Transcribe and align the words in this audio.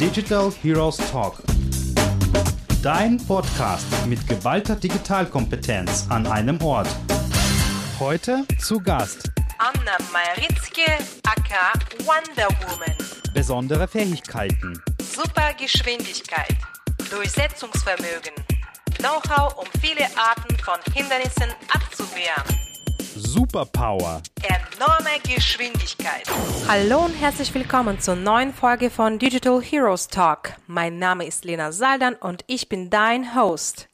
Digital 0.00 0.52
Heroes 0.60 0.96
Talk. 1.12 1.36
Dein 2.82 3.16
Podcast 3.16 3.86
mit 4.06 4.26
geballter 4.26 4.74
Digitalkompetenz 4.74 6.06
an 6.10 6.26
einem 6.26 6.60
Ort. 6.62 6.88
Heute 8.00 8.44
zu 8.58 8.80
Gast 8.80 9.30
Anna 9.58 9.96
Majeritzki, 10.12 10.82
aka 11.24 11.78
Wonder 12.00 12.48
Woman. 12.68 12.96
besondere 13.32 13.86
Fähigkeiten, 13.86 14.82
Super 15.00 15.52
Geschwindigkeit, 15.58 16.56
Durchsetzungsvermögen, 17.10 18.34
Know-how, 18.98 19.54
um 19.56 19.66
viele 19.80 20.06
Arten 20.16 20.56
von 20.58 20.80
Hindernissen 20.92 21.50
abzuwehren. 21.72 22.63
Superpower, 23.34 24.22
Enorme 24.44 25.18
Geschwindigkeit. 25.24 26.22
Hallo 26.68 27.06
und 27.06 27.14
herzlich 27.14 27.52
willkommen 27.52 27.98
zur 27.98 28.14
neuen 28.14 28.54
Folge 28.54 28.90
von 28.90 29.18
Digital 29.18 29.60
Heroes 29.60 30.06
Talk. 30.06 30.52
Mein 30.68 31.00
Name 31.00 31.26
ist 31.26 31.44
Lena 31.44 31.72
Saldan 31.72 32.14
und 32.14 32.44
ich 32.46 32.68
bin 32.68 32.90
dein 32.90 33.34
Host. 33.34 33.88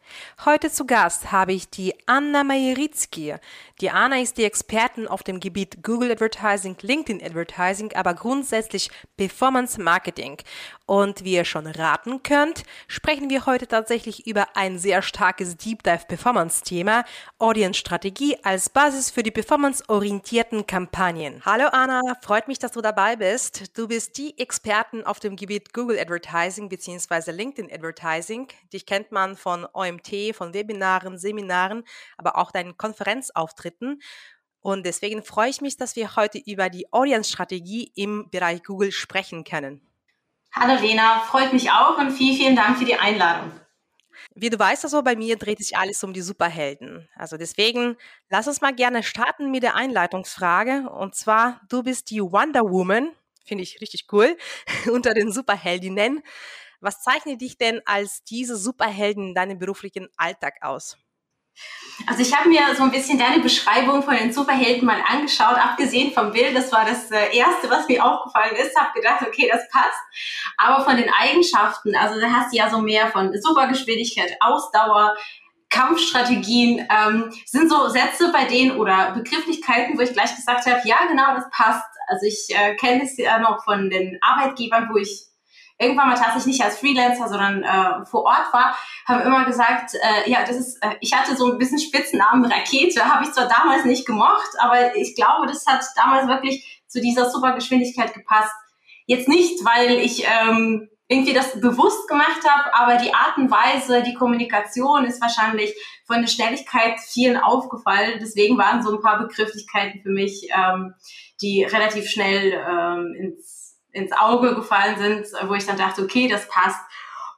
Heute 0.47 0.71
zu 0.71 0.87
Gast 0.87 1.33
habe 1.33 1.53
ich 1.53 1.69
die 1.69 1.93
Anna 2.07 2.45
Majeritzki. 2.45 3.35
Die 3.83 3.91
Anna 3.91 4.21
ist 4.21 4.39
die 4.39 4.45
Expertin 4.45 5.07
auf 5.07 5.23
dem 5.23 5.39
Gebiet 5.39 5.83
Google 5.83 6.11
Advertising, 6.11 6.79
LinkedIn 6.81 7.23
Advertising, 7.23 7.93
aber 7.93 8.15
grundsätzlich 8.15 8.91
Performance 9.19 9.79
Marketing. 9.79 10.39
Und 10.87 11.25
wie 11.25 11.35
ihr 11.35 11.45
schon 11.45 11.67
raten 11.67 12.23
könnt, 12.23 12.63
sprechen 12.89 13.29
wir 13.29 13.45
heute 13.45 13.69
tatsächlich 13.69 14.27
über 14.27 14.57
ein 14.57 14.79
sehr 14.79 15.03
starkes 15.03 15.59
Deep 15.59 15.83
Dive 15.83 16.07
Performance 16.09 16.65
Thema, 16.65 17.05
Audience 17.39 17.79
Strategie 17.79 18.37
als 18.43 18.71
Basis 18.71 19.11
für 19.11 19.23
die 19.23 19.31
performanceorientierten 19.31 20.67
Kampagnen. 20.67 21.43
Hallo 21.45 21.67
Anna, 21.71 22.01
freut 22.23 22.49
mich, 22.49 22.59
dass 22.59 22.73
du 22.73 22.81
dabei 22.81 23.17
bist. 23.17 23.77
Du 23.79 23.89
bist 23.89 24.17
die 24.17 24.39
Expertin 24.39 25.05
auf 25.05 25.21
dem 25.21 25.37
Gebiet 25.37 25.75
Google 25.75 25.99
Advertising 25.99 26.71
bzw. 26.71 27.31
LinkedIn 27.31 27.71
Advertising. 27.71 28.49
Dich 28.73 28.87
kennt 28.87 29.13
man 29.13 29.37
von 29.37 29.67
OMT, 29.73 30.30
von 30.35 30.55
Webinaren, 30.55 31.19
Seminaren, 31.19 31.85
aber 32.17 32.37
auch 32.37 32.51
deinen 32.51 32.77
Konferenzauftritten. 32.77 34.01
Und 34.61 34.85
deswegen 34.85 35.23
freue 35.23 35.51
ich 35.51 35.61
mich, 35.61 35.77
dass 35.77 35.97
wir 35.97 36.17
heute 36.17 36.39
über 36.39 36.69
die 36.69 36.93
Audience-Strategie 36.93 37.93
im 37.95 38.29
Bereich 38.31 38.63
Google 38.63 38.93
sprechen 38.93 39.45
können. 39.45 39.81
Hallo 40.53 40.81
Lena, 40.81 41.21
freut 41.21 41.53
mich 41.53 41.71
auch 41.71 41.97
und 41.99 42.11
vielen, 42.11 42.37
vielen 42.37 42.57
Dank 42.57 42.77
für 42.77 42.85
die 42.85 42.97
Einladung. 42.97 43.53
Wie 44.35 44.51
du 44.51 44.59
weißt, 44.59 44.85
also 44.85 45.03
bei 45.03 45.17
mir 45.17 45.37
dreht 45.37 45.59
sich 45.59 45.77
alles 45.77 46.03
um 46.05 46.13
die 46.13 46.21
Superhelden. 46.21 47.09
Also 47.15 47.37
deswegen 47.37 47.97
lass 48.29 48.49
uns 48.49 48.61
mal 48.61 48.75
gerne 48.75 49.03
starten 49.03 49.51
mit 49.51 49.63
der 49.63 49.77
Einleitungsfrage. 49.77 50.89
Und 50.91 51.15
zwar, 51.15 51.61
du 51.69 51.83
bist 51.83 52.11
die 52.11 52.21
Wonder 52.21 52.63
Woman, 52.63 53.11
finde 53.45 53.63
ich 53.63 53.81
richtig 53.81 54.07
cool, 54.13 54.37
unter 54.93 55.15
den 55.15 55.33
Superheldinnen. 55.33 56.23
Was 56.81 57.03
zeichnet 57.03 57.41
dich 57.41 57.59
denn 57.59 57.81
als 57.85 58.25
diese 58.25 58.57
Superhelden 58.57 59.29
in 59.29 59.35
deinem 59.35 59.59
beruflichen 59.59 60.09
Alltag 60.17 60.55
aus? 60.63 60.97
Also 62.07 62.23
ich 62.23 62.35
habe 62.35 62.49
mir 62.49 62.75
so 62.75 62.85
ein 62.85 62.91
bisschen 62.91 63.19
deine 63.19 63.43
Beschreibung 63.43 64.03
von 64.03 64.17
den 64.17 64.33
Superhelden 64.33 64.87
mal 64.87 65.03
angeschaut, 65.07 65.57
abgesehen 65.57 66.13
vom 66.13 66.33
Bild, 66.33 66.57
das 66.57 66.73
war 66.73 66.87
das 66.87 67.11
äh, 67.11 67.37
Erste, 67.37 67.69
was 67.69 67.87
mir 67.89 68.05
aufgefallen 68.05 68.57
ist, 68.57 68.75
habe 68.79 68.99
gedacht, 68.99 69.23
okay, 69.27 69.49
das 69.53 69.69
passt. 69.71 70.01
Aber 70.57 70.85
von 70.85 70.97
den 70.97 71.11
Eigenschaften, 71.13 71.95
also 71.95 72.19
da 72.19 72.31
hast 72.31 72.53
du 72.53 72.57
ja 72.57 72.71
so 72.71 72.79
mehr 72.79 73.09
von 73.09 73.33
Supergeschwindigkeit, 73.39 74.37
Ausdauer, 74.41 75.15
Kampfstrategien, 75.69 76.89
ähm, 76.91 77.31
sind 77.45 77.71
so 77.71 77.89
Sätze 77.89 78.33
bei 78.33 78.45
denen 78.47 78.79
oder 78.79 79.13
Begrifflichkeiten, 79.13 79.99
wo 79.99 80.03
ich 80.03 80.13
gleich 80.13 80.35
gesagt 80.35 80.67
habe, 80.67 80.81
ja 80.85 80.97
genau, 81.07 81.35
das 81.35 81.45
passt. 81.51 81.87
Also 82.09 82.27
ich 82.27 82.49
äh, 82.51 82.75
kenne 82.77 83.05
es 83.05 83.17
ja 83.19 83.39
noch 83.39 83.63
von 83.65 83.91
den 83.91 84.19
Arbeitgebern, 84.23 84.89
wo 84.91 84.97
ich 84.97 85.30
irgendwann 85.81 86.09
mal 86.09 86.15
tatsächlich 86.15 86.59
nicht 86.59 86.63
als 86.63 86.79
Freelancer, 86.79 87.29
sondern 87.29 87.63
äh, 87.63 88.05
vor 88.05 88.25
Ort 88.25 88.53
war, 88.53 88.77
haben 89.07 89.23
immer 89.23 89.45
gesagt, 89.47 89.95
äh, 89.95 90.31
ja, 90.31 90.45
das 90.47 90.57
ist, 90.57 90.83
äh, 90.83 90.97
ich 91.01 91.15
hatte 91.15 91.35
so 91.35 91.51
ein 91.51 91.59
bisschen 91.59 91.79
Spitzennamen 91.79 92.45
Rakete, 92.45 93.05
habe 93.05 93.25
ich 93.25 93.33
zwar 93.33 93.49
damals 93.49 93.85
nicht 93.85 94.07
gemocht, 94.07 94.51
aber 94.59 94.95
ich 94.95 95.15
glaube, 95.17 95.47
das 95.47 95.67
hat 95.67 95.83
damals 95.97 96.29
wirklich 96.29 96.83
zu 96.87 97.01
dieser 97.01 97.31
Supergeschwindigkeit 97.31 98.13
gepasst. 98.13 98.53
Jetzt 99.07 99.27
nicht, 99.27 99.65
weil 99.65 99.99
ich 99.99 100.25
ähm, 100.27 100.89
irgendwie 101.09 101.33
das 101.33 101.59
bewusst 101.61 102.09
gemacht 102.09 102.43
habe, 102.47 102.75
aber 102.75 103.03
die 103.03 103.15
Art 103.15 103.39
und 103.39 103.51
Weise, 103.51 104.03
die 104.03 104.15
Kommunikation 104.15 105.07
ist 105.07 105.21
wahrscheinlich 105.21 105.75
von 106.07 106.21
der 106.21 106.29
Schnelligkeit 106.29 107.01
vielen 107.01 107.37
aufgefallen. 107.37 108.19
Deswegen 108.21 108.59
waren 108.59 108.83
so 108.83 108.95
ein 108.95 109.01
paar 109.01 109.19
Begrifflichkeiten 109.19 110.03
für 110.03 110.11
mich, 110.11 110.49
ähm, 110.55 110.95
die 111.41 111.65
relativ 111.65 112.09
schnell 112.09 112.53
ähm, 112.53 113.15
ins 113.19 113.60
ins 113.93 114.13
Auge 114.13 114.55
gefallen 114.55 114.99
sind, 114.99 115.27
wo 115.49 115.55
ich 115.55 115.67
dann 115.67 115.79
dachte, 115.79 116.03
okay, 116.03 116.29
das 116.29 116.49
passt. 116.49 116.81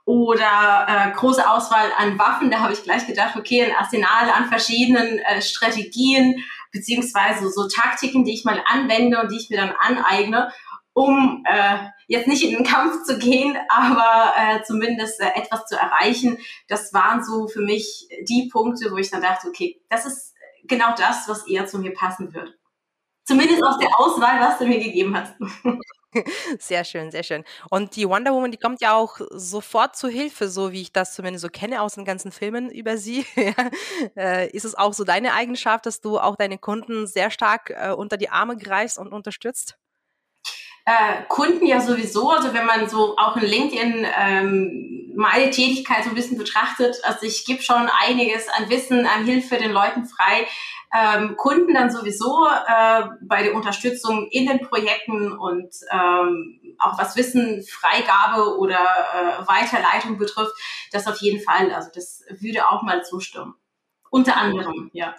Oder 0.05 0.87
äh, 0.89 1.13
große 1.13 1.49
Auswahl 1.49 1.93
an 1.97 2.19
Waffen, 2.19 2.51
da 2.51 2.61
habe 2.61 2.73
ich 2.73 2.83
gleich 2.83 3.07
gedacht, 3.07 3.37
okay, 3.37 3.65
ein 3.65 3.77
Arsenal 3.77 4.31
an 4.31 4.49
verschiedenen 4.49 5.19
äh, 5.21 5.41
Strategien 5.41 6.43
beziehungsweise 6.73 7.51
so 7.51 7.69
Taktiken, 7.69 8.25
die 8.25 8.33
ich 8.33 8.45
mal 8.45 8.61
anwende 8.67 9.21
und 9.21 9.31
die 9.31 9.37
ich 9.37 9.51
mir 9.51 9.59
dann 9.59 9.75
aneigne, 9.79 10.51
um 10.93 11.45
äh, 11.47 11.87
jetzt 12.09 12.27
nicht 12.27 12.43
in 12.43 12.51
den 12.51 12.65
Kampf 12.65 13.05
zu 13.05 13.19
gehen, 13.19 13.57
aber 13.69 14.33
äh, 14.37 14.63
zumindest 14.65 15.21
äh, 15.21 15.31
etwas 15.37 15.67
zu 15.67 15.77
erreichen. 15.77 16.39
Das 16.67 16.93
waren 16.93 17.23
so 17.23 17.47
für 17.47 17.61
mich 17.61 18.09
die 18.29 18.49
Punkte, 18.51 18.91
wo 18.91 18.97
ich 18.97 19.11
dann 19.11 19.23
dachte, 19.23 19.49
okay, 19.49 19.81
das 19.89 20.05
ist 20.05 20.35
genau 20.65 20.95
das, 20.97 21.29
was 21.29 21.47
eher 21.47 21.67
zu 21.67 21.79
mir 21.79 21.95
passen 21.95 22.35
wird. 22.35 22.55
Zumindest 23.25 23.63
aus 23.63 23.79
der 23.79 24.01
Auswahl, 24.01 24.41
was 24.41 24.59
du 24.59 24.67
mir 24.67 24.81
gegeben 24.81 25.17
hast. 25.17 25.35
Sehr 26.59 26.85
schön, 26.85 27.11
sehr 27.11 27.23
schön. 27.23 27.45
Und 27.71 27.97
die 27.97 28.09
Wonder 28.09 28.33
Woman, 28.33 28.51
die 28.51 28.59
kommt 28.59 28.81
ja 28.81 28.95
auch 28.95 29.19
sofort 29.31 29.97
zu 29.97 30.09
Hilfe, 30.09 30.49
so 30.49 30.73
wie 30.73 30.83
ich 30.83 30.93
das 30.93 31.15
zumindest 31.15 31.43
so 31.43 31.49
kenne 31.49 31.81
aus 31.81 31.95
den 31.95 32.05
ganzen 32.05 32.33
Filmen 32.33 32.71
über 32.71 32.99
sie. 32.99 33.25
äh, 34.17 34.51
ist 34.51 34.65
es 34.65 34.75
auch 34.75 34.93
so 34.93 35.05
deine 35.05 35.33
Eigenschaft, 35.35 35.87
dass 35.87 36.01
du 36.01 36.19
auch 36.19 36.37
deine 36.37 36.59
Kunden 36.59 37.07
sehr 37.07 37.31
stark 37.31 37.71
äh, 37.71 37.93
unter 37.93 38.17
die 38.17 38.29
Arme 38.29 38.57
greifst 38.57 38.99
und 38.99 39.13
unterstützt? 39.13 39.79
Äh, 40.85 41.23
Kunden 41.29 41.65
ja 41.65 41.81
sowieso, 41.81 42.31
also 42.31 42.53
wenn 42.53 42.67
man 42.67 42.89
so 42.89 43.17
auch 43.17 43.37
in 43.37 43.45
LinkedIn 43.45 44.07
ähm, 44.19 45.02
meine 45.15 45.51
Tätigkeit 45.51 46.05
so 46.05 46.11
ein 46.11 46.15
bisschen 46.15 46.39
betrachtet, 46.39 46.97
also 47.05 47.27
ich 47.27 47.45
gebe 47.45 47.63
schon 47.63 47.89
einiges 48.01 48.49
an 48.49 48.69
Wissen, 48.71 49.07
an 49.07 49.25
Hilfe 49.25 49.57
den 49.57 49.73
Leuten 49.73 50.07
frei, 50.07 50.47
ähm, 50.95 51.37
Kunden 51.37 51.73
dann 51.73 51.91
sowieso 51.91 52.47
äh, 52.47 53.05
bei 53.23 53.43
der 53.43 53.55
Unterstützung 53.55 54.29
in 54.31 54.47
den 54.47 54.61
Projekten 54.61 55.33
und 55.33 55.75
ähm, 55.91 56.77
auch 56.79 56.99
was 56.99 57.17
Wissen, 57.17 57.65
Freigabe 57.65 58.59
oder 58.59 58.79
äh, 58.79 59.49
Weiterleitung 59.49 60.19
betrifft, 60.19 60.53
das 60.91 61.07
auf 61.07 61.19
jeden 61.19 61.43
Fall. 61.43 61.73
Also 61.73 61.89
das 61.95 62.23
würde 62.29 62.69
auch 62.69 62.83
mal 62.83 63.05
zustimmen. 63.05 63.55
Unter 64.11 64.37
anderem, 64.37 64.91
ja. 64.93 65.15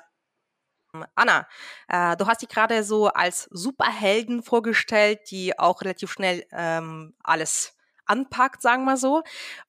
Anna, 1.16 1.48
äh, 1.88 2.16
du 2.18 2.28
hast 2.28 2.44
dich 2.44 2.50
gerade 2.50 2.84
so 2.84 3.08
als 3.08 3.50
Superhelden 3.50 4.44
vorgestellt, 4.44 5.22
die 5.32 5.58
auch 5.58 5.82
relativ 5.82 6.12
schnell 6.12 6.46
ähm, 6.52 7.16
alles 7.24 7.73
anpackt, 8.06 8.62
sagen 8.62 8.86
wir 8.86 8.98
so. 8.98 9.24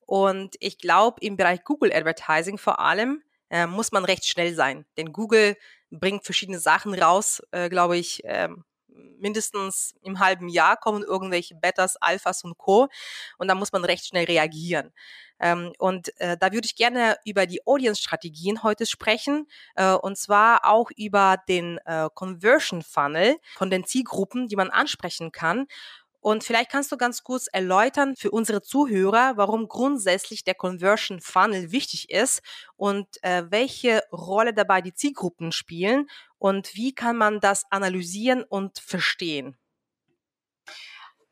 Und 0.06 0.56
ich 0.60 0.78
glaube, 0.78 1.20
im 1.20 1.36
Bereich 1.36 1.64
Google 1.64 1.92
Advertising 1.92 2.58
vor 2.58 2.78
allem 2.78 3.22
äh, 3.50 3.66
muss 3.66 3.92
man 3.92 4.04
recht 4.04 4.26
schnell 4.26 4.54
sein. 4.54 4.84
Denn 4.96 5.12
Google 5.12 5.56
bringt 5.90 6.24
verschiedene 6.24 6.58
Sachen 6.58 6.94
raus, 6.94 7.42
äh, 7.52 7.68
glaube 7.68 7.96
ich, 7.96 8.22
ähm, 8.24 8.64
mindestens 9.18 9.94
im 10.02 10.18
halben 10.18 10.48
Jahr 10.48 10.76
kommen 10.76 11.02
irgendwelche 11.02 11.54
Betas, 11.54 11.96
Alphas 11.96 12.44
und 12.44 12.58
Co. 12.58 12.88
Und 13.38 13.48
da 13.48 13.54
muss 13.54 13.72
man 13.72 13.84
recht 13.84 14.06
schnell 14.06 14.24
reagieren. 14.24 14.92
Ähm, 15.40 15.72
und 15.78 16.18
äh, 16.20 16.36
da 16.38 16.52
würde 16.52 16.66
ich 16.66 16.76
gerne 16.76 17.16
über 17.24 17.46
die 17.46 17.66
Audience-Strategien 17.66 18.62
heute 18.62 18.86
sprechen, 18.86 19.48
äh, 19.74 19.92
und 19.92 20.16
zwar 20.16 20.66
auch 20.66 20.90
über 20.96 21.38
den 21.48 21.78
äh, 21.86 22.08
Conversion 22.14 22.82
Funnel 22.82 23.36
von 23.56 23.68
den 23.70 23.84
Zielgruppen, 23.84 24.46
die 24.48 24.56
man 24.56 24.70
ansprechen 24.70 25.32
kann. 25.32 25.66
Und 26.24 26.42
vielleicht 26.42 26.70
kannst 26.70 26.90
du 26.90 26.96
ganz 26.96 27.22
kurz 27.22 27.48
erläutern 27.52 28.14
für 28.16 28.30
unsere 28.30 28.62
Zuhörer, 28.62 29.36
warum 29.36 29.68
grundsätzlich 29.68 30.42
der 30.42 30.54
Conversion 30.54 31.20
Funnel 31.20 31.70
wichtig 31.70 32.08
ist 32.08 32.40
und 32.76 33.06
äh, 33.22 33.44
welche 33.50 34.00
Rolle 34.10 34.54
dabei 34.54 34.80
die 34.80 34.94
Zielgruppen 34.94 35.52
spielen 35.52 36.06
und 36.38 36.74
wie 36.76 36.94
kann 36.94 37.18
man 37.18 37.40
das 37.40 37.64
analysieren 37.70 38.42
und 38.42 38.78
verstehen. 38.78 39.58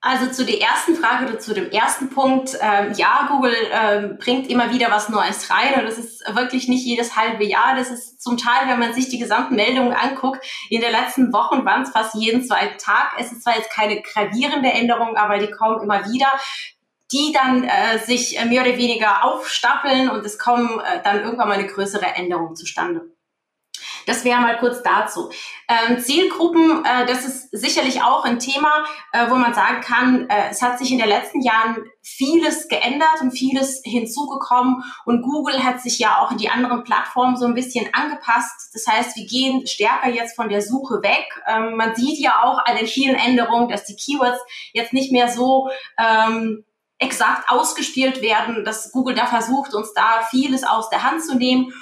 Also 0.05 0.33
zu 0.33 0.45
der 0.45 0.61
ersten 0.61 0.97
Frage 0.97 1.27
oder 1.27 1.39
zu 1.39 1.55
dem 1.55 1.71
ersten 1.71 2.11
Punkt, 2.11 2.59
ähm, 2.61 2.93
ja, 2.97 3.29
Google 3.31 3.55
ähm, 3.71 4.19
bringt 4.19 4.51
immer 4.51 4.73
wieder 4.73 4.91
was 4.91 5.09
Neues 5.09 5.49
rein 5.49 5.79
und 5.79 5.85
das 5.85 5.97
ist 5.97 6.25
wirklich 6.35 6.67
nicht 6.67 6.85
jedes 6.85 7.17
halbe 7.17 7.45
Jahr. 7.45 7.77
Das 7.77 7.89
ist 7.89 8.21
zum 8.21 8.37
Teil, 8.37 8.67
wenn 8.67 8.81
man 8.81 8.95
sich 8.95 9.09
die 9.09 9.21
gesamten 9.21 9.55
Meldungen 9.55 9.93
anguckt, 9.93 10.45
in 10.71 10.81
den 10.81 10.91
letzten 10.91 11.33
Wochen 11.33 11.65
waren 11.65 11.83
es 11.83 11.91
fast 11.91 12.17
jeden 12.17 12.45
zweiten 12.45 12.79
Tag. 12.79 13.13
Es 13.17 13.31
ist 13.31 13.45
zwar 13.45 13.57
jetzt 13.57 13.71
keine 13.71 14.03
gravierende 14.03 14.73
Änderung, 14.73 15.17
aber 15.17 15.39
die 15.39 15.53
kommen 15.53 15.81
immer 15.81 16.05
wieder 16.13 16.33
die 17.13 17.31
dann 17.31 17.65
äh, 17.65 17.99
sich 17.99 18.39
äh, 18.39 18.47
mehr 18.47 18.63
oder 18.63 18.79
weniger 18.79 19.23
aufstapeln 19.23 20.09
und 20.09 20.25
es 20.25 20.39
kommen 20.39 20.81
äh, 20.81 21.03
dann 21.05 21.21
irgendwann 21.21 21.49
mal 21.49 21.59
eine 21.59 21.67
größere 21.67 22.07
Änderung 22.07 22.57
zustande. 22.57 23.03
Das 24.07 24.25
wäre 24.25 24.41
mal 24.41 24.59
kurz 24.59 24.83
dazu. 24.83 25.31
Ähm, 25.69 25.99
Zielgruppen, 25.99 26.85
äh, 26.85 27.07
das 27.07 27.25
ist 27.25 27.49
sicherlich 27.53 28.03
auch 28.03 28.25
ein 28.25 28.39
Thema, 28.39 28.85
äh, 29.13 29.31
wo 29.31 29.37
man 29.37 29.55
sagen 29.55 29.81
kann, 29.81 30.29
äh, 30.29 30.51
es 30.51 30.61
hat 30.63 30.79
sich 30.79 30.91
in 30.91 30.99
den 30.99 31.09
letzten 31.09 31.41
Jahren 31.41 31.85
vieles 32.03 32.69
geändert 32.69 33.21
und 33.21 33.31
vieles 33.31 33.81
hinzugekommen 33.85 34.83
und 35.05 35.23
Google 35.23 35.63
hat 35.63 35.81
sich 35.81 35.99
ja 35.99 36.19
auch 36.19 36.33
in 36.33 36.39
die 36.39 36.51
anderen 36.51 36.85
Plattformen 36.85 37.37
so 37.37 37.47
ein 37.47 37.55
bisschen 37.55 37.89
angepasst. 37.93 38.71
Das 38.75 38.87
heißt, 38.87 39.17
wir 39.17 39.27
gehen 39.27 39.67
stärker 39.67 40.11
jetzt 40.11 40.37
von 40.37 40.49
der 40.49 40.63
Suche 40.63 41.03
weg. 41.03 41.27
Ähm, 41.47 41.77
man 41.77 41.95
sieht 41.95 42.19
ja 42.19 42.43
auch 42.43 42.65
an 42.65 42.77
den 42.77 42.87
vielen 42.87 43.15
Änderungen, 43.15 43.69
dass 43.69 43.85
die 43.85 43.97
Keywords 43.97 44.41
jetzt 44.73 44.93
nicht 44.93 45.13
mehr 45.13 45.29
so 45.29 45.71
ähm, 45.99 46.65
exakt 46.99 47.51
ausgespielt 47.51 48.23
werden, 48.23 48.65
dass 48.65 48.93
Google 48.93 49.15
da 49.15 49.27
versucht, 49.27 49.75
uns 49.75 49.93
da 49.93 50.23
vieles 50.31 50.65
aus 50.65 50.89
der 50.89 51.03
Hand 51.03 51.25
zu 51.25 51.37
nehmen 51.37 51.73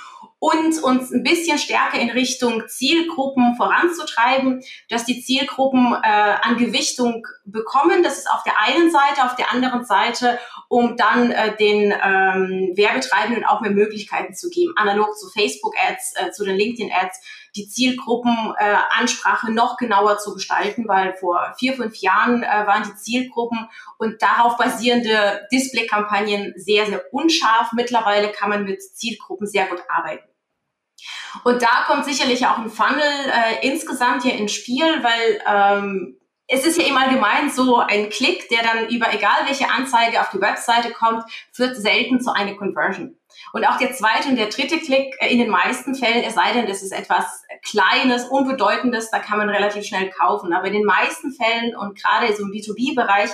und 0.41 0.83
uns 0.83 1.13
ein 1.13 1.23
bisschen 1.23 1.59
stärker 1.59 2.01
in 2.01 2.11
Richtung 2.11 2.67
Zielgruppen 2.67 3.57
voranzutreiben, 3.57 4.63
dass 4.89 5.05
die 5.05 5.23
Zielgruppen 5.23 5.95
äh, 6.03 6.35
an 6.43 6.57
Gewichtung 6.57 7.27
bekommen. 7.45 8.03
Das 8.03 8.19
ist 8.19 8.31
auf 8.31 8.43
der 8.43 8.59
einen 8.59 8.91
Seite, 8.91 9.25
auf 9.25 9.37
der 9.37 9.53
anderen 9.53 9.85
Seite, 9.85 10.39
um 10.69 10.97
dann 10.97 11.31
äh, 11.31 11.55
den 11.57 11.93
ähm, 11.93 12.73
Werbetreibenden 12.75 13.45
auch 13.45 13.61
mehr 13.61 13.71
Möglichkeiten 13.71 14.35
zu 14.35 14.49
geben, 14.49 14.73
analog 14.77 15.15
zu 15.19 15.29
Facebook-Ads, 15.29 16.15
äh, 16.17 16.31
zu 16.31 16.47
den 16.47 16.57
LinkedIn-Ads, 16.57 17.21
die 17.55 17.69
Zielgruppenansprache 17.69 19.49
äh, 19.49 19.51
noch 19.51 19.77
genauer 19.77 20.19
zu 20.19 20.33
gestalten, 20.33 20.89
weil 20.89 21.15
vor 21.17 21.55
vier, 21.59 21.75
fünf 21.75 21.97
Jahren 21.97 22.43
äh, 22.43 22.47
waren 22.47 22.85
die 22.85 22.95
Zielgruppen 22.97 23.69
und 23.99 24.23
darauf 24.23 24.57
basierende 24.57 25.47
Display-Kampagnen 25.53 26.55
sehr, 26.57 26.87
sehr 26.87 27.13
unscharf. 27.13 27.73
Mittlerweile 27.73 28.33
kann 28.33 28.49
man 28.49 28.65
mit 28.65 28.83
Zielgruppen 28.83 29.47
sehr 29.47 29.67
gut 29.67 29.83
arbeiten. 29.89 30.30
Und 31.45 31.63
da 31.63 31.85
kommt 31.87 32.05
sicherlich 32.05 32.47
auch 32.47 32.59
ein 32.59 32.71
Funnel 32.71 33.01
äh, 33.01 33.67
insgesamt 33.67 34.23
hier 34.23 34.35
ins 34.35 34.53
Spiel, 34.53 35.03
weil 35.03 35.43
ähm, 35.47 36.17
es 36.47 36.67
ist 36.67 36.79
ja 36.79 36.87
im 36.87 36.97
Allgemeinen 36.97 37.51
so, 37.51 37.77
ein 37.79 38.11
Klick, 38.11 38.49
der 38.49 38.63
dann 38.63 38.89
über 38.89 39.15
egal 39.15 39.47
welche 39.47 39.71
Anzeige 39.71 40.21
auf 40.21 40.31
die 40.31 40.41
Webseite 40.41 40.91
kommt, 40.93 41.23
führt 41.53 41.77
selten 41.77 42.21
zu 42.21 42.35
einer 42.35 42.57
Conversion. 42.57 43.20
Und 43.53 43.67
auch 43.67 43.77
der 43.79 43.93
zweite 43.93 44.29
und 44.29 44.37
der 44.37 44.49
dritte 44.49 44.79
Klick 44.79 45.15
äh, 45.21 45.29
in 45.33 45.39
den 45.39 45.51
meisten 45.51 45.95
Fällen, 45.95 46.25
es 46.25 46.35
sei 46.35 46.53
denn, 46.53 46.67
das 46.67 46.83
ist 46.83 46.93
etwas 46.93 47.43
Kleines, 47.63 48.25
Unbedeutendes, 48.25 49.11
da 49.11 49.19
kann 49.19 49.39
man 49.39 49.49
relativ 49.49 49.85
schnell 49.85 50.11
kaufen. 50.11 50.53
Aber 50.53 50.67
in 50.67 50.73
den 50.73 50.85
meisten 50.85 51.33
Fällen 51.33 51.77
und 51.77 52.01
gerade 52.01 52.35
so 52.35 52.43
im 52.43 52.51
B2B-Bereich 52.51 53.31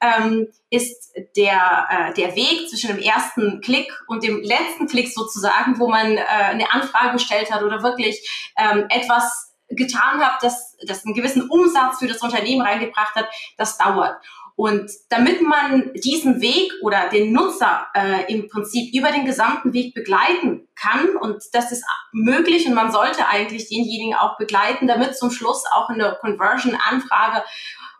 ähm, 0.00 0.48
ist 0.70 1.12
der, 1.36 1.88
äh, 1.90 2.14
der 2.14 2.34
Weg 2.34 2.68
zwischen 2.68 2.88
dem 2.88 2.98
ersten 2.98 3.60
Klick 3.60 3.92
und 4.06 4.24
dem 4.24 4.40
letzten 4.42 4.86
Klick 4.86 5.12
sozusagen, 5.12 5.78
wo 5.78 5.88
man 5.88 6.16
äh, 6.16 6.24
eine 6.24 6.72
Anfrage 6.72 7.12
gestellt 7.14 7.52
hat 7.52 7.62
oder 7.62 7.82
wirklich 7.82 8.52
ähm, 8.58 8.86
etwas 8.88 9.50
getan 9.68 10.20
hat, 10.20 10.42
das, 10.42 10.76
das 10.86 11.04
einen 11.04 11.14
gewissen 11.14 11.48
Umsatz 11.48 11.98
für 11.98 12.08
das 12.08 12.22
Unternehmen 12.22 12.62
reingebracht 12.62 13.14
hat, 13.14 13.28
das 13.56 13.78
dauert. 13.78 14.16
Und 14.60 14.90
damit 15.08 15.40
man 15.40 15.90
diesen 15.94 16.42
Weg 16.42 16.70
oder 16.82 17.08
den 17.08 17.32
Nutzer 17.32 17.86
äh, 17.94 18.30
im 18.30 18.46
Prinzip 18.50 18.94
über 18.94 19.10
den 19.10 19.24
gesamten 19.24 19.72
Weg 19.72 19.94
begleiten 19.94 20.68
kann, 20.78 21.16
und 21.16 21.42
das 21.54 21.72
ist 21.72 21.82
möglich 22.12 22.66
und 22.66 22.74
man 22.74 22.92
sollte 22.92 23.26
eigentlich 23.26 23.70
denjenigen 23.70 24.14
auch 24.14 24.36
begleiten, 24.36 24.86
damit 24.86 25.16
zum 25.16 25.30
Schluss 25.30 25.64
auch 25.72 25.88
eine 25.88 26.18
Conversion-Anfrage 26.20 27.42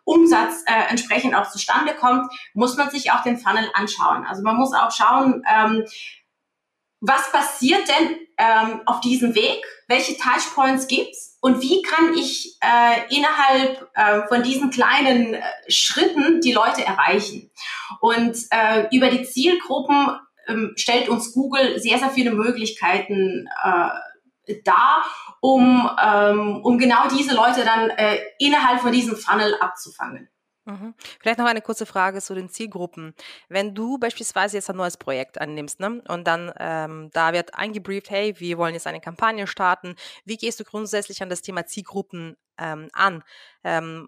Umsatz 0.03 0.63
äh, 0.67 0.91
entsprechend 0.91 1.33
auch 1.33 1.49
zustande 1.49 1.95
kommt, 1.95 2.31
muss 2.53 2.77
man 2.77 2.91
sich 2.91 3.11
auch 3.11 3.23
den 3.23 3.39
Funnel 3.39 3.67
anschauen. 3.73 4.23
Also 4.27 4.43
man 4.43 4.57
muss 4.57 4.75
auch 4.75 4.91
schauen, 4.91 5.43
ähm, 5.51 5.83
was 6.99 7.31
passiert 7.31 7.89
denn 7.89 8.19
ähm, 8.37 8.81
auf 8.85 9.01
diesem 9.01 9.33
Weg? 9.33 9.65
Welche 9.87 10.15
Touchpoints 10.15 10.85
gibt's? 10.85 11.30
Und 11.41 11.61
wie 11.61 11.81
kann 11.81 12.13
ich 12.13 12.57
äh, 12.61 13.15
innerhalb 13.15 13.89
äh, 13.95 14.27
von 14.27 14.43
diesen 14.43 14.69
kleinen 14.69 15.33
äh, 15.33 15.41
Schritten 15.67 16.39
die 16.39 16.53
Leute 16.53 16.85
erreichen? 16.85 17.51
Und 17.99 18.37
äh, 18.51 18.87
über 18.95 19.09
die 19.09 19.23
Zielgruppen 19.23 20.19
ähm, 20.47 20.73
stellt 20.75 21.09
uns 21.09 21.33
Google 21.33 21.79
sehr, 21.79 21.97
sehr 21.97 22.11
viele 22.11 22.31
Möglichkeiten 22.31 23.49
äh, 23.63 24.55
dar, 24.63 25.03
um, 25.39 25.89
ähm, 26.01 26.61
um 26.63 26.77
genau 26.77 27.07
diese 27.07 27.35
Leute 27.35 27.65
dann 27.65 27.89
äh, 27.89 28.19
innerhalb 28.37 28.81
von 28.81 28.91
diesem 28.91 29.15
Funnel 29.15 29.55
abzufangen. 29.59 30.29
Mhm. 30.65 30.93
Vielleicht 31.19 31.39
noch 31.39 31.47
eine 31.47 31.61
kurze 31.61 31.85
Frage 31.85 32.21
zu 32.21 32.35
den 32.35 32.49
Zielgruppen. 32.49 33.15
Wenn 33.49 33.73
du 33.73 33.97
beispielsweise 33.97 34.57
jetzt 34.57 34.69
ein 34.69 34.75
neues 34.75 34.97
Projekt 34.97 35.41
annimmst 35.41 35.79
ne, 35.79 36.03
und 36.07 36.27
dann 36.27 36.53
ähm, 36.59 37.09
da 37.13 37.33
wird 37.33 37.55
eingebrieft, 37.55 38.11
hey, 38.11 38.39
wir 38.39 38.57
wollen 38.57 38.75
jetzt 38.75 38.87
eine 38.87 39.01
Kampagne 39.01 39.47
starten, 39.47 39.95
wie 40.23 40.37
gehst 40.37 40.59
du 40.59 40.63
grundsätzlich 40.63 41.23
an 41.23 41.29
das 41.29 41.41
Thema 41.41 41.65
Zielgruppen 41.65 42.37
ähm, 42.57 42.89
an? 42.93 43.23
Ähm, 43.63 44.07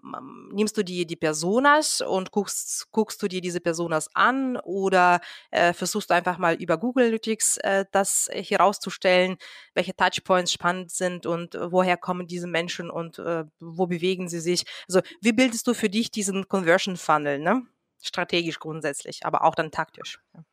nimmst 0.52 0.76
du 0.76 0.82
die, 0.82 1.06
die 1.06 1.16
Personas 1.16 2.00
und 2.00 2.30
guckst, 2.30 2.90
guckst 2.90 3.22
du 3.22 3.28
dir 3.28 3.40
diese 3.40 3.60
Personas 3.60 4.08
an 4.14 4.56
oder 4.56 5.20
äh, 5.50 5.72
versuchst 5.72 6.10
du 6.10 6.14
einfach 6.14 6.38
mal 6.38 6.54
über 6.54 6.78
Google 6.78 7.04
Analytics 7.04 7.58
äh, 7.58 7.84
das 7.92 8.28
herauszustellen, 8.32 9.36
welche 9.74 9.94
Touchpoints 9.94 10.52
spannend 10.52 10.90
sind 10.90 11.26
und 11.26 11.54
woher 11.54 11.96
kommen 11.96 12.26
diese 12.26 12.46
Menschen 12.46 12.90
und 12.90 13.18
äh, 13.18 13.44
wo 13.60 13.86
bewegen 13.86 14.28
sie 14.28 14.40
sich? 14.40 14.64
Also 14.88 15.00
wie 15.20 15.32
bildest 15.32 15.66
du 15.66 15.74
für 15.74 15.88
dich 15.90 16.10
diesen 16.10 16.48
Conversion 16.48 16.96
Funnel, 16.96 17.38
ne? 17.38 17.62
Strategisch 18.02 18.58
grundsätzlich, 18.58 19.24
aber 19.24 19.44
auch 19.44 19.54
dann 19.54 19.70
taktisch. 19.70 20.18
Ja. 20.34 20.44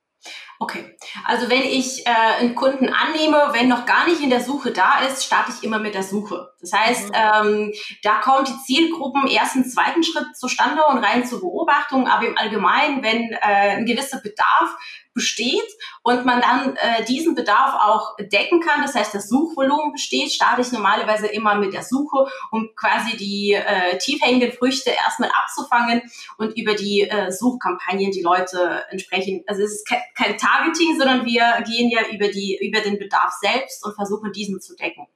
Okay, 0.59 0.95
also 1.25 1.50
wenn 1.50 1.63
ich 1.63 2.06
äh, 2.06 2.12
einen 2.39 2.53
Kunden 2.53 2.89
annehme, 2.89 3.50
wenn 3.53 3.68
noch 3.68 3.85
gar 3.88 4.06
nicht 4.06 4.21
in 4.21 4.29
der 4.29 4.41
Suche 4.41 4.71
da 4.71 5.00
ist, 5.00 5.25
starte 5.25 5.51
ich 5.51 5.63
immer 5.63 5.79
mit 5.79 5.95
der 5.95 6.03
Suche. 6.03 6.53
Das 6.59 6.71
heißt, 6.71 7.09
mhm. 7.09 7.15
ähm, 7.15 7.73
da 8.03 8.19
kommt 8.19 8.47
die 8.47 8.57
Zielgruppen 8.65 9.25
erst 9.25 9.56
im 9.56 9.65
zweiten 9.65 10.03
Schritt 10.03 10.35
zustande 10.35 10.83
und 10.85 11.00
rein 11.00 11.25
zur 11.25 11.39
Beobachtung, 11.39 12.07
aber 12.07 12.27
im 12.27 12.38
Allgemeinen, 12.38 13.01
wenn 13.01 13.31
äh, 13.31 13.77
ein 13.77 13.85
gewisser 13.88 14.21
Bedarf 14.21 14.69
besteht 15.13 15.67
und 16.03 16.25
man 16.25 16.41
dann 16.41 16.75
äh, 16.77 17.03
diesen 17.05 17.35
Bedarf 17.35 17.75
auch 17.75 18.15
decken 18.17 18.61
kann, 18.61 18.81
das 18.81 18.95
heißt 18.95 19.13
das 19.13 19.29
Suchvolumen 19.29 19.91
besteht, 19.91 20.31
starte 20.31 20.61
ich 20.61 20.71
normalerweise 20.71 21.27
immer 21.27 21.55
mit 21.55 21.73
der 21.73 21.83
Suche, 21.83 22.27
um 22.51 22.69
quasi 22.75 23.17
die 23.17 23.53
äh, 23.53 23.97
tiefhängenden 23.97 24.53
Früchte 24.53 24.91
erstmal 24.91 25.29
abzufangen 25.29 26.01
und 26.37 26.57
über 26.57 26.75
die 26.75 27.01
äh, 27.01 27.31
Suchkampagnen 27.31 28.11
die 28.11 28.21
Leute 28.21 28.85
entsprechend, 28.89 29.47
also 29.47 29.63
es 29.63 29.73
ist 29.73 29.87
kein, 29.87 30.01
kein 30.15 30.37
Targeting, 30.37 30.97
sondern 30.97 31.25
wir 31.25 31.63
gehen 31.67 31.89
ja 31.89 32.01
über 32.11 32.29
die 32.29 32.57
über 32.61 32.79
den 32.81 32.97
Bedarf 32.97 33.33
selbst 33.41 33.85
und 33.85 33.95
versuchen 33.95 34.31
diesen 34.31 34.61
zu 34.61 34.75
decken. 34.75 35.07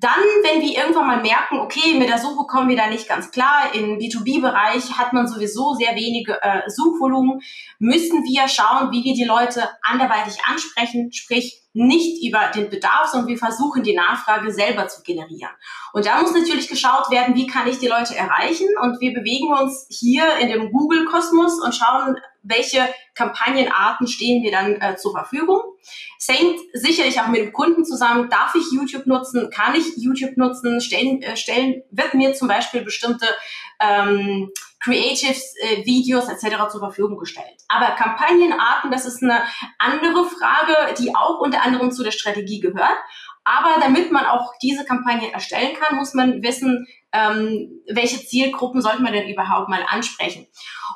Dann, 0.00 0.22
wenn 0.42 0.62
wir 0.62 0.76
irgendwann 0.76 1.06
mal 1.06 1.22
merken, 1.22 1.58
okay, 1.58 1.94
mit 1.98 2.08
der 2.08 2.18
Suche 2.18 2.46
kommen 2.46 2.68
wir 2.68 2.76
da 2.76 2.88
nicht 2.88 3.08
ganz 3.08 3.30
klar, 3.30 3.74
im 3.74 3.98
B2B-Bereich 3.98 4.96
hat 4.96 5.12
man 5.12 5.26
sowieso 5.26 5.74
sehr 5.74 5.94
wenige 5.96 6.40
äh, 6.40 6.62
Suchvolumen, 6.68 7.40
müssen 7.78 8.22
wir 8.24 8.46
schauen, 8.48 8.92
wie 8.92 9.02
wir 9.02 9.14
die 9.14 9.24
Leute 9.24 9.68
anderweitig 9.82 10.38
ansprechen, 10.44 11.10
sprich 11.12 11.62
nicht 11.72 12.24
über 12.26 12.50
den 12.54 12.70
Bedarf, 12.70 13.08
sondern 13.08 13.28
wir 13.28 13.38
versuchen 13.38 13.82
die 13.82 13.94
Nachfrage 13.94 14.52
selber 14.52 14.88
zu 14.88 15.02
generieren. 15.02 15.52
Und 15.92 16.06
da 16.06 16.20
muss 16.20 16.32
natürlich 16.32 16.68
geschaut 16.68 17.10
werden, 17.10 17.34
wie 17.34 17.46
kann 17.46 17.68
ich 17.68 17.78
die 17.78 17.88
Leute 17.88 18.16
erreichen 18.16 18.68
und 18.82 19.00
wir 19.00 19.12
bewegen 19.14 19.52
uns 19.52 19.86
hier 19.90 20.36
in 20.38 20.48
dem 20.48 20.72
Google-Kosmos 20.72 21.60
und 21.62 21.74
schauen, 21.74 22.16
welche 22.48 22.88
Kampagnenarten 23.14 24.06
stehen 24.06 24.42
mir 24.42 24.50
dann 24.50 24.80
äh, 24.80 24.96
zur 24.96 25.12
Verfügung. 25.12 25.60
Es 26.18 26.28
hängt 26.28 26.58
sicherlich 26.72 27.20
auch 27.20 27.28
mit 27.28 27.40
dem 27.40 27.52
Kunden 27.52 27.84
zusammen. 27.84 28.28
Darf 28.30 28.54
ich 28.54 28.72
YouTube 28.72 29.06
nutzen? 29.06 29.50
Kann 29.50 29.74
ich 29.74 29.96
YouTube 29.96 30.36
nutzen? 30.36 30.80
Stellen, 30.80 31.22
äh, 31.22 31.36
stellen 31.36 31.82
wird 31.90 32.14
mir 32.14 32.34
zum 32.34 32.48
Beispiel 32.48 32.82
bestimmte 32.82 33.26
ähm, 33.80 34.50
Creatives, 34.80 35.54
äh, 35.60 35.84
Videos 35.84 36.28
etc. 36.28 36.70
zur 36.70 36.80
Verfügung 36.80 37.18
gestellt. 37.18 37.56
Aber 37.68 37.90
Kampagnenarten, 37.96 38.90
das 38.90 39.06
ist 39.06 39.22
eine 39.22 39.42
andere 39.78 40.24
Frage, 40.24 40.94
die 40.98 41.14
auch 41.14 41.40
unter 41.40 41.62
anderem 41.62 41.90
zu 41.90 42.02
der 42.02 42.12
Strategie 42.12 42.60
gehört. 42.60 42.96
Aber 43.44 43.80
damit 43.80 44.12
man 44.12 44.26
auch 44.26 44.52
diese 44.62 44.84
Kampagne 44.84 45.32
erstellen 45.32 45.74
kann, 45.80 45.96
muss 45.96 46.12
man 46.12 46.42
wissen, 46.42 46.86
ähm, 47.12 47.82
welche 47.88 48.24
Zielgruppen 48.24 48.82
sollte 48.82 49.02
man 49.02 49.12
denn 49.12 49.28
überhaupt 49.28 49.68
mal 49.68 49.84
ansprechen. 49.88 50.46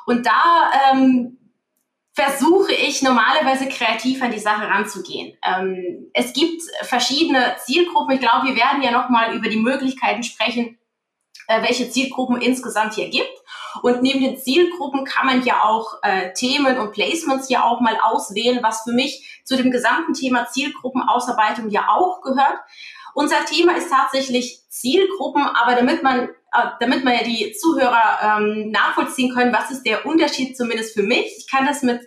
Und 0.05 0.25
da 0.25 0.71
ähm, 0.91 1.39
versuche 2.13 2.73
ich 2.73 3.01
normalerweise 3.01 3.67
kreativ 3.67 4.21
an 4.21 4.31
die 4.31 4.39
Sache 4.39 4.67
ranzugehen. 4.67 5.35
Ähm, 5.43 6.11
es 6.13 6.33
gibt 6.33 6.61
verschiedene 6.83 7.55
Zielgruppen. 7.65 8.13
Ich 8.13 8.21
glaube, 8.21 8.47
wir 8.47 8.55
werden 8.55 8.83
ja 8.83 8.91
nochmal 8.91 9.35
über 9.35 9.49
die 9.49 9.57
Möglichkeiten 9.57 10.21
sprechen, 10.21 10.77
äh, 11.47 11.61
welche 11.63 11.89
Zielgruppen 11.89 12.39
insgesamt 12.39 12.93
hier 12.93 13.09
gibt. 13.09 13.33
Und 13.81 14.03
neben 14.03 14.21
den 14.21 14.37
Zielgruppen 14.37 15.05
kann 15.05 15.25
man 15.25 15.43
ja 15.43 15.63
auch 15.63 15.97
äh, 16.03 16.31
Themen 16.33 16.77
und 16.77 16.91
Placements 16.91 17.49
ja 17.49 17.63
auch 17.63 17.81
mal 17.81 17.97
auswählen, 17.99 18.59
was 18.61 18.83
für 18.83 18.93
mich 18.93 19.41
zu 19.43 19.57
dem 19.57 19.71
gesamten 19.71 20.13
Thema 20.13 20.47
Zielgruppenausarbeitung 20.47 21.69
ja 21.69 21.87
auch 21.89 22.21
gehört. 22.21 22.59
Unser 23.13 23.45
Thema 23.45 23.75
ist 23.75 23.89
tatsächlich 23.89 24.61
Zielgruppen, 24.69 25.43
aber 25.43 25.75
damit 25.75 26.03
man 26.03 26.29
äh, 26.53 26.67
damit 26.79 27.03
man 27.03 27.13
ja 27.13 27.23
die 27.23 27.51
Zuhörer 27.53 28.39
ähm, 28.39 28.69
nachvollziehen 28.69 29.33
können, 29.33 29.53
was 29.53 29.71
ist 29.71 29.83
der 29.85 30.05
Unterschied 30.05 30.55
zumindest 30.55 30.93
für 30.93 31.03
mich. 31.03 31.25
Ich 31.37 31.49
kann 31.49 31.65
das 31.65 31.81
mit 31.81 32.01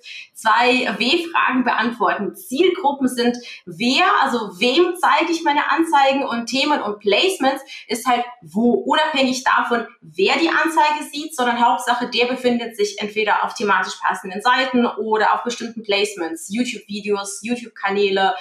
zwei 0.46 0.96
W-Fragen 0.98 1.64
beantworten. 1.64 2.36
Zielgruppen 2.36 3.08
sind 3.08 3.36
wer, 3.64 4.04
also 4.22 4.60
wem 4.60 4.94
zeige 4.96 5.32
ich 5.32 5.42
meine 5.42 5.70
Anzeigen 5.70 6.24
und 6.24 6.46
Themen 6.46 6.80
und 6.80 7.00
Placements 7.00 7.62
ist 7.88 8.06
halt 8.06 8.24
wo, 8.42 8.72
unabhängig 8.74 9.42
davon, 9.44 9.86
wer 10.00 10.36
die 10.38 10.48
Anzeige 10.48 11.04
sieht, 11.10 11.34
sondern 11.34 11.64
Hauptsache, 11.64 12.08
der 12.08 12.26
befindet 12.26 12.76
sich 12.76 13.00
entweder 13.00 13.44
auf 13.44 13.54
thematisch 13.54 13.94
passenden 14.00 14.40
Seiten 14.40 14.86
oder 14.86 15.34
auf 15.34 15.42
bestimmten 15.42 15.82
Placements, 15.82 16.48
YouTube-Videos, 16.48 17.40
YouTube-Kanäle, 17.42 18.34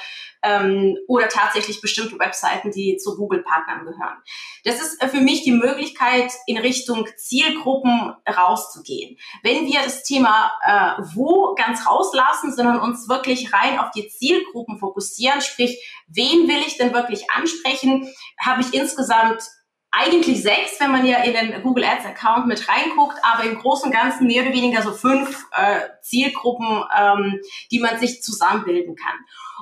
ähm, 0.45 0.97
oder 1.07 1.27
tatsächlich 1.27 1.81
bestimmte 1.81 2.19
Webseiten, 2.19 2.71
die 2.71 2.97
zu 2.97 3.17
Google-Partnern 3.17 3.85
gehören. 3.85 4.17
Das 4.63 4.79
ist 4.79 5.01
äh, 5.01 5.07
für 5.07 5.19
mich 5.19 5.43
die 5.43 5.51
Möglichkeit, 5.51 6.31
in 6.45 6.57
Richtung 6.57 7.07
Zielgruppen 7.17 8.13
rauszugehen. 8.27 9.17
Wenn 9.43 9.65
wir 9.65 9.81
das 9.83 10.03
Thema 10.03 10.51
äh, 10.63 11.01
wo 11.15 11.55
ganz 11.55 11.85
rauslassen, 11.95 12.53
sondern 12.53 12.79
uns 12.79 13.07
wirklich 13.09 13.53
rein 13.53 13.79
auf 13.79 13.91
die 13.91 14.07
Zielgruppen 14.07 14.79
fokussieren, 14.79 15.41
sprich, 15.41 15.77
wen 16.07 16.47
will 16.47 16.59
ich 16.65 16.77
denn 16.77 16.93
wirklich 16.93 17.29
ansprechen, 17.31 18.11
habe 18.39 18.61
ich 18.61 18.73
insgesamt 18.73 19.43
eigentlich 19.91 20.41
sechs, 20.41 20.79
wenn 20.79 20.91
man 20.91 21.05
ja 21.05 21.19
in 21.19 21.33
den 21.33 21.63
Google 21.63 21.85
Ads 21.85 22.05
Account 22.05 22.47
mit 22.47 22.67
reinguckt, 22.67 23.17
aber 23.23 23.43
im 23.43 23.59
Großen 23.59 23.87
und 23.87 23.95
Ganzen 23.95 24.27
mehr 24.27 24.43
oder 24.43 24.53
weniger 24.53 24.81
so 24.81 24.91
fünf 24.91 25.45
äh, 25.53 25.79
Zielgruppen, 26.01 26.83
ähm, 26.97 27.39
die 27.71 27.79
man 27.79 27.97
sich 27.97 28.21
zusammenbilden 28.21 28.95
kann. 28.95 29.15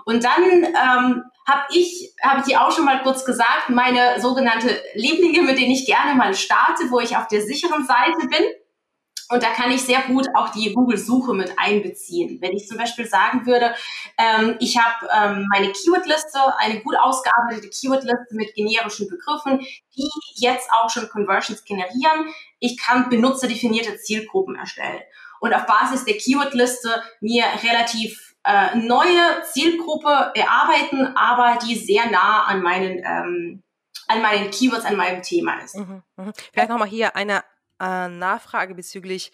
Und 0.06 0.24
dann 0.24 0.64
ähm, 0.64 1.24
habe 1.48 1.64
ich, 1.72 2.14
habe 2.24 2.40
ich 2.40 2.46
dir 2.46 2.62
auch 2.62 2.72
schon 2.72 2.86
mal 2.86 3.04
kurz 3.04 3.26
gesagt, 3.26 3.70
meine 3.70 4.20
sogenannte 4.20 4.82
Lieblinge, 4.96 5.44
mit 5.44 5.60
denen 5.60 5.72
ich 5.72 5.86
gerne 5.86 6.16
mal 6.16 6.34
starte, 6.34 6.90
wo 6.90 7.00
ich 7.00 7.16
auf 7.16 7.28
der 7.28 7.42
sicheren 7.42 7.86
Seite 7.86 8.28
bin. 8.28 8.44
Und 9.34 9.42
da 9.42 9.50
kann 9.50 9.72
ich 9.72 9.82
sehr 9.82 10.02
gut 10.04 10.28
auch 10.36 10.50
die 10.50 10.72
Google-Suche 10.72 11.34
mit 11.34 11.58
einbeziehen. 11.58 12.38
Wenn 12.40 12.56
ich 12.56 12.68
zum 12.68 12.78
Beispiel 12.78 13.08
sagen 13.08 13.48
würde, 13.48 13.74
ähm, 14.20 14.58
ich 14.60 14.78
habe 14.78 15.08
ähm, 15.12 15.48
meine 15.52 15.72
Keyword-Liste, 15.72 16.38
eine 16.60 16.82
gut 16.82 16.96
ausgearbeitete 17.00 17.68
Keyword-Liste 17.68 18.36
mit 18.36 18.54
generischen 18.54 19.10
Begriffen, 19.10 19.66
die 19.96 20.08
jetzt 20.36 20.70
auch 20.72 20.88
schon 20.92 21.10
Conversions 21.10 21.64
generieren. 21.64 22.32
Ich 22.60 22.78
kann 22.80 23.10
benutzerdefinierte 23.10 23.98
Zielgruppen 23.98 24.56
erstellen 24.56 25.02
und 25.40 25.52
auf 25.52 25.66
Basis 25.66 26.06
der 26.06 26.18
Keyword-Liste 26.20 27.02
mir 27.20 27.46
relativ 27.64 28.36
äh, 28.44 28.76
neue 28.76 29.42
Zielgruppe 29.52 30.32
erarbeiten, 30.36 31.18
aber 31.18 31.58
die 31.66 31.76
sehr 31.76 32.08
nah 32.12 32.44
an 32.44 32.62
meinen, 32.62 33.00
ähm, 33.04 33.64
an 34.08 34.22
meinen 34.22 34.52
Keywords, 34.52 34.86
an 34.86 34.96
meinem 34.96 35.24
Thema 35.24 35.60
ist. 35.64 35.76
Mhm, 35.76 36.04
mh. 36.18 36.34
Vielleicht 36.52 36.70
nochmal 36.70 36.88
hier 36.88 37.16
eine 37.16 37.44
äh, 37.84 38.08
Nachfrage 38.10 38.76
bezüglich 38.76 39.32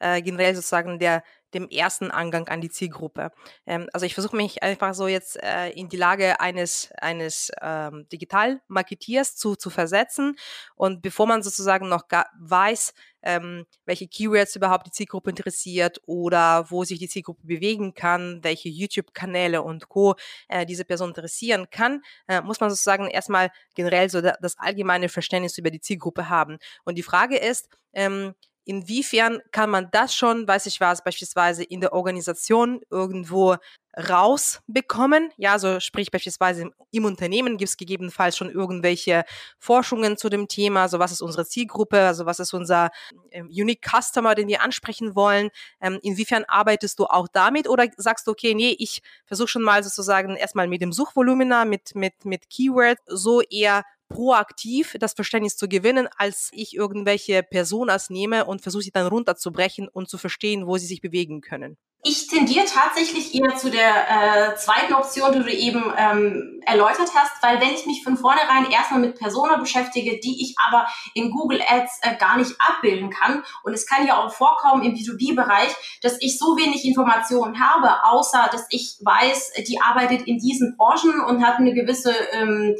äh, 0.00 0.22
generell 0.22 0.54
sozusagen 0.54 0.98
der 0.98 1.22
dem 1.54 1.68
ersten 1.68 2.10
Angang 2.10 2.48
an 2.48 2.60
die 2.60 2.70
Zielgruppe. 2.70 3.30
Ähm, 3.66 3.88
also 3.92 4.06
ich 4.06 4.14
versuche 4.14 4.36
mich 4.36 4.62
einfach 4.62 4.94
so 4.94 5.06
jetzt 5.06 5.42
äh, 5.42 5.70
in 5.70 5.88
die 5.88 5.96
Lage 5.96 6.40
eines 6.40 6.90
eines 7.00 7.50
ähm, 7.60 8.06
Digital-Marketeers 8.12 9.36
zu 9.36 9.56
zu 9.56 9.70
versetzen 9.70 10.36
und 10.74 11.02
bevor 11.02 11.26
man 11.26 11.42
sozusagen 11.42 11.88
noch 11.88 12.04
weiß, 12.38 12.94
ähm, 13.22 13.66
welche 13.84 14.08
Keywords 14.08 14.56
überhaupt 14.56 14.86
die 14.86 14.90
Zielgruppe 14.90 15.30
interessiert 15.30 16.00
oder 16.06 16.70
wo 16.70 16.84
sich 16.84 16.98
die 16.98 17.08
Zielgruppe 17.08 17.46
bewegen 17.46 17.94
kann, 17.94 18.42
welche 18.42 18.68
YouTube-Kanäle 18.68 19.62
und 19.62 19.88
Co. 19.88 20.14
Äh, 20.48 20.66
diese 20.66 20.84
Person 20.84 21.10
interessieren 21.10 21.68
kann, 21.70 22.02
äh, 22.28 22.40
muss 22.40 22.60
man 22.60 22.70
sozusagen 22.70 23.08
erstmal 23.08 23.50
generell 23.74 24.08
so 24.10 24.20
das 24.20 24.58
allgemeine 24.58 25.08
Verständnis 25.08 25.58
über 25.58 25.70
die 25.70 25.80
Zielgruppe 25.80 26.28
haben. 26.28 26.58
Und 26.84 26.96
die 26.96 27.02
Frage 27.02 27.36
ist, 27.36 27.68
ähm, 27.92 28.34
inwiefern 28.64 29.40
kann 29.50 29.70
man 29.70 29.88
das 29.92 30.14
schon, 30.14 30.46
weiß 30.46 30.66
ich 30.66 30.80
was, 30.80 31.02
beispielsweise 31.02 31.64
in 31.64 31.80
der 31.80 31.92
Organisation 31.92 32.80
irgendwo 32.90 33.56
rausbekommen? 33.96 35.30
Ja, 35.36 35.58
so 35.58 35.80
sprich 35.80 36.10
beispielsweise 36.10 36.70
im 36.90 37.04
Unternehmen 37.04 37.56
gibt 37.56 37.70
es 37.70 37.76
gegebenenfalls 37.76 38.36
schon 38.36 38.50
irgendwelche 38.50 39.24
Forschungen 39.58 40.16
zu 40.16 40.28
dem 40.28 40.46
Thema, 40.48 40.88
so 40.88 40.98
was 40.98 41.12
ist 41.12 41.22
unsere 41.22 41.46
Zielgruppe, 41.46 42.00
also 42.00 42.26
was 42.26 42.38
ist 42.38 42.54
unser 42.54 42.90
ähm, 43.32 43.46
Unique 43.46 43.84
Customer, 43.84 44.34
den 44.34 44.48
wir 44.48 44.62
ansprechen 44.62 45.16
wollen. 45.16 45.50
Ähm, 45.80 45.98
inwiefern 46.02 46.44
arbeitest 46.46 46.98
du 46.98 47.06
auch 47.06 47.28
damit 47.32 47.68
oder 47.68 47.86
sagst 47.96 48.26
du, 48.26 48.30
okay, 48.30 48.54
nee, 48.54 48.76
ich 48.78 49.02
versuche 49.24 49.48
schon 49.48 49.62
mal 49.62 49.82
sozusagen 49.82 50.36
erstmal 50.36 50.68
mit 50.68 50.82
dem 50.82 50.92
Suchvolumina, 50.92 51.64
mit, 51.64 51.94
mit, 51.94 52.24
mit 52.24 52.48
Keywords 52.48 53.02
so 53.06 53.40
eher 53.42 53.84
proaktiv 54.10 54.96
das 55.00 55.14
Verständnis 55.14 55.56
zu 55.56 55.68
gewinnen, 55.68 56.08
als 56.18 56.50
ich 56.52 56.74
irgendwelche 56.74 57.42
Personas 57.42 58.10
nehme 58.10 58.44
und 58.44 58.60
versuche 58.60 58.82
sie 58.82 58.90
dann 58.90 59.06
runterzubrechen 59.06 59.88
und 59.88 60.10
zu 60.10 60.18
verstehen, 60.18 60.66
wo 60.66 60.76
sie 60.76 60.86
sich 60.86 61.00
bewegen 61.00 61.40
können. 61.40 61.78
Ich 62.02 62.28
tendiere 62.28 62.64
tatsächlich 62.64 63.34
eher 63.34 63.56
zu 63.56 63.70
der 63.70 63.90
äh, 64.08 64.56
zweiten 64.56 64.94
Option, 64.94 65.32
die 65.32 65.40
du 65.40 65.52
eben 65.52 65.92
ähm, 65.98 66.62
erläutert 66.64 67.10
hast, 67.14 67.42
weil 67.42 67.60
wenn 67.60 67.74
ich 67.74 67.84
mich 67.84 68.02
von 68.02 68.16
vornherein 68.16 68.70
erstmal 68.70 69.00
mit 69.00 69.18
Persona 69.18 69.58
beschäftige, 69.58 70.18
die 70.18 70.42
ich 70.42 70.54
aber 70.66 70.86
in 71.12 71.30
Google 71.30 71.60
Ads 71.60 71.98
äh, 72.00 72.16
gar 72.16 72.38
nicht 72.38 72.56
abbilden 72.58 73.10
kann, 73.10 73.44
und 73.64 73.74
es 73.74 73.86
kann 73.86 74.06
ja 74.06 74.16
auch 74.16 74.32
vorkommen 74.32 74.82
im 74.82 74.94
B2B-Bereich, 74.94 75.74
dass 76.00 76.16
ich 76.20 76.38
so 76.38 76.56
wenig 76.56 76.86
Informationen 76.86 77.60
habe, 77.60 78.02
außer 78.04 78.48
dass 78.50 78.64
ich 78.70 78.96
weiß, 79.02 79.52
die 79.68 79.78
arbeitet 79.82 80.26
in 80.26 80.38
diesen 80.38 80.78
Branchen 80.78 81.20
und 81.20 81.44
hat 81.44 81.58
eine 81.58 81.74
gewisse 81.74 82.14
ähm, 82.32 82.76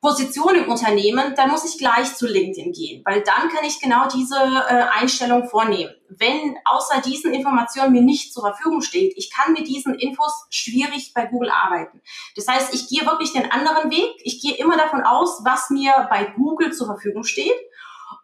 Position 0.00 0.54
im 0.54 0.70
Unternehmen, 0.70 1.34
dann 1.36 1.50
muss 1.50 1.64
ich 1.66 1.78
gleich 1.78 2.16
zu 2.16 2.26
LinkedIn 2.26 2.72
gehen, 2.72 3.02
weil 3.04 3.22
dann 3.22 3.50
kann 3.50 3.64
ich 3.64 3.80
genau 3.80 4.08
diese 4.08 4.36
äh, 4.36 4.84
Einstellung 4.98 5.46
vornehmen. 5.46 5.92
Wenn 6.08 6.56
außer 6.64 7.02
diesen 7.02 7.34
Informationen 7.34 7.92
mir 7.92 8.00
nicht 8.00 8.32
zur 8.32 8.42
Verfügung 8.42 8.80
steht, 8.80 9.12
ich 9.16 9.30
kann 9.30 9.52
mit 9.52 9.68
diesen 9.68 9.94
Infos 9.94 10.46
schwierig 10.48 11.12
bei 11.14 11.26
Google 11.26 11.50
arbeiten. 11.50 12.00
Das 12.34 12.48
heißt, 12.48 12.72
ich 12.72 12.88
gehe 12.88 13.06
wirklich 13.06 13.32
den 13.32 13.50
anderen 13.50 13.90
Weg. 13.90 14.10
Ich 14.24 14.40
gehe 14.40 14.56
immer 14.56 14.78
davon 14.78 15.02
aus, 15.02 15.42
was 15.44 15.68
mir 15.68 16.06
bei 16.08 16.24
Google 16.34 16.72
zur 16.72 16.86
Verfügung 16.86 17.22
steht 17.22 17.54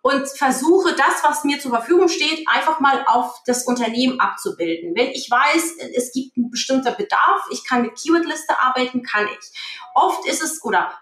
und 0.00 0.26
versuche 0.28 0.94
das, 0.94 1.22
was 1.22 1.44
mir 1.44 1.60
zur 1.60 1.72
Verfügung 1.72 2.08
steht, 2.08 2.46
einfach 2.48 2.80
mal 2.80 3.04
auf 3.06 3.42
das 3.44 3.64
Unternehmen 3.64 4.18
abzubilden. 4.18 4.94
Wenn 4.96 5.10
ich 5.10 5.30
weiß, 5.30 5.76
es 5.94 6.12
gibt 6.12 6.36
ein 6.36 6.50
bestimmter 6.50 6.92
Bedarf, 6.92 7.42
ich 7.50 7.64
kann 7.64 7.82
mit 7.82 8.00
Keywordliste 8.00 8.58
arbeiten, 8.60 9.02
kann 9.02 9.26
ich. 9.26 9.58
Oft 9.94 10.26
ist 10.26 10.42
es 10.42 10.64
oder 10.64 10.92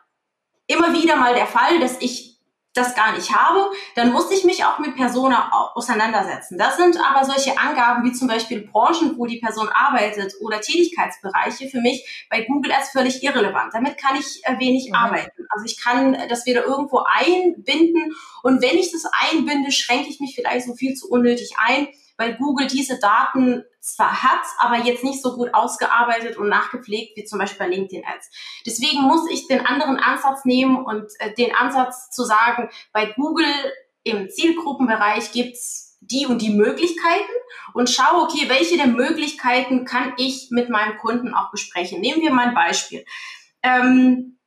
immer 0.75 0.93
wieder 0.93 1.17
mal 1.17 1.35
der 1.35 1.47
Fall, 1.47 1.79
dass 1.81 2.01
ich 2.01 2.35
das 2.75 2.97
gar 2.97 3.13
nicht 3.17 3.33
habe, 3.33 3.71
dann 3.95 4.13
muss 4.13 4.31
ich 4.33 4.45
mich 4.45 4.65
auch 4.65 4.81
mit 4.81 4.97
Persona 4.97 5.51
auseinandersetzen. 5.75 6.59
Das 6.59 6.77
sind 6.77 6.99
aber 6.99 7.25
solche 7.25 7.57
Angaben 7.57 8.05
wie 8.05 8.13
zum 8.13 8.27
Beispiel 8.27 8.67
Branchen, 8.67 9.17
wo 9.17 9.27
die 9.27 9.39
Person 9.39 9.69
arbeitet 9.69 10.35
oder 10.41 10.61
Tätigkeitsbereiche 10.61 11.69
für 11.69 11.81
mich 11.81 12.27
bei 12.29 12.43
Google 12.43 12.73
Ads 12.73 12.91
völlig 12.91 13.23
irrelevant. 13.23 13.73
Damit 13.73 13.97
kann 13.97 14.19
ich 14.19 14.43
äh, 14.43 14.59
wenig 14.59 14.89
mhm. 14.89 14.97
arbeiten. 14.97 15.47
Also 15.51 15.65
ich 15.65 15.81
kann 15.83 16.19
das 16.29 16.47
wieder 16.47 16.65
irgendwo 16.65 17.05
einbinden 17.07 18.13
und 18.43 18.61
wenn 18.61 18.77
ich 18.77 18.91
das 18.91 19.05
einbinde, 19.31 19.71
schränke 19.71 20.09
ich 20.09 20.19
mich 20.19 20.35
vielleicht 20.35 20.67
so 20.67 20.75
viel 20.75 20.95
zu 20.95 21.09
unnötig 21.09 21.55
ein, 21.59 21.87
weil 22.17 22.37
Google 22.37 22.67
diese 22.67 22.99
Daten 22.99 23.65
zwar 23.81 24.23
hat, 24.23 24.45
aber 24.59 24.79
jetzt 24.79 25.05
nicht 25.05 25.23
so 25.23 25.37
gut 25.37 25.53
ausgearbeitet 25.53 26.37
und 26.37 26.49
nachgepflegt 26.49 27.17
wie 27.17 27.25
zum 27.25 27.39
Beispiel 27.39 27.59
bei 27.59 27.75
LinkedIn 27.75 28.05
Ads. 28.07 28.31
Deswegen 28.67 29.03
muss 29.03 29.29
ich 29.31 29.47
den 29.47 29.65
anderen 29.67 29.99
Ansatz 29.99 30.45
nehmen 30.45 30.85
und 30.85 31.11
äh, 31.19 31.35
den 31.35 31.55
Ansatz 31.55 32.11
zu 32.11 32.25
sagen, 32.25 32.71
bei 32.93 33.13
Google 33.17 33.53
im 34.05 34.31
Zielgruppenbereich 34.31 35.33
gibt's 35.33 35.99
die 36.01 36.27
und 36.27 36.43
die 36.43 36.51
Möglichkeiten 36.51 37.33
und 37.73 37.91
schaue, 37.91 38.23
okay, 38.23 38.49
welche 38.49 38.77
der 38.77 38.87
Möglichkeiten 38.87 39.85
kann 39.85 40.13
ich 40.17 40.49
mit 40.51 40.69
meinem 40.69 40.99
Kunden 40.99 41.35
auch 41.35 41.51
besprechen. 41.51 42.01
Nehmen 42.01 42.21
wir 42.21 42.33
mal 42.33 42.49
ein 42.49 42.55
Beispiel. 42.55 43.05
Ähm, 43.63 44.39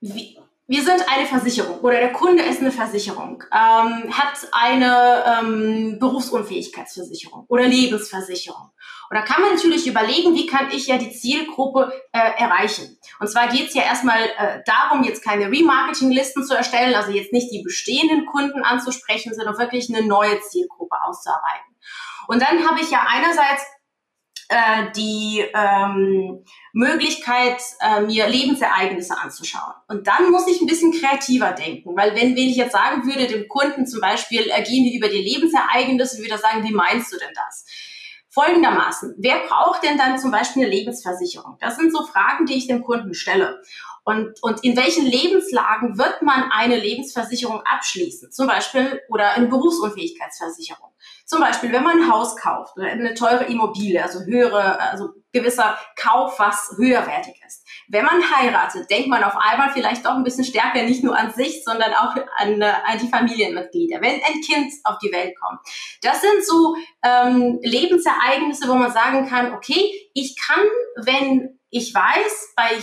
wie, 0.00 0.38
wir 0.66 0.82
sind 0.82 1.04
eine 1.10 1.26
Versicherung 1.26 1.80
oder 1.80 1.98
der 1.98 2.12
Kunde 2.12 2.42
ist 2.42 2.60
eine 2.60 2.72
Versicherung, 2.72 3.42
ähm, 3.52 4.10
hat 4.10 4.48
eine 4.52 5.24
ähm, 5.26 5.98
Berufsunfähigkeitsversicherung 5.98 7.44
oder 7.48 7.64
Lebensversicherung. 7.64 8.70
Und 9.10 9.16
da 9.16 9.22
kann 9.22 9.42
man 9.42 9.52
natürlich 9.52 9.86
überlegen, 9.86 10.34
wie 10.34 10.46
kann 10.46 10.70
ich 10.70 10.86
ja 10.86 10.96
die 10.96 11.12
Zielgruppe 11.12 11.92
äh, 12.12 12.18
erreichen. 12.18 12.98
Und 13.20 13.28
zwar 13.28 13.48
geht 13.48 13.68
es 13.68 13.74
ja 13.74 13.82
erstmal 13.82 14.22
äh, 14.22 14.62
darum, 14.64 15.04
jetzt 15.04 15.22
keine 15.22 15.50
Remarketing-Listen 15.50 16.44
zu 16.44 16.54
erstellen, 16.54 16.94
also 16.94 17.10
jetzt 17.10 17.32
nicht 17.32 17.52
die 17.52 17.62
bestehenden 17.62 18.24
Kunden 18.24 18.62
anzusprechen, 18.62 19.34
sondern 19.34 19.58
wirklich 19.58 19.94
eine 19.94 20.06
neue 20.06 20.40
Zielgruppe 20.40 20.96
auszuarbeiten. 21.04 21.76
Und 22.26 22.40
dann 22.40 22.66
habe 22.66 22.80
ich 22.80 22.90
ja 22.90 23.06
einerseits 23.06 23.64
äh, 24.48 24.92
die 24.96 25.44
ähm, 25.54 26.44
Möglichkeit, 26.74 27.62
äh, 27.80 28.00
mir 28.00 28.26
Lebensereignisse 28.26 29.16
anzuschauen. 29.16 29.74
Und 29.86 30.08
dann 30.08 30.32
muss 30.32 30.48
ich 30.48 30.60
ein 30.60 30.66
bisschen 30.66 30.92
kreativer 30.92 31.52
denken, 31.52 31.96
weil 31.96 32.16
wenn, 32.16 32.36
wenn 32.36 32.48
ich 32.48 32.56
jetzt 32.56 32.72
sagen 32.72 33.06
würde, 33.06 33.28
dem 33.28 33.46
Kunden 33.48 33.86
zum 33.86 34.00
Beispiel, 34.00 34.50
äh, 34.50 34.62
gehen 34.64 34.84
wir 34.84 34.98
über 34.98 35.08
die 35.08 35.22
Lebensereignisse, 35.22 36.18
würde 36.18 36.32
er 36.32 36.38
sagen, 36.38 36.64
wie 36.64 36.72
meinst 36.72 37.12
du 37.12 37.16
denn 37.16 37.32
das? 37.32 37.64
Folgendermaßen, 38.30 39.14
wer 39.18 39.38
braucht 39.46 39.84
denn 39.84 39.96
dann 39.96 40.18
zum 40.18 40.32
Beispiel 40.32 40.64
eine 40.64 40.72
Lebensversicherung? 40.72 41.56
Das 41.60 41.76
sind 41.76 41.92
so 41.92 42.04
Fragen, 42.04 42.46
die 42.46 42.54
ich 42.54 42.66
dem 42.66 42.82
Kunden 42.82 43.14
stelle. 43.14 43.62
Und, 44.04 44.42
und 44.42 44.62
in 44.62 44.76
welchen 44.76 45.06
Lebenslagen 45.06 45.96
wird 45.96 46.20
man 46.22 46.50
eine 46.50 46.76
Lebensversicherung 46.76 47.62
abschließen? 47.64 48.32
Zum 48.32 48.46
Beispiel 48.46 49.00
oder 49.08 49.32
eine 49.32 49.46
Berufsunfähigkeitsversicherung. 49.46 50.90
Zum 51.24 51.40
Beispiel, 51.40 51.72
wenn 51.72 51.82
man 51.82 52.02
ein 52.02 52.12
Haus 52.12 52.36
kauft 52.36 52.76
oder 52.76 52.88
eine 52.88 53.14
teure 53.14 53.44
Immobilie, 53.44 54.02
also 54.02 54.20
höhere, 54.24 54.78
also 54.78 55.08
gewisser 55.32 55.78
Kauf, 55.96 56.38
was 56.38 56.74
höherwertig 56.76 57.34
ist. 57.46 57.66
Wenn 57.88 58.04
man 58.04 58.22
heiratet, 58.36 58.90
denkt 58.90 59.08
man 59.08 59.24
auf 59.24 59.36
einmal 59.36 59.70
vielleicht 59.72 60.06
auch 60.06 60.14
ein 60.14 60.22
bisschen 60.22 60.44
stärker 60.44 60.82
nicht 60.82 61.02
nur 61.02 61.16
an 61.16 61.32
sich, 61.32 61.64
sondern 61.64 61.92
auch 61.94 62.14
an, 62.36 62.62
an 62.62 62.98
die 63.00 63.08
Familienmitglieder. 63.08 64.02
Wenn 64.02 64.14
ein 64.14 64.40
Kind 64.42 64.72
auf 64.84 64.98
die 64.98 65.12
Welt 65.12 65.34
kommt. 65.40 65.60
Das 66.02 66.20
sind 66.20 66.44
so 66.44 66.76
ähm, 67.02 67.58
Lebensereignisse, 67.62 68.68
wo 68.68 68.74
man 68.74 68.92
sagen 68.92 69.26
kann, 69.28 69.54
okay, 69.54 69.92
ich 70.12 70.36
kann, 70.36 70.64
wenn 70.96 71.58
ich 71.70 71.92
weiß, 71.92 72.52
bei 72.54 72.76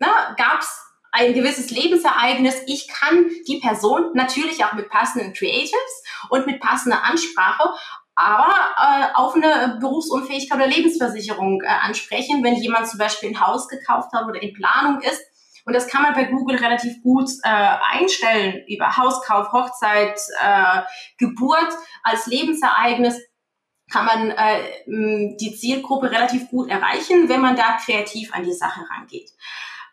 jemandem 0.00 0.36
gab 0.36 0.60
es 0.60 0.82
ein 1.12 1.34
gewisses 1.34 1.70
Lebensereignis. 1.70 2.56
Ich 2.66 2.88
kann 2.88 3.30
die 3.48 3.58
Person 3.58 4.10
natürlich 4.14 4.64
auch 4.64 4.74
mit 4.74 4.88
passenden 4.88 5.32
Creatives 5.32 6.02
und 6.30 6.46
mit 6.46 6.60
passender 6.60 7.04
Ansprache 7.04 7.70
aber 8.16 8.54
äh, 8.78 9.14
auf 9.14 9.34
eine 9.34 9.76
Berufsunfähigkeit 9.78 10.56
oder 10.56 10.66
Lebensversicherung 10.66 11.60
äh, 11.62 11.66
ansprechen, 11.66 12.42
wenn 12.42 12.54
jemand 12.54 12.88
zum 12.88 12.98
Beispiel 12.98 13.28
ein 13.28 13.40
Haus 13.46 13.68
gekauft 13.68 14.10
hat 14.14 14.26
oder 14.26 14.42
in 14.42 14.54
Planung 14.54 15.02
ist. 15.02 15.20
Und 15.66 15.74
das 15.74 15.86
kann 15.86 16.02
man 16.02 16.14
bei 16.14 16.24
Google 16.24 16.56
relativ 16.56 17.02
gut 17.02 17.28
äh, 17.42 17.48
einstellen 17.48 18.64
über 18.68 18.96
Hauskauf, 18.96 19.52
Hochzeit, 19.52 20.18
äh, 20.42 20.80
Geburt 21.18 21.72
als 22.02 22.26
Lebensereignis 22.26 23.20
kann 23.92 24.06
man 24.06 24.30
äh, 24.30 24.82
die 25.36 25.54
Zielgruppe 25.54 26.10
relativ 26.10 26.48
gut 26.48 26.68
erreichen, 26.68 27.28
wenn 27.28 27.40
man 27.40 27.54
da 27.54 27.78
kreativ 27.84 28.34
an 28.34 28.42
die 28.42 28.52
Sache 28.52 28.80
rangeht. 28.90 29.30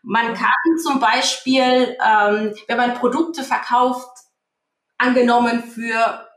Man 0.04 0.34
kann 0.34 0.78
zum 0.84 1.00
Beispiel, 1.00 1.98
ähm, 2.06 2.54
wenn 2.68 2.78
man 2.78 2.94
Produkte 2.96 3.44
verkauft, 3.44 4.10
angenommen 4.98 5.64
für 5.64 6.28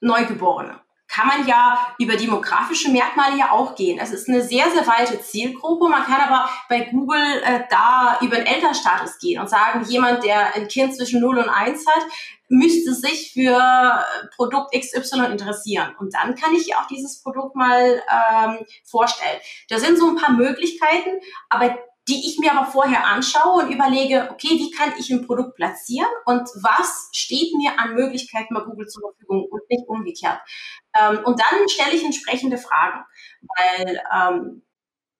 Neugeborene, 0.00 0.80
kann 1.08 1.26
man 1.26 1.46
ja 1.46 1.94
über 1.98 2.16
demografische 2.16 2.90
Merkmale 2.90 3.36
ja 3.36 3.50
auch 3.50 3.74
gehen. 3.74 3.98
Es 3.98 4.12
ist 4.12 4.28
eine 4.28 4.42
sehr, 4.42 4.70
sehr 4.70 4.86
weite 4.86 5.20
Zielgruppe. 5.20 5.88
Man 5.88 6.04
kann 6.04 6.20
aber 6.20 6.48
bei 6.68 6.82
Google 6.82 7.42
äh, 7.42 7.64
da 7.68 8.18
über 8.20 8.36
den 8.36 8.46
Elternstatus 8.46 9.18
gehen 9.18 9.40
und 9.40 9.50
sagen, 9.50 9.84
jemand, 9.88 10.22
der 10.22 10.54
ein 10.54 10.68
Kind 10.68 10.94
zwischen 10.94 11.20
0 11.20 11.38
und 11.38 11.48
1 11.48 11.84
hat, 11.86 12.04
müsste 12.48 12.94
sich 12.94 13.32
für 13.32 14.04
Produkt 14.36 14.72
XY 14.72 15.26
interessieren. 15.32 15.94
Und 15.98 16.14
dann 16.14 16.36
kann 16.36 16.54
ich 16.54 16.76
auch 16.76 16.86
dieses 16.86 17.22
Produkt 17.22 17.56
mal 17.56 18.02
ähm, 18.08 18.66
vorstellen. 18.84 19.40
Da 19.68 19.78
sind 19.78 19.98
so 19.98 20.08
ein 20.08 20.16
paar 20.16 20.32
Möglichkeiten, 20.32 21.10
aber 21.48 21.76
die 22.10 22.26
ich 22.28 22.38
mir 22.38 22.52
aber 22.52 22.66
vorher 22.66 23.06
anschaue 23.06 23.62
und 23.62 23.70
überlege, 23.72 24.28
okay, 24.32 24.48
wie 24.48 24.70
kann 24.72 24.92
ich 24.98 25.10
ein 25.10 25.26
Produkt 25.26 25.54
platzieren 25.54 26.10
und 26.26 26.42
was 26.62 27.08
steht 27.12 27.54
mir 27.54 27.78
an 27.78 27.94
Möglichkeiten 27.94 28.52
bei 28.52 28.62
Google 28.62 28.88
zur 28.88 29.02
Verfügung 29.02 29.46
und 29.48 29.62
nicht 29.70 29.86
umgekehrt. 29.86 30.40
Ähm, 30.98 31.20
und 31.24 31.40
dann 31.40 31.68
stelle 31.68 31.94
ich 31.94 32.04
entsprechende 32.04 32.58
Fragen, 32.58 33.04
weil 33.56 34.02
ähm, 34.12 34.62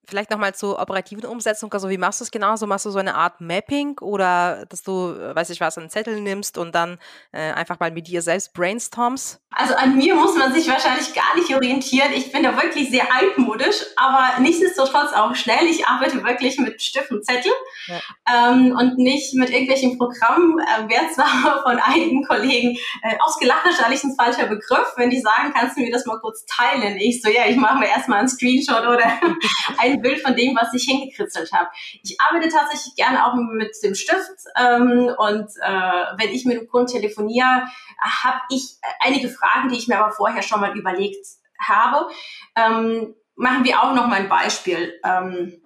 Vielleicht 0.06 0.30
nochmal 0.30 0.54
zur 0.54 0.80
operativen 0.80 1.24
Umsetzung. 1.24 1.72
Also 1.72 1.88
wie 1.88 1.98
machst 1.98 2.20
du 2.20 2.24
es 2.24 2.30
genau? 2.30 2.56
So 2.56 2.66
machst 2.66 2.86
du 2.86 2.90
so 2.90 2.98
eine 2.98 3.14
Art 3.14 3.40
Mapping 3.40 3.98
oder 4.00 4.64
dass 4.68 4.82
du, 4.82 5.12
äh, 5.12 5.34
weiß 5.34 5.50
ich 5.50 5.60
was, 5.60 5.78
einen 5.78 5.90
Zettel 5.90 6.20
nimmst 6.20 6.58
und 6.58 6.74
dann 6.74 6.98
äh, 7.32 7.52
einfach 7.52 7.78
mal 7.78 7.90
mit 7.90 8.08
dir 8.08 8.22
selbst 8.22 8.52
brainstormst? 8.54 9.40
Also 9.52 9.74
an 9.74 9.96
mir 9.96 10.14
muss 10.14 10.36
man 10.36 10.52
sich 10.52 10.68
wahrscheinlich 10.68 11.12
gar 11.12 11.36
nicht 11.36 11.52
orientieren. 11.54 12.12
Ich 12.14 12.30
bin 12.30 12.44
da 12.44 12.54
wirklich 12.60 12.88
sehr 12.90 13.12
altmodisch, 13.12 13.76
aber 13.96 14.40
nichtsdestotrotz 14.40 15.12
auch 15.12 15.34
schnell. 15.34 15.66
Ich 15.66 15.86
arbeite 15.86 16.22
wirklich 16.24 16.58
mit 16.58 16.80
Stift 16.80 17.10
und 17.10 17.24
Zettel 17.24 17.52
ja. 17.88 18.00
ähm, 18.32 18.76
und 18.78 18.98
nicht 18.98 19.34
mit 19.34 19.50
irgendwelchen 19.50 19.98
Programmen. 19.98 20.58
Äh, 20.60 20.88
Wer 20.88 21.10
zwar 21.12 21.62
von 21.64 21.78
einigen 21.78 22.24
Kollegen 22.26 22.78
äh, 23.02 23.16
ausgelacht 23.20 23.64
wahrscheinlich 23.64 24.02
ein 24.04 24.14
falscher 24.16 24.46
Begriff, 24.46 24.92
wenn 24.96 25.10
die 25.10 25.20
sagen, 25.20 25.52
kannst 25.52 25.76
du 25.76 25.80
mir 25.80 25.90
das 25.90 26.06
mal 26.06 26.20
kurz 26.20 26.44
teilen? 26.46 26.96
Ich 26.98 27.20
so, 27.20 27.28
ja, 27.28 27.46
ich 27.46 27.56
mache 27.56 27.78
mir 27.78 27.88
erstmal 27.88 28.20
einen 28.20 28.28
Screenshot 28.28 28.86
oder 28.86 29.04
ein 29.78 29.89
Bild 29.98 30.20
von 30.20 30.36
dem, 30.36 30.56
was 30.56 30.72
ich 30.74 30.84
hingekritzelt 30.84 31.52
habe. 31.52 31.68
Ich 32.02 32.20
arbeite 32.20 32.48
tatsächlich 32.48 32.94
gerne 32.96 33.26
auch 33.26 33.34
mit 33.34 33.74
dem 33.82 33.94
Stift 33.94 34.38
ähm, 34.58 35.14
und 35.18 35.48
äh, 35.62 36.04
wenn 36.18 36.30
ich 36.30 36.44
mit 36.44 36.60
dem 36.60 36.68
Kunden 36.68 36.92
telefoniere, 36.92 37.68
habe 38.00 38.40
ich 38.50 38.76
einige 39.00 39.28
Fragen, 39.28 39.68
die 39.68 39.78
ich 39.78 39.88
mir 39.88 39.98
aber 39.98 40.12
vorher 40.12 40.42
schon 40.42 40.60
mal 40.60 40.76
überlegt 40.76 41.26
habe. 41.60 42.10
Ähm, 42.56 43.14
machen 43.36 43.64
wir 43.64 43.82
auch 43.82 43.94
noch 43.94 44.06
mal 44.06 44.20
ein 44.20 44.28
Beispiel. 44.28 44.98
Ähm, 45.04 45.60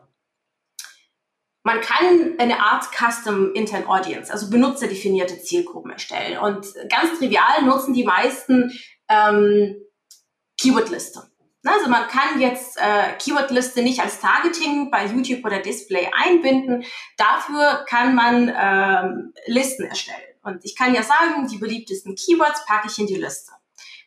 man 1.67 1.81
kann 1.81 2.35
eine 2.39 2.61
Art 2.61 2.85
Custom 2.93 3.55
Intent 3.55 3.89
Audience, 3.89 4.31
also 4.31 4.51
benutzerdefinierte 4.51 5.41
Zielgruppen 5.41 5.93
erstellen. 5.93 6.39
Und 6.39 6.67
ganz 6.91 7.19
trivial 7.19 7.63
nutzen 7.63 7.95
die 7.95 8.05
meisten 8.05 8.71
ähm, 9.09 9.77
Keywordliste. 10.61 11.23
Also 11.65 11.89
man 11.89 12.07
kann 12.09 12.41
jetzt 12.41 12.77
äh, 12.77 13.13
Keywordliste 13.19 13.83
nicht 13.83 14.01
als 14.01 14.21
Targeting 14.21 14.91
bei 14.91 15.07
YouTube 15.07 15.45
oder 15.45 15.61
Display 15.61 16.11
einbinden. 16.13 16.85
Dafür 17.17 17.85
kann 17.89 18.15
man 18.15 18.53
ähm, 18.55 19.33
Listen 19.47 19.85
erstellen. 19.85 20.19
Und 20.43 20.65
ich 20.65 20.77
kann 20.77 20.95
ja 20.95 21.03
sagen, 21.03 21.49
die 21.49 21.57
beliebtesten 21.57 22.15
Keywords 22.15 22.67
packe 22.67 22.89
ich 22.89 22.99
in 22.99 23.07
die 23.07 23.17
Liste. 23.17 23.53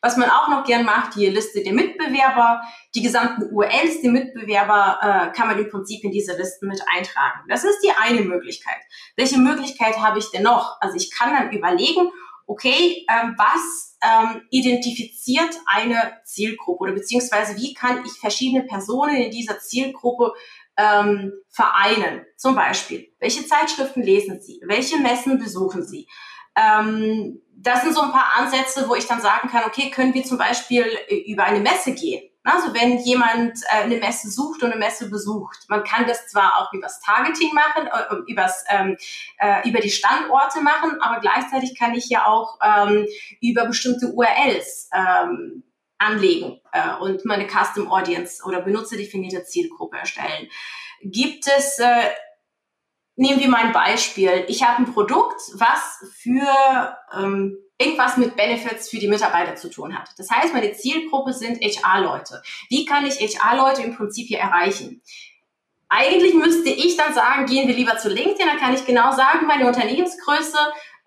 Was 0.00 0.16
man 0.16 0.30
auch 0.30 0.48
noch 0.48 0.64
gern 0.64 0.84
macht, 0.84 1.16
die 1.16 1.26
Liste 1.26 1.62
der 1.64 1.72
Mitbewerber, 1.72 2.62
die 2.94 3.02
gesamten 3.02 3.52
URLs 3.52 4.00
der 4.00 4.12
Mitbewerber 4.12 4.98
äh, 5.02 5.36
kann 5.36 5.48
man 5.48 5.58
im 5.58 5.68
Prinzip 5.68 6.04
in 6.04 6.12
diese 6.12 6.36
Listen 6.36 6.68
mit 6.68 6.80
eintragen. 6.94 7.40
Das 7.48 7.64
ist 7.64 7.80
die 7.80 7.90
eine 7.90 8.20
Möglichkeit. 8.20 8.78
Welche 9.16 9.38
Möglichkeit 9.38 9.98
habe 9.98 10.20
ich 10.20 10.30
denn 10.30 10.44
noch? 10.44 10.76
Also 10.80 10.94
ich 10.96 11.10
kann 11.10 11.34
dann 11.34 11.50
überlegen, 11.50 12.12
okay, 12.48 13.06
ähm, 13.08 13.34
was 13.36 13.96
ähm, 14.02 14.42
identifiziert 14.50 15.54
eine 15.66 16.18
Zielgruppe 16.24 16.84
oder 16.84 16.92
beziehungsweise 16.92 17.56
wie 17.56 17.74
kann 17.74 18.04
ich 18.04 18.12
verschiedene 18.12 18.64
Personen 18.64 19.16
in 19.16 19.30
dieser 19.30 19.60
Zielgruppe 19.60 20.32
ähm, 20.76 21.32
vereinen? 21.50 22.24
Zum 22.36 22.54
Beispiel, 22.54 23.12
welche 23.20 23.46
Zeitschriften 23.46 24.02
lesen 24.02 24.40
Sie? 24.40 24.60
Welche 24.64 24.98
Messen 24.98 25.38
besuchen 25.38 25.86
Sie? 25.86 26.08
Ähm, 26.56 27.42
das 27.54 27.82
sind 27.82 27.94
so 27.94 28.00
ein 28.00 28.12
paar 28.12 28.32
Ansätze, 28.38 28.88
wo 28.88 28.94
ich 28.94 29.06
dann 29.06 29.20
sagen 29.20 29.48
kann, 29.48 29.64
okay, 29.66 29.90
können 29.90 30.14
wir 30.14 30.24
zum 30.24 30.38
Beispiel 30.38 30.86
äh, 31.08 31.30
über 31.30 31.44
eine 31.44 31.60
Messe 31.60 31.92
gehen? 31.92 32.27
Also 32.48 32.74
wenn 32.74 32.98
jemand 32.98 33.58
äh, 33.70 33.82
eine 33.82 33.96
Messe 33.96 34.30
sucht 34.30 34.62
und 34.62 34.72
eine 34.72 34.78
Messe 34.78 35.10
besucht, 35.10 35.66
man 35.68 35.84
kann 35.84 36.06
das 36.06 36.28
zwar 36.28 36.58
auch 36.58 36.72
übers 36.72 37.00
Targeting 37.00 37.52
machen, 37.54 37.86
äh, 37.86 38.30
übers, 38.30 38.64
ähm, 38.68 38.96
äh, 39.38 39.68
über 39.68 39.80
die 39.80 39.90
Standorte 39.90 40.60
machen, 40.60 41.00
aber 41.00 41.20
gleichzeitig 41.20 41.78
kann 41.78 41.94
ich 41.94 42.08
ja 42.08 42.26
auch 42.26 42.58
ähm, 42.62 43.06
über 43.40 43.66
bestimmte 43.66 44.12
URLs 44.12 44.90
ähm, 44.92 45.62
anlegen 45.98 46.60
äh, 46.72 46.94
und 47.00 47.24
meine 47.24 47.46
Custom 47.46 47.90
Audience 47.90 48.42
oder 48.44 48.60
benutzerdefinierte 48.60 49.44
Zielgruppe 49.44 49.98
erstellen. 49.98 50.48
Gibt 51.02 51.46
es 51.46 51.78
äh, 51.78 52.10
Nehmen 53.20 53.40
wir 53.40 53.48
mal 53.48 53.64
ein 53.64 53.72
Beispiel. 53.72 54.44
Ich 54.46 54.62
habe 54.62 54.80
ein 54.80 54.94
Produkt, 54.94 55.40
was 55.54 56.04
für 56.14 56.96
ähm, 57.12 57.58
irgendwas 57.78 58.16
mit 58.16 58.36
Benefits 58.36 58.90
für 58.90 58.98
die 58.98 59.08
Mitarbeiter 59.08 59.54
zu 59.54 59.70
tun 59.70 59.96
hat. 59.96 60.10
Das 60.18 60.30
heißt, 60.30 60.52
meine 60.52 60.72
Zielgruppe 60.72 61.32
sind 61.32 61.62
HR-Leute. 61.62 62.42
Wie 62.68 62.84
kann 62.84 63.06
ich 63.06 63.20
HR-Leute 63.20 63.82
im 63.82 63.96
Prinzip 63.96 64.26
hier 64.26 64.40
erreichen? 64.40 65.00
Eigentlich 65.88 66.34
müsste 66.34 66.68
ich 66.68 66.96
dann 66.96 67.14
sagen, 67.14 67.46
gehen 67.46 67.66
wir 67.68 67.74
lieber 67.74 67.96
zu 67.96 68.08
LinkedIn, 68.08 68.46
dann 68.46 68.58
kann 68.58 68.74
ich 68.74 68.84
genau 68.84 69.12
sagen, 69.12 69.46
meine 69.46 69.66
Unternehmensgröße, 69.66 70.58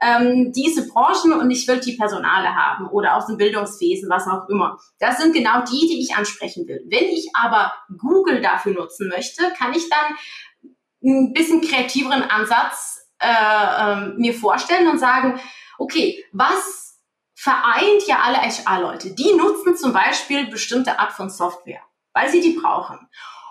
ähm, 0.02 0.52
diese 0.54 0.88
Branchen 0.88 1.34
und 1.34 1.52
ich 1.52 1.68
will 1.68 1.80
die 1.80 1.96
Personale 1.96 2.56
haben 2.56 2.88
oder 2.88 3.16
aus 3.16 3.28
dem 3.28 3.38
Bildungswesen, 3.38 4.10
was 4.10 4.28
auch 4.28 4.50
immer. 4.50 4.80
Das 5.00 5.20
sind 5.20 5.34
genau 5.34 5.64
die, 5.64 5.88
die 5.88 6.02
ich 6.02 6.16
ansprechen 6.16 6.68
will. 6.68 6.82
Wenn 6.90 7.04
ich 7.10 7.30
aber 7.34 7.72
Google 8.00 8.42
dafür 8.42 8.74
nutzen 8.74 9.10
möchte, 9.10 9.44
kann 9.56 9.74
ich 9.74 9.88
dann 9.90 10.16
ein 11.04 11.34
bisschen 11.34 11.62
kreativeren 11.62 12.24
Ansatz 12.24 13.08
äh, 13.20 13.28
äh, 13.28 14.08
mir 14.18 14.34
vorstellen 14.34 14.88
und 14.88 14.98
sagen, 14.98 15.40
okay, 15.82 16.24
was 16.32 17.00
vereint 17.34 18.06
ja 18.08 18.20
alle 18.20 18.38
HR-Leute? 18.38 19.16
Die 19.16 19.34
nutzen 19.34 19.76
zum 19.76 19.94
Beispiel 19.94 20.48
bestimmte 20.48 21.00
Art 21.00 21.12
von 21.12 21.30
Software, 21.30 21.82
weil 22.14 22.30
sie 22.30 22.42
die 22.42 22.60
brauchen. 22.60 23.00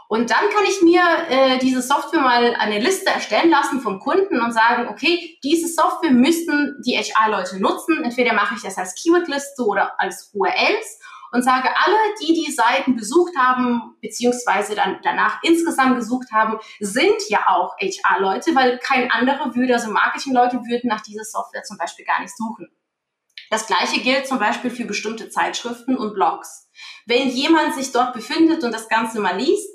Und 0.09 0.31
dann 0.31 0.51
kann 0.53 0.65
ich 0.69 0.83
mir 0.83 1.03
äh, 1.29 1.59
diese 1.59 1.83
Software 1.83 2.21
mal 2.21 2.55
eine 2.55 2.81
Liste 2.81 3.11
erstellen 3.11 3.51
lassen 3.51 3.81
vom 3.81 4.01
Kunden 4.01 4.41
und 4.41 4.53
sagen, 4.53 4.89
okay, 4.89 5.39
diese 5.45 5.69
Software 5.69 6.11
müssten 6.11 6.81
die 6.85 6.97
HR-Leute 6.97 7.61
nutzen. 7.61 8.03
Entweder 8.03 8.33
mache 8.33 8.57
ich 8.57 8.63
das 8.63 8.77
als 8.77 8.97
Keywordliste 9.01 9.63
oder 9.65 10.01
als 10.01 10.31
URLs 10.35 11.00
und 11.33 11.43
sage, 11.43 11.69
alle, 11.75 11.97
die 12.21 12.33
die 12.33 12.53
Seiten 12.53 12.97
besucht 12.97 13.37
haben, 13.37 13.97
beziehungsweise 14.01 14.75
dann 14.75 14.99
danach 15.03 15.43
insgesamt 15.43 15.97
gesucht 15.97 16.33
haben, 16.33 16.59
sind 16.81 17.29
ja 17.29 17.47
auch 17.49 17.77
HR-Leute, 17.79 18.55
weil 18.55 18.79
kein 18.79 19.11
anderer 19.11 19.55
würde, 19.55 19.75
also 19.75 19.91
Marketing-Leute 19.91 20.57
würden 20.69 20.89
nach 20.89 21.03
dieser 21.03 21.25
Software 21.25 21.63
zum 21.63 21.79
Beispiel 21.79 22.05
gar 22.05 22.21
nicht 22.21 22.37
suchen. 22.37 22.69
Das 23.51 23.67
gleiche 23.67 24.01
gilt 24.01 24.29
zum 24.29 24.39
Beispiel 24.39 24.71
für 24.71 24.85
bestimmte 24.85 25.29
Zeitschriften 25.29 25.97
und 25.97 26.15
Blogs. 26.15 26.69
Wenn 27.07 27.29
jemand 27.29 27.75
sich 27.75 27.91
dort 27.91 28.13
befindet 28.13 28.63
und 28.63 28.73
das 28.73 28.89
Ganze 28.89 29.21
mal 29.21 29.37
liest, 29.37 29.69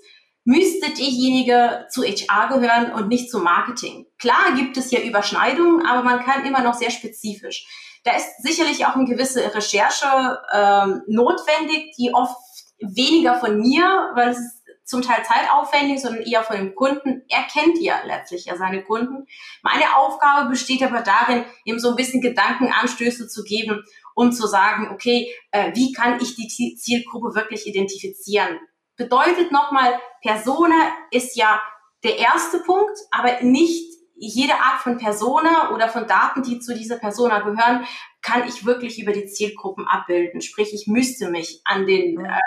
müsste 0.46 0.92
diejenige 0.92 1.88
zu 1.90 2.04
HR 2.04 2.48
gehören 2.48 2.94
und 2.94 3.10
nicht 3.10 3.30
zu 3.30 3.40
Marketing. 3.40 4.06
Klar 4.20 4.54
gibt 4.56 4.78
es 4.78 4.92
ja 4.92 5.02
Überschneidungen, 5.02 5.86
aber 5.86 6.04
man 6.04 6.24
kann 6.24 6.46
immer 6.46 6.62
noch 6.62 6.76
sehr 6.76 6.92
spezifisch. 6.92 7.68
Da 8.04 8.16
ist 8.16 8.44
sicherlich 8.44 8.86
auch 8.86 8.96
eine 8.96 9.06
gewisse 9.06 9.54
Recherche 9.54 10.40
ähm, 10.54 11.02
notwendig, 11.08 11.96
die 11.98 12.14
oft 12.14 12.38
weniger 12.80 13.40
von 13.40 13.60
mir, 13.60 14.12
weil 14.14 14.30
es 14.30 14.62
zum 14.84 15.02
Teil 15.02 15.26
zeitaufwendig, 15.26 16.00
sondern 16.00 16.22
eher 16.22 16.44
von 16.44 16.58
dem 16.58 16.76
Kunden. 16.76 17.24
Er 17.28 17.44
kennt 17.52 17.82
ja 17.82 18.02
letztlich 18.06 18.46
ja 18.46 18.56
seine 18.56 18.84
Kunden. 18.84 19.26
Meine 19.64 19.98
Aufgabe 19.98 20.50
besteht 20.50 20.84
aber 20.84 21.02
darin, 21.02 21.44
ihm 21.64 21.80
so 21.80 21.90
ein 21.90 21.96
bisschen 21.96 22.22
Gedankenanstöße 22.22 23.28
zu 23.28 23.44
geben, 23.44 23.84
um 24.14 24.32
zu 24.32 24.46
sagen, 24.46 24.90
okay, 24.94 25.34
äh, 25.50 25.72
wie 25.74 25.92
kann 25.92 26.22
ich 26.22 26.36
die 26.36 26.76
Zielgruppe 26.76 27.34
wirklich 27.34 27.66
identifizieren? 27.66 28.60
Bedeutet 28.96 29.52
nochmal, 29.52 30.00
Persona 30.22 30.76
ist 31.12 31.36
ja 31.36 31.62
der 32.04 32.18
erste 32.18 32.60
Punkt, 32.60 32.98
aber 33.12 33.42
nicht 33.42 33.96
jede 34.16 34.54
Art 34.54 34.82
von 34.82 34.98
Persona 34.98 35.72
oder 35.74 35.90
von 35.90 36.08
Daten, 36.08 36.42
die 36.44 36.60
zu 36.60 36.74
dieser 36.74 36.98
Persona 36.98 37.40
gehören, 37.40 37.86
kann 38.22 38.48
ich 38.48 38.66
wirklich 38.66 39.02
über 39.02 39.12
die 39.12 39.26
Zielgruppen 39.26 39.88
abbilden. 39.88 40.42
Sprich, 40.42 40.74
ich 40.74 40.88
müsste 40.88 41.30
mich 41.30 41.62
an 41.66 41.86
den 41.86 42.24
äh, 42.24 42.40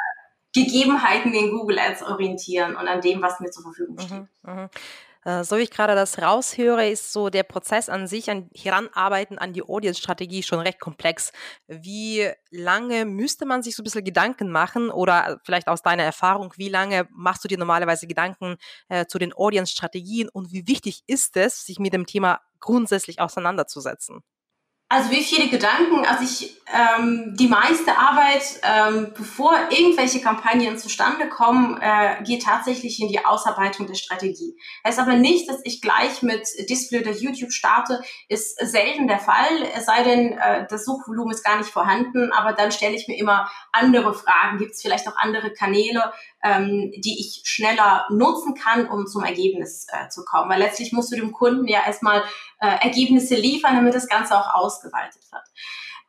Gegebenheiten 0.54 1.34
in 1.34 1.50
Google 1.50 1.78
Ads 1.78 2.02
orientieren 2.02 2.74
und 2.76 2.88
an 2.88 3.00
dem, 3.00 3.20
was 3.20 3.38
mir 3.40 3.50
zur 3.50 3.64
Verfügung 3.64 3.96
mhm, 3.96 4.00
steht. 4.00 4.28
Mhm, 4.42 4.54
mh. 4.54 4.70
Äh, 5.24 5.44
so 5.44 5.57
wie 5.57 5.62
ich 5.62 5.70
gerade 5.70 5.94
das 5.94 6.18
raushöre, 6.18 6.88
ist 6.88 7.12
so 7.12 7.28
der 7.31 7.42
Prozess 7.42 7.88
an 7.88 8.07
sich, 8.07 8.31
an 8.31 8.48
Heranarbeiten 8.54 9.38
an 9.38 9.52
die 9.52 9.62
Audience-Strategie 9.62 10.42
schon 10.42 10.61
recht 10.61 10.81
komplex. 10.81 11.33
Wie 11.66 12.31
lange 12.50 13.04
müsste 13.04 13.46
man 13.46 13.62
sich 13.62 13.76
so 13.76 13.83
ein 13.83 13.85
bisschen 13.85 14.04
Gedanken 14.04 14.50
machen 14.50 14.90
oder 14.90 15.40
vielleicht 15.44 15.68
aus 15.68 15.83
deiner 15.83 16.04
Erfahrung, 16.04 16.52
wie 16.57 16.68
lange 16.68 17.09
machst 17.11 17.44
du 17.44 17.48
dir 17.48 17.59
normalerweise 17.59 18.07
Gedanken 18.07 18.57
äh, 18.88 19.07
zu 19.07 19.18
den 19.18 19.33
Audience-Strategien 19.35 20.28
und 20.28 20.52
wie 20.52 20.66
wichtig 20.66 21.02
ist 21.07 21.37
es, 21.37 21.64
sich 21.66 21.78
mit 21.78 21.92
dem 21.92 22.07
Thema 22.07 22.40
grundsätzlich 22.61 23.20
auseinanderzusetzen? 23.20 24.22
Also 24.90 25.11
wie 25.11 25.22
viele 25.22 25.51
Gedanken, 25.51 26.07
also 26.07 26.24
ich, 26.24 26.57
ähm, 26.72 27.35
die 27.37 27.46
meiste 27.46 27.98
Arbeit, 27.98 28.42
ähm, 28.62 29.12
bevor 29.14 29.53
irgendwelche 29.68 30.22
Kampagnen 30.22 30.79
zustande 30.79 31.29
kommen, 31.29 31.79
äh, 31.79 32.22
geht 32.24 32.44
tatsächlich 32.44 32.98
in 32.98 33.09
die 33.09 33.22
Ausarbeitung 33.22 33.87
der 33.87 33.96
Strategie. 33.96 34.57
Heißt 34.87 34.98
aber 34.98 35.16
nicht, 35.16 35.46
dass 35.46 35.61
ich 35.64 35.83
gleich 35.83 36.22
mit 36.22 36.48
Display 36.70 37.03
oder 37.03 37.11
YouTube 37.11 37.53
starte, 37.53 38.03
ist 38.29 38.59
selten 38.66 39.09
der 39.09 39.18
Fall, 39.18 39.62
es 39.77 39.85
sei 39.85 40.03
denn, 40.05 40.33
äh, 40.38 40.66
das 40.70 40.87
Suchvolumen 40.87 41.35
ist 41.35 41.44
gar 41.44 41.59
nicht 41.59 41.68
vorhanden, 41.68 42.33
aber 42.33 42.55
dann 42.55 42.72
stelle 42.72 42.96
ich 42.96 43.09
mir 43.09 43.18
immer 43.18 43.51
andere 43.72 44.14
Fragen. 44.14 44.57
Gibt 44.57 44.72
es 44.72 44.81
vielleicht 44.81 45.07
auch 45.07 45.16
andere 45.18 45.53
Kanäle, 45.53 46.14
ähm, 46.42 46.92
die 46.96 47.20
ich 47.20 47.42
schneller 47.44 48.07
nutzen 48.09 48.55
kann, 48.55 48.88
um 48.88 49.07
zum 49.07 49.22
Ergebnis 49.22 49.87
äh, 49.92 50.09
zu 50.09 50.24
kommen? 50.24 50.48
Weil 50.48 50.61
letztlich 50.61 50.92
musst 50.92 51.12
du 51.12 51.16
dem 51.16 51.33
Kunden 51.33 51.68
ja 51.68 51.81
erstmal 51.87 52.24
äh, 52.60 52.84
Ergebnisse 52.84 53.34
liefern, 53.34 53.76
damit 53.76 53.94
das 53.94 54.08
Ganze 54.08 54.36
auch 54.36 54.54
ausgeweitet 54.54 55.22
wird. 55.30 55.42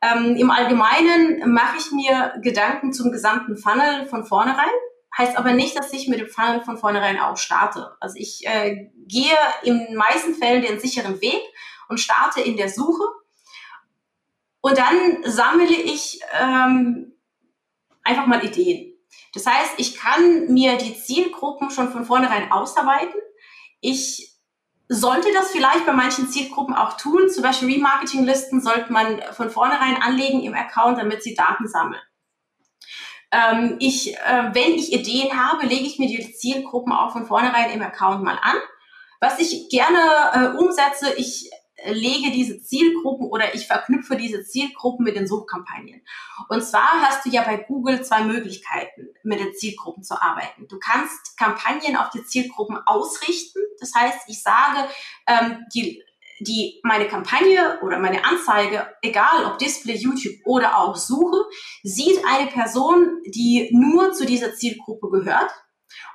Ähm, 0.02 0.36
Im 0.36 0.50
Allgemeinen 0.50 1.52
mache 1.52 1.76
ich 1.78 1.92
mir 1.92 2.34
Gedanken 2.42 2.92
zum 2.92 3.12
gesamten 3.12 3.56
Funnel 3.56 4.06
von 4.06 4.24
vornherein. 4.24 4.70
Heißt 5.16 5.36
aber 5.36 5.52
nicht, 5.52 5.76
dass 5.78 5.92
ich 5.92 6.08
mit 6.08 6.20
dem 6.20 6.28
Funnel 6.28 6.62
von 6.62 6.78
vornherein 6.78 7.18
auch 7.18 7.36
starte. 7.36 7.96
Also 8.00 8.16
ich 8.16 8.46
äh, 8.46 8.90
gehe 9.06 9.36
in 9.62 9.94
meisten 9.94 10.34
Fällen 10.34 10.62
den 10.62 10.80
sicheren 10.80 11.20
Weg 11.20 11.42
und 11.88 11.98
starte 11.98 12.40
in 12.40 12.56
der 12.56 12.68
Suche. 12.68 13.04
Und 14.62 14.78
dann 14.78 15.22
sammle 15.24 15.74
ich 15.74 16.20
ähm, 16.40 17.12
einfach 18.02 18.26
mal 18.26 18.44
Ideen. 18.44 18.94
Das 19.34 19.46
heißt, 19.46 19.74
ich 19.78 19.96
kann 19.96 20.52
mir 20.52 20.76
die 20.76 20.96
Zielgruppen 20.98 21.70
schon 21.70 21.90
von 21.92 22.04
vornherein 22.04 22.50
ausarbeiten. 22.50 23.20
Ich 23.80 24.29
sollte 24.92 25.32
das 25.32 25.52
vielleicht 25.52 25.86
bei 25.86 25.92
manchen 25.92 26.28
Zielgruppen 26.28 26.74
auch 26.74 26.96
tun. 26.96 27.30
Zum 27.30 27.44
Beispiel 27.44 27.72
Remarketing-Listen 27.72 28.60
sollte 28.60 28.92
man 28.92 29.22
von 29.32 29.48
vornherein 29.48 30.02
anlegen 30.02 30.42
im 30.42 30.52
Account, 30.52 30.98
damit 30.98 31.22
sie 31.22 31.36
Daten 31.36 31.68
sammeln. 31.68 32.00
Ähm, 33.30 33.76
ich, 33.78 34.16
äh, 34.16 34.50
wenn 34.52 34.74
ich 34.74 34.92
Ideen 34.92 35.38
habe, 35.38 35.64
lege 35.64 35.84
ich 35.84 36.00
mir 36.00 36.08
die 36.08 36.32
Zielgruppen 36.32 36.92
auch 36.92 37.12
von 37.12 37.24
vornherein 37.24 37.70
im 37.70 37.82
Account 37.82 38.24
mal 38.24 38.36
an. 38.42 38.56
Was 39.20 39.38
ich 39.38 39.68
gerne 39.68 40.00
äh, 40.34 40.58
umsetze, 40.58 41.14
ich 41.16 41.48
lege 41.86 42.30
diese 42.30 42.60
Zielgruppen 42.62 43.26
oder 43.26 43.54
ich 43.54 43.66
verknüpfe 43.66 44.16
diese 44.16 44.44
Zielgruppen 44.44 45.04
mit 45.04 45.16
den 45.16 45.26
Suchkampagnen. 45.26 46.02
Und 46.48 46.62
zwar 46.62 47.02
hast 47.02 47.24
du 47.24 47.30
ja 47.30 47.42
bei 47.42 47.56
Google 47.56 48.02
zwei 48.02 48.24
Möglichkeiten, 48.24 49.08
mit 49.22 49.40
den 49.40 49.54
Zielgruppen 49.54 50.02
zu 50.02 50.20
arbeiten. 50.20 50.66
Du 50.68 50.78
kannst 50.78 51.36
Kampagnen 51.38 51.96
auf 51.96 52.10
die 52.10 52.24
Zielgruppen 52.24 52.78
ausrichten. 52.86 53.60
Das 53.78 53.94
heißt, 53.94 54.20
ich 54.28 54.42
sage, 54.42 54.88
ähm, 55.26 55.64
die 55.74 56.02
die 56.40 56.80
meine 56.82 57.06
Kampagne 57.06 57.78
oder 57.82 57.98
meine 57.98 58.24
Anzeige, 58.24 58.88
egal 59.02 59.44
ob 59.44 59.58
Display, 59.58 59.96
YouTube 59.96 60.34
oder 60.46 60.78
auch 60.78 60.96
Suche, 60.96 61.44
sieht 61.82 62.24
eine 62.26 62.50
Person, 62.50 63.20
die 63.26 63.68
nur 63.72 64.12
zu 64.12 64.24
dieser 64.24 64.54
Zielgruppe 64.54 65.10
gehört. 65.10 65.50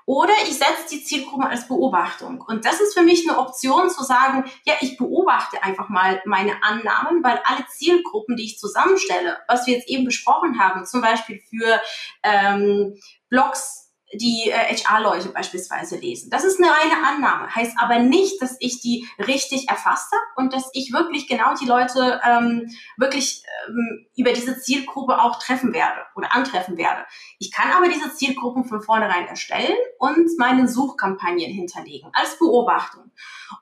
Oder 0.06 0.34
ich 0.44 0.58
setze 0.58 0.90
die 0.92 1.04
Zielgruppe 1.04 1.48
als 1.48 1.68
Beobachtung. 1.68 2.42
Und 2.42 2.66
das 2.66 2.80
ist 2.80 2.94
für 2.94 3.04
mich 3.04 3.28
eine 3.28 3.40
Option 3.40 3.90
zu 3.90 4.04
sagen, 4.04 4.46
ja, 4.66 4.74
ich 4.82 4.98
beobachte 4.98 5.64
einfach 5.64 5.90
mal 5.90 6.22
meine 6.26 6.64
Annahmen, 6.64 7.24
weil 7.24 7.42
alle 7.46 7.66
Zielgruppen, 7.68 8.36
die 8.36 8.46
ich 8.46 8.60
zusammenstelle, 8.60 9.38
was 9.48 9.66
wir 9.68 9.76
jetzt 9.76 9.90
eben 9.90 10.06
besprochen 10.06 10.60
haben, 10.60 10.86
zum 10.86 11.02
Beispiel 11.02 11.42
für 11.50 11.82
ähm, 12.24 12.96
Blogs, 13.30 13.85
die 14.14 14.50
äh, 14.50 14.76
HR-Leute 14.76 15.30
beispielsweise 15.30 15.98
lesen. 15.98 16.30
Das 16.30 16.44
ist 16.44 16.62
eine 16.62 16.72
reine 16.72 17.08
Annahme, 17.08 17.54
heißt 17.54 17.76
aber 17.78 18.00
nicht, 18.00 18.42
dass 18.42 18.56
ich 18.60 18.80
die 18.80 19.08
richtig 19.20 19.68
erfasst 19.70 20.12
habe 20.12 20.24
und 20.46 20.54
dass 20.54 20.70
ich 20.74 20.94
wirklich 20.94 21.28
genau 21.28 21.56
die 21.56 21.66
Leute 21.66 22.22
ähm, 22.24 22.70
wirklich 22.98 23.44
ähm, 23.68 24.08
über 24.16 24.32
diese 24.32 24.60
Zielgruppe 24.60 25.22
auch 25.22 25.40
treffen 25.40 25.74
werde 25.74 26.02
oder 26.16 26.34
antreffen 26.34 26.78
werde. 26.78 27.06
Ich 27.40 27.52
kann 27.52 27.72
aber 27.72 27.88
diese 27.88 28.14
Zielgruppen 28.14 28.66
von 28.66 28.82
vornherein 28.82 29.28
erstellen 29.28 29.78
und 29.98 30.30
meine 30.38 30.68
Suchkampagnen 30.68 31.52
hinterlegen 31.52 32.10
als 32.14 32.38
Beobachtung. 32.38 33.12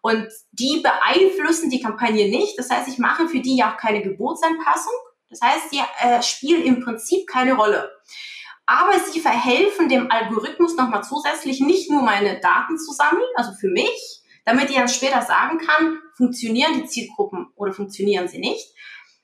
Und 0.01 0.27
die 0.51 0.83
beeinflussen 0.83 1.69
die 1.69 1.81
Kampagne 1.81 2.29
nicht. 2.29 2.59
Das 2.59 2.69
heißt, 2.69 2.87
ich 2.87 2.97
mache 2.97 3.27
für 3.27 3.39
die 3.39 3.57
ja 3.57 3.73
auch 3.73 3.77
keine 3.77 4.01
Geburtsanpassung. 4.01 4.93
Das 5.29 5.41
heißt, 5.41 5.71
die 5.71 5.79
äh, 6.01 6.21
spielen 6.21 6.63
im 6.63 6.83
Prinzip 6.83 7.27
keine 7.27 7.53
Rolle 7.53 7.91
aber 8.65 8.97
sie 8.99 9.19
verhelfen 9.19 9.89
dem 9.89 10.11
Algorithmus 10.11 10.75
nochmal 10.75 11.03
zusätzlich 11.03 11.59
nicht 11.59 11.91
nur 11.91 12.01
meine 12.01 12.39
Daten 12.39 12.77
zu 12.77 12.91
sammeln, 12.93 13.27
also 13.35 13.51
für 13.59 13.67
mich, 13.67 14.21
damit 14.45 14.69
ich 14.69 14.75
dann 14.75 14.87
später 14.87 15.21
sagen 15.21 15.57
kann, 15.59 15.99
funktionieren 16.15 16.73
die 16.75 16.85
Zielgruppen 16.85 17.47
oder 17.55 17.73
funktionieren 17.73 18.27
sie 18.27 18.39
nicht. 18.39 18.73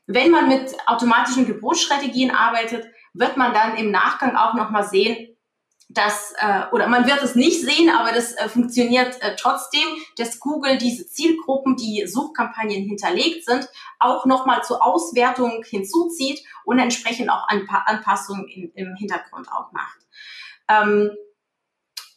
Wenn 0.08 0.32
man 0.32 0.47
mit 0.47 0.75
automatischen 0.88 1.45
Geburtsstrategien 1.45 2.32
arbeitet, 2.32 2.88
wird 3.13 3.38
man 3.38 3.54
dann 3.54 3.78
im 3.78 3.91
Nachgang 3.91 4.36
auch 4.36 4.54
nochmal 4.56 4.84
sehen, 4.84 5.29
dass, 5.91 6.34
äh, 6.38 6.65
oder 6.71 6.88
man 6.88 7.08
wird 7.08 7.23
es 7.23 7.34
nicht 7.34 7.62
sehen, 7.62 7.89
aber 7.89 8.12
das 8.12 8.34
äh, 8.34 8.47
funktioniert 8.47 9.19
äh, 9.21 9.36
trotzdem, 9.36 9.88
dass 10.17 10.39
Google 10.39 10.78
diese 10.78 11.08
Zielgruppen, 11.08 11.75
die 11.75 12.06
Suchkampagnen 12.06 12.84
hinterlegt 12.84 13.43
sind, 13.43 13.67
auch 13.97 14.28
nochmal 14.28 14.63
zur 14.63 14.86
Auswertung 14.86 15.63
hinzuzieht 15.67 16.43
und 16.63 16.78
entsprechend 16.78 17.32
auch 17.32 17.47
Anpa 17.47 17.84
Anpassungen 17.88 18.47
in, 18.47 18.71
im 18.75 18.95
Hintergrund 18.95 19.52
auch 19.52 19.71
macht. 19.71 19.97
Ähm, 20.69 21.12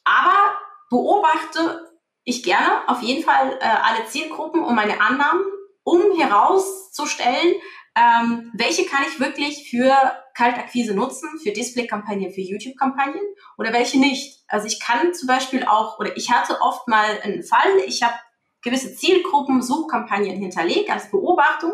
aber 0.05 0.59
beobachte 0.91 1.91
ich 2.25 2.43
gerne 2.43 2.87
auf 2.87 3.01
jeden 3.01 3.25
Fall 3.25 3.59
äh, 3.59 3.65
alle 3.65 4.07
Zielgruppen 4.07 4.63
und 4.63 4.75
meine 4.75 5.01
Annahmen, 5.01 5.45
um 5.83 6.01
herauszustellen, 6.17 7.55
ähm, 7.95 8.51
welche 8.55 8.87
kann 8.87 9.05
ich 9.07 9.21
wirklich 9.21 9.69
für 9.69 9.95
Kaltakquise 10.35 10.95
nutzen, 10.95 11.29
für 11.43 11.53
Display-Kampagnen, 11.53 12.33
für 12.33 12.41
YouTube-Kampagnen 12.41 13.23
oder 13.59 13.73
welche 13.73 13.99
nicht. 13.99 14.45
Also 14.49 14.67
ich 14.67 14.81
kann 14.81 15.13
zum 15.15 15.27
Beispiel 15.27 15.65
auch, 15.65 15.99
oder 15.99 16.17
ich 16.17 16.31
hatte 16.31 16.61
oft 16.63 16.89
mal 16.89 17.21
einen 17.23 17.43
Fall, 17.43 17.79
ich 17.87 18.03
habe 18.03 18.15
gewisse 18.63 18.95
Zielgruppen, 18.95 19.61
Suchkampagnen 19.61 20.39
hinterlegt 20.39 20.91
als 20.91 21.11
Beobachtung 21.11 21.73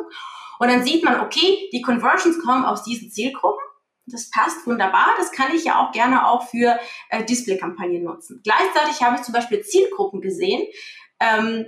und 0.58 0.68
dann 0.68 0.84
sieht 0.84 1.04
man, 1.04 1.20
okay, 1.20 1.68
die 1.72 1.82
Conversions 1.82 2.40
kommen 2.40 2.64
aus 2.64 2.82
diesen 2.82 3.10
Zielgruppen. 3.10 3.62
Das 4.06 4.30
passt 4.30 4.66
wunderbar. 4.66 5.10
Das 5.18 5.32
kann 5.32 5.54
ich 5.54 5.64
ja 5.64 5.80
auch 5.80 5.92
gerne 5.92 6.26
auch 6.26 6.48
für 6.48 6.78
äh, 7.10 7.24
Display-Kampagnen 7.24 8.02
nutzen. 8.02 8.40
Gleichzeitig 8.42 9.02
habe 9.02 9.16
ich 9.16 9.22
zum 9.22 9.34
Beispiel 9.34 9.60
Zielgruppen 9.60 10.20
gesehen, 10.20 10.66
ähm, 11.20 11.66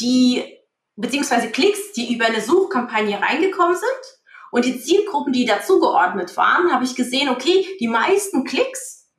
die 0.00 0.57
beziehungsweise 1.00 1.50
Klicks, 1.50 1.92
die 1.92 2.14
über 2.14 2.26
eine 2.26 2.40
Suchkampagne 2.40 3.20
reingekommen 3.20 3.76
sind. 3.76 4.18
Und 4.50 4.64
die 4.64 4.80
Zielgruppen, 4.80 5.32
die 5.32 5.44
dazugeordnet 5.44 6.36
waren, 6.36 6.72
habe 6.72 6.84
ich 6.84 6.94
gesehen, 6.94 7.28
okay, 7.28 7.66
die 7.80 7.88
meisten 7.88 8.44
Klicks 8.44 9.10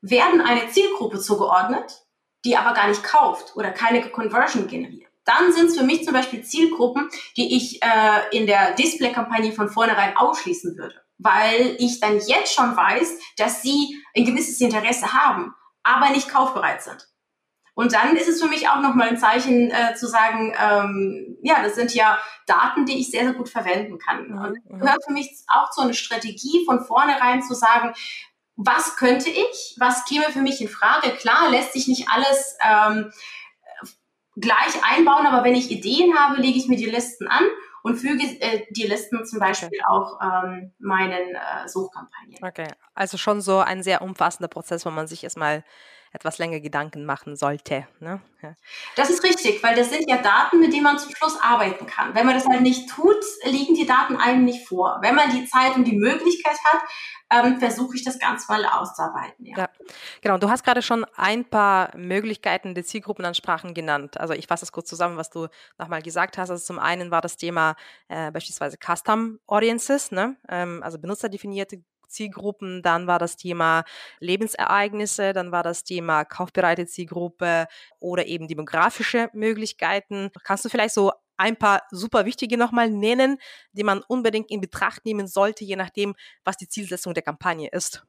werden 0.00 0.40
eine 0.40 0.68
Zielgruppe 0.70 1.20
zugeordnet, 1.20 2.04
die 2.44 2.56
aber 2.56 2.74
gar 2.74 2.88
nicht 2.88 3.04
kauft 3.04 3.54
oder 3.54 3.70
keine 3.70 4.02
Conversion 4.10 4.66
generiert. 4.66 5.08
Dann 5.24 5.52
sind 5.52 5.66
es 5.66 5.78
für 5.78 5.84
mich 5.84 6.04
zum 6.04 6.14
Beispiel 6.14 6.42
Zielgruppen, 6.42 7.08
die 7.36 7.56
ich 7.56 7.80
äh, 7.80 8.36
in 8.36 8.46
der 8.48 8.72
Display-Kampagne 8.72 9.52
von 9.52 9.68
vornherein 9.68 10.16
ausschließen 10.16 10.76
würde, 10.76 11.00
weil 11.18 11.76
ich 11.78 12.00
dann 12.00 12.18
jetzt 12.26 12.52
schon 12.52 12.76
weiß, 12.76 13.18
dass 13.36 13.62
sie 13.62 14.02
ein 14.16 14.24
gewisses 14.24 14.60
Interesse 14.60 15.12
haben 15.12 15.54
aber 15.82 16.10
nicht 16.10 16.28
kaufbereit 16.28 16.82
sind. 16.82 17.08
Und 17.74 17.94
dann 17.94 18.16
ist 18.16 18.28
es 18.28 18.42
für 18.42 18.48
mich 18.48 18.68
auch 18.68 18.80
nochmal 18.80 19.08
ein 19.08 19.18
Zeichen 19.18 19.70
äh, 19.70 19.94
zu 19.94 20.06
sagen, 20.06 20.54
ähm, 20.58 21.38
ja, 21.42 21.62
das 21.62 21.74
sind 21.74 21.94
ja 21.94 22.18
Daten, 22.46 22.84
die 22.84 23.00
ich 23.00 23.10
sehr, 23.10 23.24
sehr 23.24 23.32
gut 23.32 23.48
verwenden 23.48 23.98
kann. 23.98 24.28
Mhm. 24.28 24.38
Und 24.38 24.70
mhm. 24.70 24.78
gehört 24.80 25.04
für 25.06 25.12
mich 25.12 25.30
auch 25.48 25.70
zu 25.70 25.80
einer 25.80 25.94
Strategie 25.94 26.64
von 26.66 26.84
vornherein 26.84 27.42
zu 27.42 27.54
sagen, 27.54 27.94
was 28.56 28.96
könnte 28.96 29.30
ich, 29.30 29.76
was 29.78 30.04
käme 30.04 30.24
für 30.24 30.42
mich 30.42 30.60
in 30.60 30.68
Frage. 30.68 31.10
Klar, 31.12 31.50
lässt 31.50 31.72
sich 31.72 31.88
nicht 31.88 32.08
alles 32.10 32.56
ähm, 32.62 33.10
gleich 34.36 34.82
einbauen, 34.82 35.26
aber 35.26 35.44
wenn 35.44 35.54
ich 35.54 35.70
Ideen 35.70 36.16
habe, 36.18 36.40
lege 36.40 36.58
ich 36.58 36.68
mir 36.68 36.76
die 36.76 36.86
Listen 36.86 37.26
an 37.28 37.44
und 37.82 37.96
füge 37.96 38.24
äh, 38.40 38.66
die 38.70 38.86
Listen 38.86 39.24
zum 39.24 39.38
Beispiel 39.38 39.68
okay. 39.68 39.84
auch 39.88 40.20
ähm, 40.22 40.72
meinen 40.78 41.34
äh, 41.34 41.68
Suchkampagnen. 41.68 42.38
Okay, 42.42 42.68
also 42.94 43.16
schon 43.16 43.40
so 43.40 43.58
ein 43.58 43.82
sehr 43.82 44.02
umfassender 44.02 44.48
Prozess, 44.48 44.86
wo 44.86 44.90
man 44.90 45.06
sich 45.06 45.24
erstmal 45.24 45.64
etwas 46.12 46.38
länger 46.38 46.60
Gedanken 46.60 47.04
machen 47.04 47.36
sollte. 47.36 47.86
Ne? 48.00 48.20
Ja. 48.42 48.54
Das 48.96 49.08
ist 49.08 49.24
richtig, 49.24 49.62
weil 49.62 49.74
das 49.74 49.90
sind 49.90 50.08
ja 50.08 50.18
Daten, 50.18 50.60
mit 50.60 50.72
denen 50.72 50.82
man 50.82 50.98
zum 50.98 51.14
Schluss 51.14 51.38
arbeiten 51.40 51.86
kann. 51.86 52.14
Wenn 52.14 52.26
man 52.26 52.34
das 52.34 52.46
halt 52.46 52.60
nicht 52.60 52.90
tut, 52.90 53.24
liegen 53.44 53.74
die 53.74 53.86
Daten 53.86 54.16
einem 54.16 54.44
nicht 54.44 54.66
vor. 54.66 54.98
Wenn 55.00 55.14
man 55.14 55.30
die 55.30 55.46
Zeit 55.46 55.74
und 55.76 55.84
die 55.84 55.96
Möglichkeit 55.96 56.56
hat, 56.64 56.82
ähm, 57.32 57.58
versuche 57.58 57.96
ich 57.96 58.04
das 58.04 58.18
ganz 58.18 58.48
mal 58.48 58.64
auszuarbeiten. 58.66 59.46
Ja. 59.46 59.58
ja. 59.58 59.68
genau. 60.20 60.36
Du 60.36 60.50
hast 60.50 60.64
gerade 60.64 60.82
schon 60.82 61.06
ein 61.16 61.44
paar 61.44 61.96
Möglichkeiten 61.96 62.74
der 62.74 62.84
Zielgruppenansprachen 62.84 63.72
genannt. 63.72 64.20
Also 64.20 64.34
ich 64.34 64.46
fasse 64.46 64.64
es 64.66 64.72
kurz 64.72 64.88
zusammen, 64.88 65.16
was 65.16 65.30
du 65.30 65.48
nochmal 65.78 66.02
gesagt 66.02 66.36
hast. 66.36 66.50
Also 66.50 66.62
zum 66.62 66.78
einen 66.78 67.10
war 67.10 67.22
das 67.22 67.36
Thema 67.36 67.74
äh, 68.08 68.30
beispielsweise 68.30 68.76
Custom 68.76 69.38
Audiences, 69.46 70.10
ne? 70.10 70.36
Ähm, 70.48 70.82
also 70.82 70.98
benutzerdefinierte 70.98 71.82
Zielgruppen, 72.12 72.82
dann 72.82 73.06
war 73.06 73.18
das 73.18 73.36
Thema 73.36 73.84
Lebensereignisse, 74.20 75.32
dann 75.32 75.52
war 75.52 75.62
das 75.62 75.84
Thema 75.84 76.24
kaufbereite 76.24 76.86
Zielgruppe 76.86 77.66
oder 77.98 78.26
eben 78.26 78.48
demografische 78.48 79.30
Möglichkeiten. 79.32 80.30
Kannst 80.44 80.64
du 80.64 80.68
vielleicht 80.68 80.94
so 80.94 81.12
ein 81.36 81.56
paar 81.56 81.82
super 81.90 82.24
wichtige 82.24 82.56
nochmal 82.56 82.90
nennen, 82.90 83.38
die 83.72 83.84
man 83.84 84.02
unbedingt 84.06 84.50
in 84.50 84.60
Betracht 84.60 85.04
nehmen 85.04 85.26
sollte, 85.26 85.64
je 85.64 85.76
nachdem, 85.76 86.14
was 86.44 86.56
die 86.56 86.68
Zielsetzung 86.68 87.14
der 87.14 87.22
Kampagne 87.24 87.68
ist? 87.68 88.04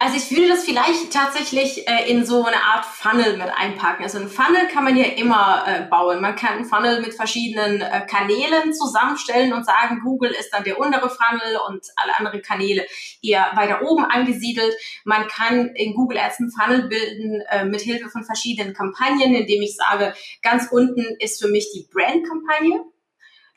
Also 0.00 0.16
ich 0.16 0.30
würde 0.30 0.50
das 0.50 0.64
vielleicht 0.64 1.12
tatsächlich 1.12 1.88
äh, 1.88 2.08
in 2.08 2.24
so 2.24 2.44
eine 2.44 2.62
Art 2.62 2.84
Funnel 2.84 3.36
mit 3.36 3.48
einpacken. 3.48 4.04
Also 4.04 4.18
ein 4.18 4.28
Funnel 4.28 4.68
kann 4.68 4.84
man 4.84 4.96
ja 4.96 5.06
immer 5.06 5.64
äh, 5.66 5.82
bauen. 5.86 6.20
Man 6.20 6.36
kann 6.36 6.52
einen 6.52 6.66
Funnel 6.66 7.00
mit 7.00 7.14
verschiedenen 7.14 7.80
äh, 7.80 8.06
Kanälen 8.06 8.72
zusammenstellen 8.72 9.52
und 9.52 9.66
sagen, 9.66 10.00
Google 10.04 10.30
ist 10.30 10.50
dann 10.52 10.62
der 10.62 10.78
untere 10.78 11.10
Funnel 11.10 11.58
und 11.66 11.84
alle 11.96 12.16
anderen 12.16 12.42
Kanäle 12.42 12.86
eher 13.22 13.50
weiter 13.56 13.82
oben 13.82 14.04
angesiedelt. 14.04 14.72
Man 15.04 15.26
kann 15.26 15.70
in 15.74 15.94
Google 15.94 16.18
Ads 16.18 16.38
einen 16.38 16.52
Funnel 16.52 16.82
bilden 16.88 17.40
äh, 17.50 17.64
mit 17.64 17.80
Hilfe 17.80 18.08
von 18.08 18.22
verschiedenen 18.22 18.74
Kampagnen, 18.74 19.34
indem 19.34 19.62
ich 19.62 19.74
sage, 19.74 20.14
ganz 20.42 20.68
unten 20.70 21.16
ist 21.18 21.42
für 21.42 21.48
mich 21.48 21.72
die 21.74 21.88
Brand-Kampagne. 21.92 22.84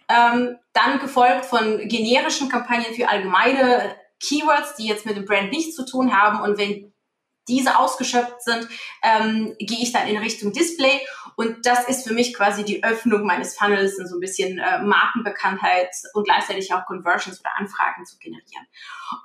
Ähm, 0.09 0.57
dann 0.73 0.99
gefolgt 0.99 1.45
von 1.45 1.87
generischen 1.87 2.49
Kampagnen 2.49 2.95
für 2.95 3.07
allgemeine 3.07 3.95
Keywords, 4.21 4.75
die 4.75 4.87
jetzt 4.87 5.05
mit 5.05 5.17
dem 5.17 5.25
Brand 5.25 5.51
nichts 5.51 5.75
zu 5.75 5.85
tun 5.85 6.13
haben. 6.13 6.41
Und 6.41 6.57
wenn 6.57 6.90
diese 7.47 7.77
ausgeschöpft 7.77 8.41
sind, 8.41 8.67
ähm, 9.03 9.55
gehe 9.59 9.81
ich 9.81 9.91
dann 9.91 10.07
in 10.07 10.17
Richtung 10.17 10.51
Display. 10.53 11.01
Und 11.35 11.65
das 11.65 11.87
ist 11.87 12.07
für 12.07 12.13
mich 12.13 12.33
quasi 12.33 12.63
die 12.63 12.83
Öffnung 12.83 13.25
meines 13.25 13.57
Funnels 13.57 13.97
und 13.97 14.07
so 14.07 14.17
ein 14.17 14.19
bisschen 14.19 14.59
äh, 14.59 14.81
Markenbekanntheit 14.83 15.89
und 16.13 16.25
gleichzeitig 16.25 16.73
auch 16.73 16.85
Conversions 16.85 17.39
oder 17.39 17.51
Anfragen 17.57 18.05
zu 18.05 18.17
generieren. 18.19 18.67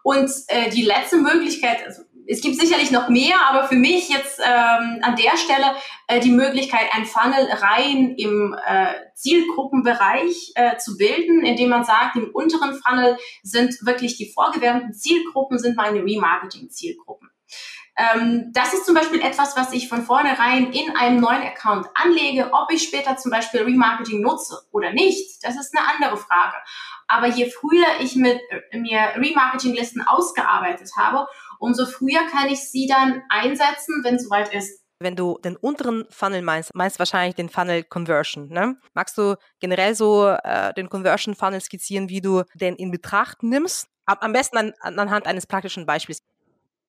Und 0.03 0.31
äh, 0.49 0.71
die 0.71 0.83
letzte 0.83 1.17
Möglichkeit, 1.17 1.85
also 1.85 2.03
es 2.29 2.41
gibt 2.41 2.57
sicherlich 2.57 2.91
noch 2.91 3.09
mehr, 3.09 3.37
aber 3.49 3.69
für 3.69 3.77
mich 3.77 4.09
jetzt 4.09 4.41
ähm, 4.41 4.99
an 5.03 5.17
der 5.17 5.37
Stelle 5.37 5.77
äh, 6.09 6.21
die 6.21 6.31
Möglichkeit, 6.31 6.89
ein 6.93 7.07
Funnel 7.07 7.49
rein 7.51 8.15
im 8.17 8.57
äh, 8.67 8.95
Zielgruppenbereich 9.15 10.53
äh, 10.55 10.77
zu 10.77 10.97
bilden, 10.97 11.45
indem 11.45 11.71
man 11.71 11.85
sagt, 11.85 12.17
im 12.17 12.31
unteren 12.33 12.81
Funnel 12.83 13.17
sind 13.43 13.75
wirklich 13.87 14.17
die 14.17 14.33
vorgewärmten 14.33 14.93
Zielgruppen, 14.93 15.59
sind 15.59 15.77
meine 15.77 16.03
Remarketing-Zielgruppen. 16.03 17.31
Ähm, 17.99 18.51
das 18.53 18.75
ist 18.75 18.85
zum 18.85 18.95
Beispiel 18.95 19.21
etwas, 19.23 19.57
was 19.57 19.73
ich 19.73 19.89
von 19.89 20.03
vornherein 20.03 20.73
in 20.73 20.95
einem 20.97 21.21
neuen 21.21 21.43
Account 21.43 21.87
anlege. 21.95 22.51
Ob 22.53 22.71
ich 22.71 22.83
später 22.83 23.17
zum 23.17 23.31
Beispiel 23.31 23.63
Remarketing 23.63 24.21
nutze 24.21 24.59
oder 24.71 24.93
nicht, 24.93 25.43
das 25.43 25.57
ist 25.57 25.75
eine 25.77 25.89
andere 25.89 26.19
Frage. 26.19 26.57
Aber 27.09 27.27
je 27.29 27.51
früher 27.51 27.87
ich 28.01 28.17
mit 28.17 28.39
äh, 28.71 28.79
mir 28.79 29.01
Remarketing-Listen 29.17 30.03
ausgearbeitet 30.03 30.91
habe, 30.97 31.27
umso 31.59 31.87
früher 31.87 32.27
kann 32.31 32.49
ich 32.49 32.71
sie 32.71 32.87
dann 32.87 33.23
einsetzen, 33.31 34.03
wenn 34.03 34.17
es 34.17 34.25
soweit 34.25 34.53
ist. 34.53 34.83
Wenn 34.99 35.17
du 35.17 35.39
den 35.45 35.57
unteren 35.57 36.07
Funnel 36.09 36.43
meinst, 36.43 36.75
meinst 36.75 36.99
wahrscheinlich 36.99 37.35
den 37.35 37.51
Funnel 37.51 37.83
Conversion. 37.83 38.49
Ne? 38.49 38.77
Magst 38.95 39.17
du 39.19 39.37
generell 39.61 39.95
so 39.95 40.27
äh, 40.27 40.73
den 40.75 40.89
Conversion 40.89 41.35
Funnel 41.35 41.61
skizzieren, 41.61 42.09
wie 42.09 42.23
du 42.23 42.45
den 42.55 42.77
in 42.77 42.91
Betracht 42.91 43.43
nimmst? 43.43 43.89
Am 44.07 44.33
besten 44.33 44.57
an, 44.57 44.73
anhand 44.81 45.27
eines 45.27 45.47
praktischen 45.47 45.85
Beispiels 45.85 46.23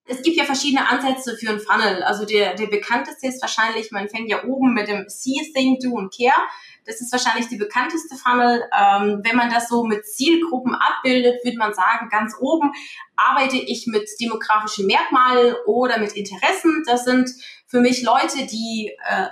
es 0.07 0.21
gibt 0.21 0.37
ja 0.37 0.45
verschiedene 0.45 0.87
Ansätze 0.87 1.35
für 1.37 1.49
einen 1.49 1.59
Funnel. 1.59 2.01
Also 2.03 2.25
der, 2.25 2.55
der 2.55 2.67
bekannteste 2.67 3.27
ist 3.27 3.41
wahrscheinlich, 3.41 3.91
man 3.91 4.07
fängt 4.07 4.29
ja 4.29 4.45
oben 4.45 4.73
mit 4.73 4.87
dem 4.87 5.05
See, 5.07 5.35
Think, 5.53 5.81
Do 5.81 5.91
und 5.91 6.15
Care. 6.15 6.39
Das 6.85 7.01
ist 7.01 7.11
wahrscheinlich 7.11 7.49
die 7.49 7.57
bekannteste 7.57 8.15
Funnel. 8.15 8.63
Ähm, 8.77 9.21
wenn 9.23 9.35
man 9.35 9.49
das 9.49 9.67
so 9.67 9.83
mit 9.83 10.07
Zielgruppen 10.07 10.75
abbildet, 10.75 11.43
würde 11.43 11.57
man 11.57 11.73
sagen, 11.73 12.07
ganz 12.09 12.35
oben 12.39 12.71
arbeite 13.17 13.57
ich 13.57 13.87
mit 13.87 14.09
demografischen 14.21 14.87
Merkmalen 14.87 15.55
oder 15.65 15.99
mit 15.99 16.13
Interessen. 16.13 16.83
Das 16.85 17.03
sind 17.03 17.29
für 17.65 17.81
mich 17.81 18.03
Leute, 18.03 18.45
die 18.45 18.93
äh, 19.09 19.27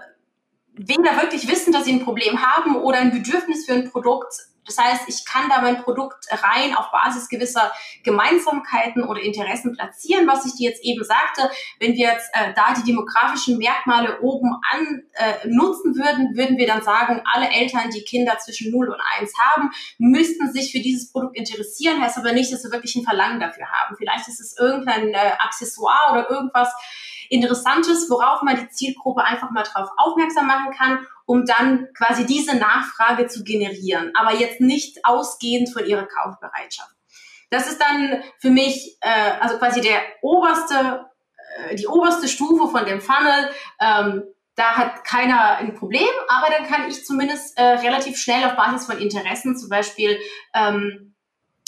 weder 0.74 1.16
wirklich 1.22 1.48
wissen, 1.48 1.72
dass 1.72 1.86
sie 1.86 1.94
ein 1.94 2.04
Problem 2.04 2.42
haben 2.42 2.76
oder 2.76 2.98
ein 2.98 3.12
Bedürfnis 3.12 3.66
für 3.66 3.74
ein 3.74 3.90
Produkt 3.90 4.34
das 4.66 4.78
heißt, 4.78 5.04
ich 5.08 5.26
kann 5.26 5.50
da 5.50 5.62
mein 5.62 5.84
Produkt 5.84 6.26
rein 6.32 6.76
auf 6.76 6.92
Basis 6.92 7.30
gewisser 7.30 7.72
Gemeinsamkeiten 8.04 9.04
oder 9.04 9.22
Interessen 9.22 9.74
platzieren, 9.74 10.28
was 10.28 10.46
ich 10.46 10.56
dir 10.56 10.70
jetzt 10.70 10.84
eben 10.84 11.04
sagte. 11.04 11.50
Wenn 11.80 11.94
wir 11.94 12.08
jetzt 12.12 12.30
äh, 12.34 12.54
da 12.56 12.74
die 12.74 12.84
demografischen 12.84 13.58
Merkmale 13.58 14.20
oben 14.22 14.60
an 14.72 15.04
äh, 15.14 15.48
nutzen 15.48 15.96
würden, 15.96 16.36
würden 16.36 16.58
wir 16.58 16.68
dann 16.68 16.82
sagen, 16.82 17.22
alle 17.26 17.50
Eltern, 17.50 17.92
die 17.92 18.04
Kinder 18.04 18.38
zwischen 18.40 18.72
0 18.72 18.90
und 18.90 19.02
1 19.20 19.32
haben, 19.40 19.72
müssten 19.98 20.52
sich 20.52 20.72
für 20.72 20.80
dieses 20.80 21.12
Produkt 21.12 21.38
interessieren, 21.38 22.02
heißt 22.02 22.18
aber 22.18 22.32
nicht, 22.32 22.52
dass 22.52 22.64
sie 22.64 22.72
wirklich 22.72 22.96
ein 22.96 23.04
Verlangen 23.04 23.40
dafür 23.40 23.68
haben. 23.72 23.96
Vielleicht 23.98 24.28
ist 24.28 24.40
es 24.40 24.58
irgendein 24.58 25.10
äh, 25.14 25.34
Accessoire 25.40 26.12
oder 26.12 26.30
irgendwas 26.30 26.74
Interessantes, 27.30 28.10
worauf 28.10 28.42
man 28.44 28.56
die 28.56 28.70
Zielgruppe 28.70 29.24
einfach 29.24 29.50
mal 29.52 29.64
drauf 29.64 29.90
aufmerksam 29.98 30.48
machen 30.48 30.72
kann 30.78 31.06
um 31.26 31.46
dann 31.46 31.88
quasi 31.98 32.26
diese 32.26 32.56
Nachfrage 32.56 33.28
zu 33.28 33.44
generieren, 33.44 34.12
aber 34.16 34.34
jetzt 34.34 34.62
nicht 34.62 35.04
ausgehend 35.04 35.72
von 35.72 35.86
ihrer 35.86 36.08
Kaufbereitschaft. 36.08 36.92
Das 37.50 37.68
ist 37.68 37.80
dann 37.80 38.24
für 38.40 38.50
mich 38.50 38.98
äh, 39.02 39.32
also 39.40 39.58
quasi 39.58 39.82
der 39.82 40.02
oberste, 40.22 41.06
äh, 41.70 41.76
die 41.76 41.88
oberste 41.88 42.28
Stufe 42.28 42.70
von 42.70 42.86
dem 42.86 43.02
Funnel. 43.02 43.50
Ähm, 43.80 44.24
da 44.56 44.78
hat 44.78 45.04
keiner 45.04 45.58
ein 45.58 45.76
Problem, 45.76 46.08
aber 46.28 46.48
dann 46.50 46.68
kann 46.68 46.90
ich 46.90 47.06
zumindest 47.06 47.58
äh, 47.58 47.64
relativ 47.64 48.18
schnell 48.18 48.46
auf 48.46 48.56
Basis 48.56 48.86
von 48.86 49.00
Interessen 49.00 49.58
zum 49.58 49.70
Beispiel 49.70 50.18
ähm, 50.54 51.16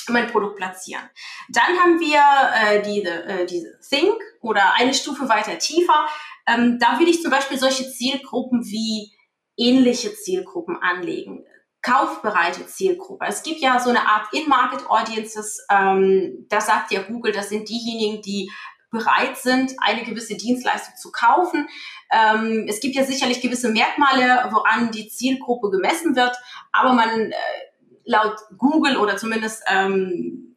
mein 0.09 0.27
Produkt 0.27 0.55
platzieren. 0.55 1.03
Dann 1.49 1.77
haben 1.79 1.99
wir 1.99 2.21
äh, 2.53 2.81
diese, 2.81 3.23
äh, 3.25 3.45
diese 3.45 3.77
Think 3.89 4.15
oder 4.41 4.73
eine 4.75 4.93
Stufe 4.93 5.27
weiter 5.27 5.57
tiefer. 5.57 6.07
Ähm, 6.47 6.79
da 6.79 6.97
will 6.99 7.09
ich 7.09 7.21
zum 7.21 7.29
Beispiel 7.29 7.57
solche 7.57 7.91
Zielgruppen 7.91 8.63
wie 8.63 9.11
ähnliche 9.57 10.13
Zielgruppen 10.13 10.77
anlegen. 10.81 11.43
Kaufbereite 11.81 12.65
Zielgruppe. 12.67 13.25
Es 13.27 13.43
gibt 13.43 13.59
ja 13.59 13.79
so 13.79 13.89
eine 13.89 14.07
Art 14.07 14.33
In-Market 14.33 14.89
Audiences, 14.89 15.65
ähm, 15.69 16.45
da 16.49 16.59
sagt 16.61 16.91
ja 16.91 17.01
Google, 17.01 17.31
das 17.31 17.49
sind 17.49 17.69
diejenigen, 17.69 18.21
die 18.21 18.51
bereit 18.89 19.37
sind, 19.37 19.73
eine 19.81 20.03
gewisse 20.03 20.35
Dienstleistung 20.35 20.95
zu 20.95 21.11
kaufen. 21.11 21.67
Ähm, 22.11 22.65
es 22.67 22.79
gibt 22.79 22.95
ja 22.95 23.03
sicherlich 23.03 23.41
gewisse 23.41 23.69
Merkmale, 23.69 24.49
woran 24.51 24.91
die 24.91 25.09
Zielgruppe 25.09 25.69
gemessen 25.69 26.15
wird, 26.15 26.35
aber 26.71 26.93
man 26.93 27.31
äh, 27.31 27.35
laut 28.05 28.37
Google 28.57 28.97
oder 28.97 29.17
zumindest 29.17 29.63
ähm, 29.67 30.55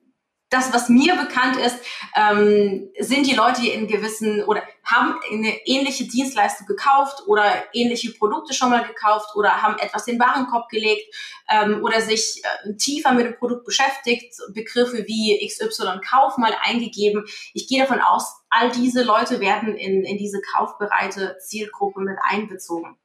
das, 0.48 0.72
was 0.72 0.88
mir 0.88 1.14
bekannt 1.14 1.56
ist, 1.56 1.78
ähm, 2.16 2.90
sind 2.98 3.26
die 3.26 3.34
Leute, 3.34 3.66
in 3.66 3.86
gewissen 3.86 4.42
oder 4.44 4.62
haben 4.90 5.18
eine 5.30 5.66
ähnliche 5.66 6.04
Dienstleistung 6.04 6.66
gekauft 6.66 7.22
oder 7.26 7.44
ähnliche 7.72 8.12
Produkte 8.12 8.54
schon 8.54 8.70
mal 8.70 8.84
gekauft 8.84 9.34
oder 9.34 9.62
haben 9.62 9.78
etwas 9.78 10.06
in 10.06 10.16
den 10.16 10.20
Warenkorb 10.20 10.68
gelegt 10.68 11.14
ähm, 11.48 11.82
oder 11.82 12.00
sich 12.00 12.42
äh, 12.44 12.74
tiefer 12.76 13.12
mit 13.12 13.26
dem 13.26 13.36
Produkt 13.36 13.64
beschäftigt, 13.64 14.34
Begriffe 14.52 15.06
wie 15.06 15.46
XY 15.46 16.00
Kauf 16.08 16.38
mal 16.38 16.54
eingegeben. 16.62 17.24
Ich 17.54 17.68
gehe 17.68 17.80
davon 17.80 18.00
aus, 18.00 18.40
all 18.48 18.70
diese 18.70 19.02
Leute 19.02 19.40
werden 19.40 19.76
in, 19.76 20.04
in 20.04 20.18
diese 20.18 20.40
kaufbereite 20.40 21.36
Zielgruppe 21.40 22.00
mit 22.00 22.18
einbezogen. 22.28 22.96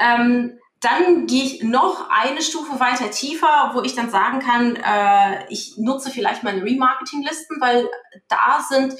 Ähm, 0.00 0.58
dann 0.80 1.26
gehe 1.26 1.44
ich 1.44 1.62
noch 1.62 2.08
eine 2.10 2.42
Stufe 2.42 2.80
weiter 2.80 3.10
tiefer, 3.10 3.70
wo 3.74 3.82
ich 3.82 3.94
dann 3.94 4.10
sagen 4.10 4.40
kann, 4.40 4.74
äh, 4.74 5.46
ich 5.48 5.76
nutze 5.76 6.10
vielleicht 6.10 6.42
meine 6.42 6.64
Remarketing-Listen, 6.64 7.60
weil 7.60 7.88
da 8.28 8.64
sind 8.68 8.94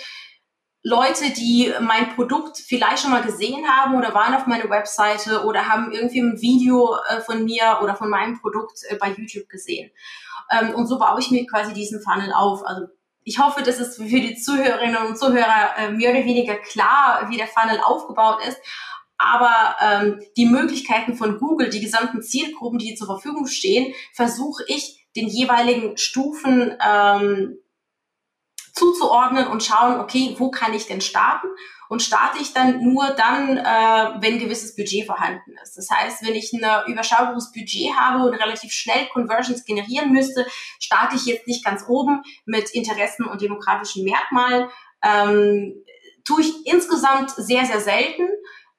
Leute, 0.84 1.30
die 1.30 1.72
mein 1.80 2.14
Produkt 2.14 2.58
vielleicht 2.58 3.02
schon 3.02 3.12
mal 3.12 3.22
gesehen 3.22 3.68
haben 3.68 3.94
oder 3.94 4.14
waren 4.14 4.34
auf 4.34 4.46
meiner 4.46 4.68
Webseite 4.68 5.44
oder 5.44 5.68
haben 5.68 5.92
irgendwie 5.92 6.20
ein 6.20 6.40
Video 6.40 6.96
äh, 7.08 7.20
von 7.20 7.44
mir 7.44 7.78
oder 7.82 7.94
von 7.94 8.10
meinem 8.10 8.40
Produkt 8.40 8.80
äh, 8.88 8.96
bei 8.96 9.10
YouTube 9.10 9.48
gesehen. 9.48 9.92
Ähm, 10.50 10.74
und 10.74 10.88
so 10.88 10.98
baue 10.98 11.20
ich 11.20 11.30
mir 11.30 11.46
quasi 11.46 11.72
diesen 11.72 12.00
Funnel 12.00 12.32
auf. 12.32 12.66
Also 12.66 12.86
ich 13.22 13.38
hoffe, 13.38 13.62
das 13.62 13.78
ist 13.78 13.96
für 13.96 14.04
die 14.04 14.34
Zuhörerinnen 14.34 15.06
und 15.06 15.18
Zuhörer 15.18 15.76
äh, 15.78 15.90
mehr 15.90 16.10
oder 16.10 16.24
weniger 16.24 16.56
klar, 16.56 17.26
wie 17.28 17.36
der 17.36 17.46
Funnel 17.46 17.78
aufgebaut 17.80 18.40
ist. 18.46 18.58
Aber 19.18 19.76
ähm, 19.80 20.20
die 20.36 20.46
Möglichkeiten 20.46 21.14
von 21.14 21.38
Google, 21.38 21.70
die 21.70 21.80
gesamten 21.80 22.22
Zielgruppen, 22.22 22.80
die 22.80 22.96
zur 22.96 23.06
Verfügung 23.06 23.46
stehen, 23.46 23.94
versuche 24.12 24.64
ich 24.66 25.06
den 25.14 25.28
jeweiligen 25.28 25.96
Stufen 25.96 26.74
ähm, 26.84 27.58
zuzuordnen 28.72 29.46
und 29.46 29.62
schauen, 29.62 30.00
okay, 30.00 30.34
wo 30.38 30.50
kann 30.50 30.74
ich 30.74 30.86
denn 30.86 31.00
starten? 31.00 31.48
Und 31.88 32.02
starte 32.02 32.40
ich 32.40 32.54
dann 32.54 32.82
nur 32.82 33.10
dann, 33.10 33.58
äh, 33.58 34.22
wenn 34.22 34.38
gewisses 34.38 34.74
Budget 34.74 35.04
vorhanden 35.04 35.52
ist. 35.62 35.76
Das 35.76 35.90
heißt, 35.90 36.26
wenn 36.26 36.34
ich 36.34 36.50
ein 36.54 36.90
überschaubares 36.90 37.52
Budget 37.52 37.94
habe 37.94 38.24
und 38.24 38.34
relativ 38.34 38.72
schnell 38.72 39.06
Conversions 39.12 39.64
generieren 39.66 40.10
müsste, 40.10 40.46
starte 40.80 41.16
ich 41.16 41.26
jetzt 41.26 41.46
nicht 41.46 41.62
ganz 41.62 41.84
oben 41.86 42.22
mit 42.46 42.70
Interessen 42.70 43.26
und 43.26 43.42
demografischen 43.42 44.04
Merkmalen. 44.04 44.68
Ähm, 45.02 45.84
tue 46.24 46.40
ich 46.40 46.66
insgesamt 46.66 47.30
sehr, 47.30 47.66
sehr 47.66 47.80
selten. 47.80 48.28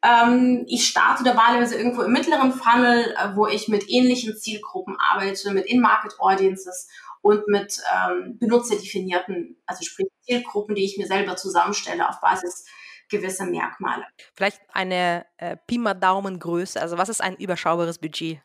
Ähm, 0.04 0.66
ich 0.68 0.88
starte 0.88 1.24
normalerweise 1.24 1.76
irgendwo 1.76 2.02
im 2.02 2.12
mittleren 2.12 2.52
Funnel, 2.52 3.16
äh, 3.18 3.36
wo 3.36 3.48
ich 3.48 3.70
mit 3.70 3.90
ähnlichen 3.90 4.36
Zielgruppen 4.36 4.98
arbeite, 5.00 5.52
mit 5.52 5.66
In-Market-Audiences 5.66 6.90
und 7.24 7.48
mit 7.48 7.82
ähm, 7.92 8.38
benutzerdefinierten, 8.38 9.58
also 9.66 9.84
sprich 9.84 10.08
Zielgruppen, 10.22 10.76
die 10.76 10.84
ich 10.84 10.98
mir 10.98 11.08
selber 11.08 11.38
zusammenstelle 11.38 12.08
auf 12.08 12.20
Basis 12.20 12.66
gewisser 13.10 13.46
Merkmale. 13.46 14.06
Vielleicht 14.36 14.62
eine 14.74 15.26
äh, 15.38 15.56
Pi 15.68 15.78
mal 15.78 15.94
Daumengröße, 15.94 16.80
also 16.80 16.98
was 16.98 17.10
ist 17.10 17.22
ein 17.22 17.38
überschaubares 17.38 17.98
Budget? 17.98 18.40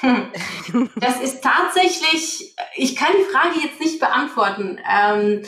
Hm. 0.00 0.30
Das 0.96 1.20
ist 1.20 1.42
tatsächlich, 1.42 2.54
ich 2.76 2.94
kann 2.94 3.12
die 3.18 3.32
Frage 3.32 3.58
jetzt 3.60 3.80
nicht 3.80 3.98
beantworten. 3.98 4.78
Ähm, 4.88 5.42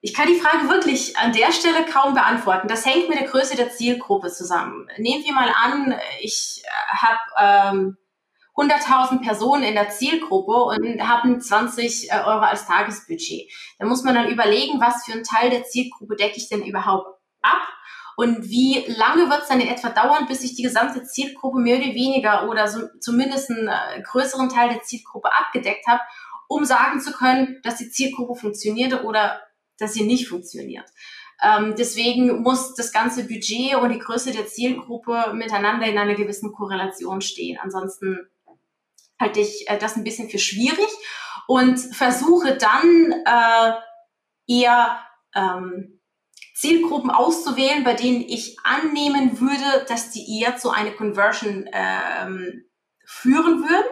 ich 0.00 0.14
kann 0.14 0.28
die 0.28 0.40
Frage 0.40 0.70
wirklich 0.70 1.18
an 1.18 1.32
der 1.34 1.52
Stelle 1.52 1.84
kaum 1.84 2.14
beantworten. 2.14 2.68
Das 2.68 2.86
hängt 2.86 3.10
mit 3.10 3.20
der 3.20 3.28
Größe 3.28 3.54
der 3.54 3.70
Zielgruppe 3.70 4.32
zusammen. 4.32 4.88
Nehmen 4.96 5.24
wir 5.24 5.34
mal 5.34 5.52
an, 5.62 5.94
ich 6.20 6.62
habe 6.88 7.76
ähm, 7.76 7.98
100.000 8.56 9.22
Personen 9.22 9.62
in 9.62 9.74
der 9.74 9.90
Zielgruppe 9.90 10.52
und 10.52 11.08
haben 11.08 11.40
20 11.40 12.10
äh, 12.10 12.16
Euro 12.16 12.40
als 12.40 12.66
Tagesbudget. 12.66 13.50
Da 13.78 13.86
muss 13.86 14.04
man 14.04 14.14
dann 14.14 14.30
überlegen, 14.30 14.80
was 14.80 15.04
für 15.04 15.12
einen 15.12 15.24
Teil 15.24 15.50
der 15.50 15.64
Zielgruppe 15.64 16.16
decke 16.16 16.36
ich 16.36 16.48
denn 16.48 16.62
überhaupt 16.62 17.06
ab 17.40 17.62
und 18.16 18.48
wie 18.48 18.84
lange 18.88 19.30
wird 19.30 19.42
es 19.42 19.48
dann 19.48 19.60
in 19.60 19.68
etwa 19.68 19.88
dauern, 19.88 20.26
bis 20.26 20.42
ich 20.42 20.54
die 20.54 20.62
gesamte 20.62 21.02
Zielgruppe 21.04 21.58
mehr 21.58 21.78
oder 21.78 21.94
weniger 21.94 22.48
oder 22.48 22.68
so, 22.68 22.82
zumindest 23.00 23.50
einen 23.50 23.68
äh, 23.68 24.02
größeren 24.02 24.48
Teil 24.48 24.68
der 24.68 24.82
Zielgruppe 24.82 25.30
abgedeckt 25.32 25.86
habe, 25.86 26.00
um 26.48 26.64
sagen 26.64 27.00
zu 27.00 27.12
können, 27.12 27.60
dass 27.62 27.76
die 27.76 27.90
Zielgruppe 27.90 28.38
funktionierte 28.38 29.04
oder 29.04 29.40
dass 29.78 29.94
sie 29.94 30.04
nicht 30.04 30.28
funktioniert. 30.28 30.88
Ähm, 31.42 31.74
deswegen 31.76 32.42
muss 32.42 32.74
das 32.74 32.92
ganze 32.92 33.24
Budget 33.24 33.74
und 33.76 33.90
die 33.90 33.98
Größe 33.98 34.30
der 34.32 34.46
Zielgruppe 34.46 35.32
miteinander 35.34 35.86
in 35.86 35.98
einer 35.98 36.14
gewissen 36.14 36.52
Korrelation 36.52 37.20
stehen. 37.20 37.58
Ansonsten 37.60 38.28
halte 39.22 39.40
ich 39.40 39.68
äh, 39.68 39.78
das 39.78 39.96
ein 39.96 40.04
bisschen 40.04 40.28
für 40.28 40.38
schwierig 40.38 40.88
und 41.46 41.78
versuche 41.78 42.56
dann 42.56 43.12
äh, 43.24 43.72
eher 44.46 45.00
ähm, 45.34 46.00
Zielgruppen 46.54 47.10
auszuwählen, 47.10 47.84
bei 47.84 47.94
denen 47.94 48.20
ich 48.20 48.56
annehmen 48.62 49.40
würde, 49.40 49.84
dass 49.88 50.10
die 50.10 50.40
eher 50.40 50.56
zu 50.56 50.70
einer 50.70 50.92
Conversion 50.92 51.68
ähm, 51.72 52.64
führen 53.04 53.62
würden. 53.62 53.90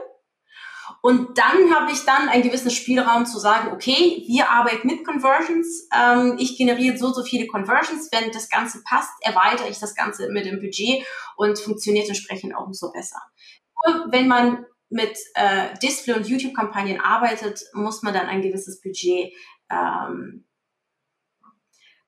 Und 1.03 1.39
dann 1.39 1.75
habe 1.75 1.93
ich 1.93 2.05
dann 2.05 2.29
einen 2.29 2.43
gewissen 2.43 2.71
Spielraum 2.71 3.25
zu 3.25 3.39
sagen, 3.39 3.73
okay, 3.73 4.23
wir 4.27 4.51
arbeiten 4.51 4.87
mit 4.87 5.05
Conversions, 5.05 5.89
ähm, 5.97 6.37
ich 6.39 6.59
generiere 6.59 6.99
so, 6.99 7.11
so 7.13 7.25
viele 7.25 7.47
Conversions, 7.47 8.11
wenn 8.13 8.31
das 8.33 8.51
Ganze 8.51 8.83
passt, 8.85 9.13
erweitere 9.21 9.69
ich 9.69 9.79
das 9.79 9.95
Ganze 9.95 10.29
mit 10.29 10.45
dem 10.45 10.61
Budget 10.61 11.05
und 11.37 11.59
funktioniert 11.59 12.09
entsprechend 12.09 12.55
auch 12.55 12.67
umso 12.67 12.93
besser. 12.93 13.21
Nur 13.87 14.13
wenn 14.13 14.29
man 14.29 14.67
mit 14.91 15.17
äh, 15.35 15.69
Display- 15.83 16.15
und 16.15 16.29
YouTube-Kampagnen 16.29 17.01
arbeitet, 17.01 17.63
muss 17.73 18.03
man 18.03 18.13
dann 18.13 18.27
ein 18.27 18.43
gewisses 18.43 18.81
Budget 18.81 19.33
ähm, 19.71 20.45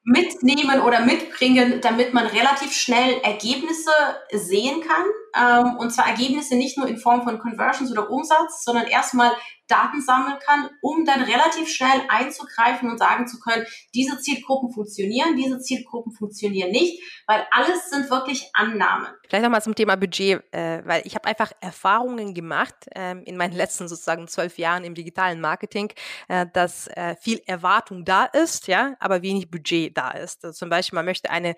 mitnehmen 0.04 0.80
oder 0.80 1.04
mitbringen, 1.04 1.80
damit 1.80 2.12
man 2.12 2.26
relativ 2.26 2.72
schnell 2.72 3.20
Ergebnisse 3.22 3.92
sehen 4.32 4.82
kann. 4.82 5.06
Ähm, 5.34 5.76
und 5.76 5.90
zwar 5.90 6.08
Ergebnisse 6.08 6.56
nicht 6.56 6.76
nur 6.76 6.88
in 6.88 6.96
Form 6.96 7.22
von 7.22 7.38
Conversions 7.38 7.92
oder 7.92 8.10
Umsatz, 8.10 8.64
sondern 8.64 8.86
erstmal 8.86 9.32
Daten 9.68 10.00
sammeln 10.00 10.38
kann, 10.44 10.68
um 10.80 11.04
dann 11.04 11.22
relativ 11.22 11.68
schnell 11.68 12.02
einzugreifen 12.08 12.90
und 12.90 12.98
sagen 12.98 13.26
zu 13.26 13.38
können, 13.40 13.64
diese 13.94 14.18
Zielgruppen 14.18 14.72
funktionieren, 14.72 15.36
diese 15.36 15.60
Zielgruppen 15.60 16.12
funktionieren 16.12 16.70
nicht, 16.70 17.02
weil 17.26 17.46
alles 17.50 17.90
sind 17.90 18.10
wirklich 18.10 18.50
Annahmen. 18.52 19.08
Vielleicht 19.28 19.44
nochmal 19.44 19.62
zum 19.62 19.74
Thema 19.74 19.96
Budget, 19.96 20.42
äh, 20.52 20.82
weil 20.84 21.02
ich 21.04 21.14
habe 21.14 21.26
einfach 21.26 21.52
Erfahrungen 21.60 22.34
gemacht 22.34 22.74
äh, 22.94 23.12
in 23.22 23.36
meinen 23.36 23.54
letzten 23.54 23.88
sozusagen 23.88 24.28
zwölf 24.28 24.58
Jahren 24.58 24.84
im 24.84 24.94
digitalen 24.94 25.40
Marketing, 25.40 25.92
äh, 26.28 26.46
dass 26.52 26.88
äh, 26.88 27.16
viel 27.16 27.40
Erwartung 27.46 28.04
da 28.04 28.24
ist, 28.24 28.66
ja, 28.66 28.96
aber 29.00 29.22
wenig 29.22 29.50
Budget 29.50 29.96
da 29.96 30.10
ist. 30.10 30.44
Also 30.44 30.56
zum 30.56 30.70
Beispiel, 30.70 30.96
man 30.96 31.06
möchte 31.06 31.30
eine 31.30 31.56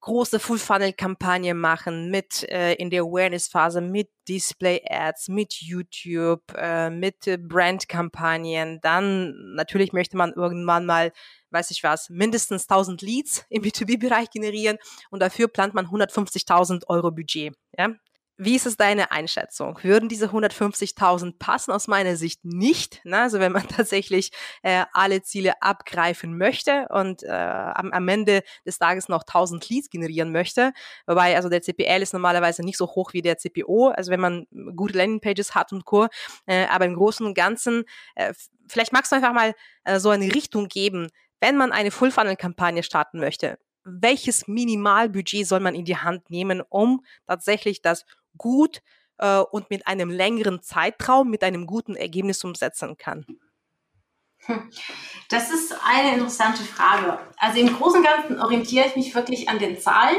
große 0.00 0.38
Full-Funnel-Kampagne 0.38 1.54
machen 1.54 2.10
mit 2.10 2.48
äh, 2.48 2.74
in 2.74 2.90
der 2.90 3.02
Awareness-Phase, 3.02 3.80
mit 3.80 4.08
Display-Ads, 4.28 5.28
mit 5.28 5.54
YouTube, 5.54 6.42
äh, 6.56 6.90
mit 6.90 7.26
äh, 7.26 7.38
Brand-Kampagnen. 7.38 8.80
Dann 8.82 9.54
natürlich 9.54 9.92
möchte 9.92 10.16
man 10.16 10.32
irgendwann 10.32 10.86
mal, 10.86 11.12
weiß 11.50 11.70
ich 11.70 11.82
was, 11.82 12.08
mindestens 12.10 12.68
1000 12.68 13.02
Leads 13.02 13.44
im 13.48 13.62
B2B-Bereich 13.62 14.30
generieren 14.30 14.78
und 15.10 15.20
dafür 15.20 15.48
plant 15.48 15.74
man 15.74 15.86
150.000 15.86 16.86
Euro 16.88 17.10
Budget. 17.10 17.54
Ja? 17.76 17.90
Wie 18.38 18.54
ist 18.54 18.66
es 18.66 18.76
deine 18.76 19.12
Einschätzung? 19.12 19.78
Würden 19.82 20.10
diese 20.10 20.26
150.000 20.26 21.38
passen? 21.38 21.72
Aus 21.72 21.88
meiner 21.88 22.16
Sicht 22.16 22.44
nicht. 22.44 23.02
Ne? 23.04 23.18
Also 23.18 23.40
wenn 23.40 23.52
man 23.52 23.66
tatsächlich 23.68 24.30
äh, 24.62 24.84
alle 24.92 25.22
Ziele 25.22 25.62
abgreifen 25.62 26.36
möchte 26.36 26.86
und 26.90 27.22
äh, 27.22 27.30
am, 27.30 27.92
am 27.92 28.08
Ende 28.08 28.42
des 28.66 28.78
Tages 28.78 29.08
noch 29.08 29.22
1000 29.22 29.66
Leads 29.70 29.88
generieren 29.88 30.32
möchte, 30.32 30.72
wobei 31.06 31.34
also 31.34 31.48
der 31.48 31.62
CPL 31.62 32.02
ist 32.02 32.12
normalerweise 32.12 32.62
nicht 32.62 32.76
so 32.76 32.86
hoch 32.86 33.14
wie 33.14 33.22
der 33.22 33.38
CPO, 33.38 33.88
also 33.88 34.10
wenn 34.10 34.20
man 34.20 34.46
gute 34.76 34.98
Landingpages 34.98 35.54
hat 35.54 35.72
und 35.72 35.86
Co. 35.86 36.08
Äh, 36.44 36.66
aber 36.66 36.84
im 36.84 36.94
Großen 36.94 37.24
und 37.24 37.34
Ganzen, 37.34 37.84
äh, 38.16 38.34
vielleicht 38.68 38.92
magst 38.92 39.12
du 39.12 39.16
einfach 39.16 39.32
mal 39.32 39.54
äh, 39.84 39.98
so 39.98 40.10
eine 40.10 40.34
Richtung 40.34 40.68
geben, 40.68 41.08
wenn 41.40 41.56
man 41.56 41.72
eine 41.72 41.90
Full-Funnel-Kampagne 41.90 42.82
starten 42.82 43.18
möchte, 43.18 43.58
welches 43.86 44.48
Minimalbudget 44.48 45.46
soll 45.46 45.60
man 45.60 45.74
in 45.74 45.84
die 45.84 45.96
Hand 45.96 46.28
nehmen, 46.28 46.60
um 46.68 47.04
tatsächlich 47.26 47.82
das 47.82 48.04
gut 48.36 48.82
äh, 49.18 49.38
und 49.38 49.70
mit 49.70 49.86
einem 49.86 50.10
längeren 50.10 50.62
Zeitraum, 50.62 51.30
mit 51.30 51.42
einem 51.42 51.66
guten 51.66 51.96
Ergebnis 51.96 52.44
umsetzen 52.44 52.96
kann? 52.96 53.26
Hm. 54.46 54.70
Das 55.28 55.50
ist 55.50 55.74
eine 55.84 56.14
interessante 56.14 56.62
Frage. 56.62 57.18
Also 57.38 57.58
im 57.58 57.74
Großen 57.74 58.00
und 58.00 58.06
Ganzen 58.06 58.40
orientiere 58.40 58.86
ich 58.86 58.96
mich 58.96 59.14
wirklich 59.14 59.48
an 59.48 59.58
den 59.58 59.80
Zahlen. 59.80 60.16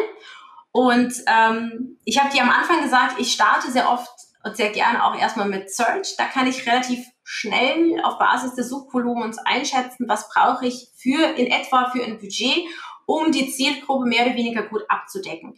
Und 0.72 1.14
ähm, 1.28 1.98
ich 2.04 2.20
habe 2.20 2.32
dir 2.32 2.44
am 2.44 2.50
Anfang 2.50 2.84
gesagt, 2.84 3.20
ich 3.20 3.32
starte 3.32 3.72
sehr 3.72 3.90
oft 3.90 4.12
und 4.44 4.56
sehr 4.58 4.70
gerne 4.72 5.04
auch 5.04 5.18
erstmal 5.18 5.48
mit 5.48 5.72
Search. 5.72 6.16
Da 6.18 6.26
kann 6.26 6.48
ich 6.48 6.68
relativ 6.68 7.06
schnell 7.24 8.00
auf 8.04 8.20
Basis 8.20 8.56
des 8.56 8.70
Suchvolumens 8.70 9.38
einschätzen, 9.40 10.08
was 10.08 10.30
brauche 10.30 10.66
ich 10.66 10.90
für 10.96 11.36
in 11.36 11.48
etwa 11.48 11.90
für 11.90 12.04
ein 12.04 12.20
Budget, 12.20 12.64
um 13.06 13.32
die 13.32 13.50
Zielgruppe 13.52 14.06
mehr 14.06 14.26
oder 14.26 14.36
weniger 14.36 14.64
gut 14.64 14.84
abzudecken. 14.90 15.56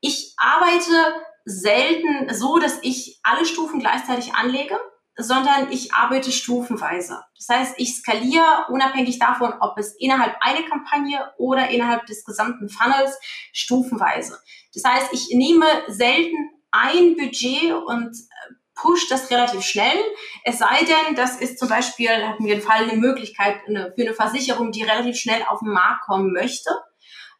Ich 0.00 0.34
arbeite 0.36 1.14
selten 1.48 2.32
so, 2.34 2.58
dass 2.58 2.78
ich 2.82 3.20
alle 3.22 3.46
Stufen 3.46 3.80
gleichzeitig 3.80 4.34
anlege, 4.34 4.78
sondern 5.16 5.72
ich 5.72 5.94
arbeite 5.94 6.30
stufenweise. 6.30 7.20
Das 7.36 7.48
heißt, 7.48 7.74
ich 7.78 7.96
skaliere 7.96 8.66
unabhängig 8.68 9.18
davon, 9.18 9.52
ob 9.60 9.78
es 9.78 9.94
innerhalb 9.98 10.36
einer 10.40 10.62
Kampagne 10.68 11.32
oder 11.38 11.70
innerhalb 11.70 12.06
des 12.06 12.24
gesamten 12.24 12.68
Funnels 12.68 13.18
stufenweise. 13.52 14.38
Das 14.74 14.84
heißt, 14.84 15.12
ich 15.12 15.30
nehme 15.32 15.66
selten 15.88 16.36
ein 16.70 17.16
Budget 17.16 17.72
und 17.72 18.14
äh, 18.14 18.54
push 18.74 19.08
das 19.08 19.30
relativ 19.30 19.62
schnell. 19.62 19.96
Es 20.44 20.58
sei 20.58 20.84
denn, 20.84 21.16
das 21.16 21.40
ist 21.40 21.58
zum 21.58 21.68
Beispiel, 21.68 22.10
hatten 22.10 22.44
wir 22.44 22.54
den 22.54 22.62
Fall, 22.62 22.82
eine 22.82 22.96
Möglichkeit 22.98 23.62
für 23.64 24.02
eine 24.02 24.14
Versicherung, 24.14 24.70
die 24.70 24.84
relativ 24.84 25.16
schnell 25.16 25.42
auf 25.48 25.60
den 25.60 25.72
Markt 25.72 26.04
kommen 26.04 26.32
möchte 26.32 26.70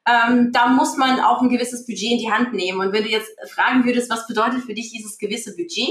ähm, 0.09 0.53
da 0.53 0.69
muss 0.69 0.97
man 0.97 1.21
auch 1.21 1.43
ein 1.43 1.51
gewisses 1.51 1.87
Budget 1.87 2.13
in 2.13 2.19
die 2.19 2.33
Hand 2.33 2.55
nehmen. 2.55 2.81
Und 2.81 2.93
wenn 2.93 3.05
du 3.05 3.11
jetzt 3.11 3.31
fragen 3.53 3.85
würdest, 3.85 4.11
was 4.11 4.27
bedeutet 4.27 4.65
für 4.65 4.75
dich 4.75 4.91
dieses 4.91 5.19
gewisse 5.19 5.55
Budget, 5.55 5.89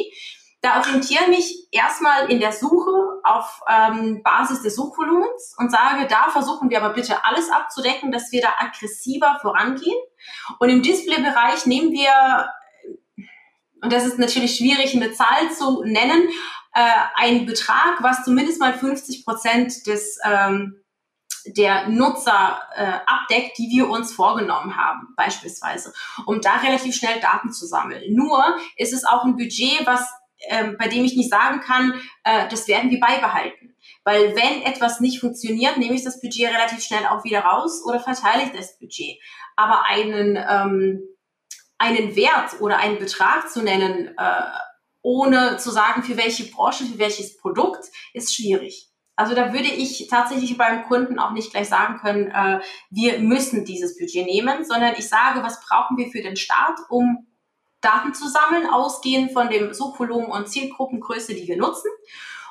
da 0.62 0.80
orientiere 0.80 1.28
mich 1.28 1.68
erstmal 1.72 2.32
in 2.32 2.40
der 2.40 2.52
Suche 2.52 2.92
auf 3.24 3.62
ähm, 3.70 4.24
Basis 4.24 4.64
des 4.64 4.76
Suchvolumens 4.76 5.56
und 5.60 5.72
sage, 5.72 6.08
da 6.10 6.30
versuchen 6.30 6.72
wir 6.72 6.84
aber 6.84 6.96
bitte 6.96 7.24
alles 7.24 7.52
abzudecken, 7.52 8.12
dass 8.12 8.32
wir 8.32 8.42
da 8.42 8.54
aggressiver 8.58 9.38
vorangehen. 9.40 9.98
Und 10.60 10.70
im 10.70 10.82
Displaybereich 10.82 11.68
nehmen 11.68 11.92
wir, 11.92 12.50
und 13.84 13.94
das 13.94 14.08
ist 14.08 14.18
natürlich 14.18 14.58
schwierig, 14.58 14.96
eine 14.96 15.14
Zahl 15.14 15.52
zu 15.56 15.84
nennen, 15.84 16.28
äh, 16.74 16.90
einen 17.16 17.46
Betrag, 17.46 18.02
was 18.02 18.24
zumindest 18.24 18.60
mal 18.60 18.74
50 18.74 19.26
Prozent 19.26 19.86
des 19.86 20.18
ähm, 20.26 20.82
der 21.54 21.88
Nutzer 21.90 22.62
äh, 22.76 22.94
abdeckt, 23.06 23.58
die 23.58 23.70
wir 23.70 23.90
uns 23.90 24.14
vorgenommen 24.14 24.76
haben, 24.76 25.14
beispielsweise, 25.16 25.94
um 26.26 26.42
da 26.42 26.56
relativ 26.58 26.96
schnell 26.96 27.20
Daten 27.20 27.52
zu 27.52 27.66
sammeln. 27.66 28.14
Nur 28.14 28.44
ist 28.76 28.94
es 28.94 29.06
auch 29.06 29.24
ein 29.24 29.38
Budget, 29.38 29.86
was 29.86 30.10
äh, 30.40 30.72
bei 30.78 30.88
dem 30.88 31.04
ich 31.04 31.16
nicht 31.16 31.30
sagen 31.30 31.62
kann, 31.62 32.02
äh, 32.24 32.48
das 32.50 32.68
werden 32.68 32.92
wir 32.92 33.00
beibehalten. 33.00 33.76
Weil 34.04 34.36
wenn 34.36 34.62
etwas 34.62 35.00
nicht 35.00 35.20
funktioniert, 35.20 35.78
nehme 35.78 35.96
ich 35.96 36.04
das 36.04 36.22
Budget 36.22 36.50
relativ 36.50 36.84
schnell 36.84 37.06
auch 37.08 37.24
wieder 37.24 37.42
raus 37.42 37.84
oder 37.86 38.00
verteile 38.00 38.44
ich 38.44 38.52
das 38.52 38.78
Budget. 38.80 39.20
Aber 39.56 39.86
einen, 39.86 40.38
ähm, 40.38 41.02
einen 41.78 42.16
Wert 42.16 42.62
oder 42.62 42.78
einen 42.78 43.00
Betrag 43.00 43.50
zu 43.50 43.62
nennen, 43.62 44.16
äh, 44.18 44.42
ohne 45.02 45.58
zu 45.58 45.72
sagen, 45.72 46.04
für 46.04 46.18
welche 46.18 46.46
Branche, 46.52 46.86
für 46.86 47.00
welches 47.00 47.38
Produkt, 47.38 47.86
ist 48.14 48.36
schwierig. 48.36 48.87
Also 49.18 49.34
da 49.34 49.52
würde 49.52 49.68
ich 49.68 50.08
tatsächlich 50.10 50.58
beim 50.58 50.84
Kunden 50.84 51.18
auch 51.18 51.32
nicht 51.32 51.52
gleich 51.52 51.68
sagen 51.68 51.98
können, 51.98 52.32
äh, 52.32 52.62
wir 52.92 53.20
müssen 53.20 53.66
dieses 53.66 53.98
Budget 53.98 54.28
nehmen, 54.28 54.64
sondern 54.64 54.94
ich 54.96 55.10
sage, 55.10 55.42
was 55.42 55.60
brauchen 55.66 55.98
wir 55.98 56.10
für 56.12 56.22
den 56.22 56.38
Start, 56.38 56.80
um 56.90 57.26
Daten 57.82 58.14
zu 58.14 58.28
sammeln, 58.28 58.68
ausgehend 58.70 59.34
von 59.34 59.50
dem 59.50 59.74
Suchvolumen 59.74 60.28
und 60.30 60.48
Zielgruppengröße, 60.48 61.34
die 61.34 61.48
wir 61.48 61.58
nutzen. 61.58 61.90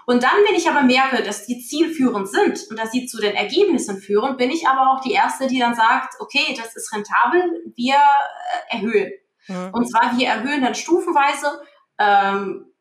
Und 0.06 0.24
dann, 0.24 0.36
wenn 0.48 0.56
ich 0.56 0.68
aber 0.68 0.82
merke, 0.82 1.22
dass 1.22 1.46
die 1.46 1.60
zielführend 1.60 2.28
sind 2.28 2.66
und 2.70 2.78
dass 2.78 2.90
sie 2.90 3.06
zu 3.06 3.20
den 3.20 3.34
Ergebnissen 3.34 3.98
führen, 3.98 4.36
bin 4.36 4.50
ich 4.50 4.66
aber 4.66 4.92
auch 4.92 5.00
die 5.00 5.12
Erste, 5.12 5.46
die 5.46 5.58
dann 5.58 5.74
sagt, 5.74 6.14
okay, 6.20 6.54
das 6.56 6.74
ist 6.74 6.92
rentabel, 6.92 7.42
wir 7.76 7.94
äh, 7.94 8.76
erhöhen. 8.76 9.12
Mhm. 9.46 9.70
Und 9.72 9.90
zwar, 9.90 10.16
wir 10.16 10.28
erhöhen 10.28 10.62
dann 10.62 10.74
stufenweise, 10.74 11.60
ähm, 11.98 12.72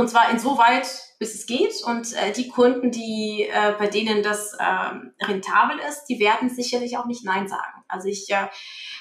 und 0.00 0.08
zwar 0.08 0.30
insoweit, 0.30 0.88
bis 1.18 1.34
es 1.34 1.46
geht. 1.46 1.74
Und 1.84 2.12
äh, 2.14 2.32
die 2.32 2.48
Kunden, 2.48 2.90
die 2.90 3.46
äh, 3.50 3.74
bei 3.78 3.86
denen 3.86 4.22
das 4.22 4.56
ähm, 4.58 5.12
rentabel 5.20 5.78
ist, 5.88 6.06
die 6.06 6.18
werden 6.18 6.48
sicherlich 6.48 6.96
auch 6.96 7.04
nicht 7.04 7.24
Nein 7.24 7.48
sagen. 7.48 7.84
Also 7.86 8.08
ich 8.08 8.30
äh, 8.30 8.48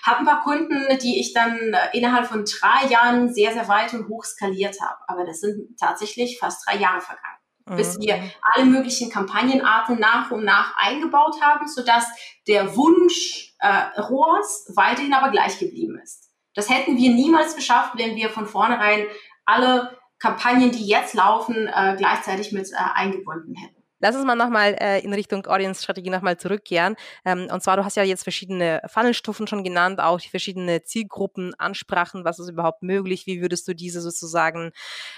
habe 0.06 0.20
ein 0.20 0.26
paar 0.26 0.43
Kunden, 0.43 0.97
die 1.02 1.20
ich 1.20 1.34
dann 1.34 1.58
äh, 1.58 1.97
innerhalb 1.97 2.28
von 2.28 2.43
drei 2.43 2.88
Jahren 2.88 3.34
sehr, 3.34 3.54
sehr 3.54 3.68
weit 3.70 3.93
und 3.93 4.10
hoch 4.10 4.26
skaliert 4.26 4.82
habe. 4.82 4.97
Aber 5.08 5.26
das 5.26 5.39
sind 5.39 5.80
tatsächlich 5.80 6.38
fast 6.38 6.68
drei 6.68 6.76
Jahre 6.76 7.00
vergangen. 7.00 7.38
Mhm. 7.66 7.76
Bis 7.78 7.97
wir 8.00 8.22
alle 8.41 8.66
möglichen 8.66 9.10
Kampagnenarten 9.10 10.00
nach 10.00 10.32
und 10.32 10.43
nach 10.43 10.76
eingebaut 10.78 11.41
haben, 11.41 11.68
sodass 11.68 12.06
der 12.47 12.76
Wunsch 12.76 13.54
äh, 13.60 14.02
ROAS 14.02 14.74
weiterhin 14.76 15.14
aber 15.14 15.32
gleich 15.32 15.60
geblieben 15.60 15.97
ist. 16.04 16.30
Das 16.56 16.70
hätten 16.70 16.97
wir 16.97 17.12
niemals 17.14 17.56
geschafft, 17.56 17.93
wenn 17.95 18.18
wir 18.18 18.30
von 18.30 18.45
vornherein 18.45 19.06
alle 19.45 19.99
Kampagnen, 20.20 20.72
die 20.72 20.86
jetzt 20.86 21.14
laufen, 21.14 21.68
äh, 21.68 21.96
gleichzeitig 21.98 22.52
mit 22.52 22.72
äh, 22.72 22.76
eingebunden 22.76 23.56
hätten. 23.56 23.80
Lass 24.02 24.16
uns 24.16 24.26
mal 24.26 24.36
nochmal 24.36 24.78
äh, 24.80 25.02
in 25.04 25.14
Richtung 25.14 25.46
Audience-Strategie 25.46 26.10
nochmal 26.10 26.38
zurückkehren. 26.38 26.96
Ähm, 27.26 27.50
und 27.52 27.62
zwar, 27.62 27.76
du 27.76 27.84
hast 27.84 27.98
ja 27.98 28.04
jetzt 28.04 28.24
verschiedene 28.24 28.82
Funnelstufen 28.88 29.46
schon 29.46 29.64
genannt, 29.64 30.00
auch 30.00 30.22
die 30.22 30.30
verschiedenen 30.30 30.82
Zielgruppen, 30.86 31.54
Ansprachen, 31.56 32.24
was 32.24 32.40
ist 32.40 32.50
überhaupt 32.50 32.82
möglich, 32.82 33.26
wie 33.28 33.42
würdest 33.42 33.68
du 33.68 33.76
diese 33.76 34.00
sozusagen 34.00 34.72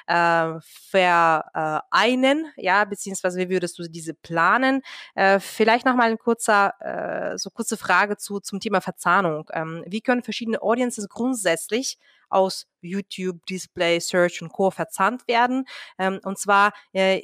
äh, 0.07 0.53
vereinen, 0.61 2.47
ja, 2.57 2.85
beziehungsweise 2.85 3.39
wie 3.39 3.49
würdest 3.49 3.77
du 3.77 3.83
diese 3.83 4.15
planen? 4.15 4.81
Äh, 5.13 5.39
vielleicht 5.39 5.85
nochmal 5.85 6.09
ein 6.09 6.17
kurzer, 6.17 6.73
äh, 6.79 7.37
so 7.37 7.51
kurze 7.51 7.77
Frage 7.77 8.17
zu, 8.17 8.39
zum 8.39 8.59
Thema 8.59 8.81
Verzahnung. 8.81 9.47
Ähm, 9.53 9.83
wie 9.85 10.01
können 10.01 10.23
verschiedene 10.23 10.61
Audiences 10.61 11.07
grundsätzlich 11.07 11.99
aus 12.31 12.67
YouTube, 12.81 13.45
Display, 13.45 13.99
Search 13.99 14.41
und 14.41 14.51
Co. 14.51 14.71
verzahnt 14.71 15.27
werden. 15.27 15.65
Ähm, 15.99 16.19
und 16.23 16.37
zwar, 16.39 16.73
äh, 16.93 17.21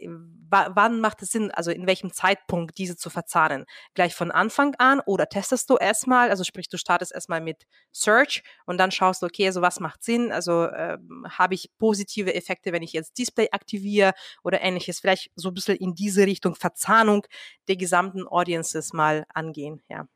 wann 0.49 1.01
macht 1.01 1.21
es 1.23 1.31
Sinn, 1.31 1.51
also 1.51 1.71
in 1.71 1.87
welchem 1.87 2.13
Zeitpunkt 2.13 2.77
diese 2.77 2.95
zu 2.95 3.09
verzahnen? 3.09 3.65
Gleich 3.95 4.15
von 4.15 4.31
Anfang 4.31 4.75
an 4.75 5.01
oder 5.05 5.27
testest 5.27 5.69
du 5.69 5.77
erstmal, 5.77 6.29
also 6.29 6.43
sprich, 6.43 6.69
du 6.69 6.77
startest 6.77 7.11
erstmal 7.13 7.41
mit 7.41 7.65
Search 7.91 8.43
und 8.65 8.77
dann 8.77 8.91
schaust 8.91 9.21
du, 9.21 9.25
okay, 9.25 9.47
also 9.47 9.61
was 9.61 9.79
macht 9.79 10.03
Sinn? 10.03 10.31
Also 10.31 10.65
äh, 10.65 10.97
habe 11.29 11.55
ich 11.55 11.69
positive 11.79 12.33
Effekte, 12.35 12.71
wenn 12.71 12.83
ich 12.83 12.93
jetzt 12.93 13.17
Display 13.17 13.49
aktiviere 13.51 14.13
oder 14.43 14.61
ähnliches? 14.61 14.99
Vielleicht 14.99 15.31
so 15.35 15.49
ein 15.49 15.53
bisschen 15.53 15.77
in 15.77 15.95
diese 15.95 16.25
Richtung 16.25 16.55
Verzahnung 16.55 17.25
der 17.67 17.77
gesamten 17.77 18.27
Audiences 18.27 18.93
mal 18.93 19.25
angehen, 19.33 19.81
ja. 19.89 20.07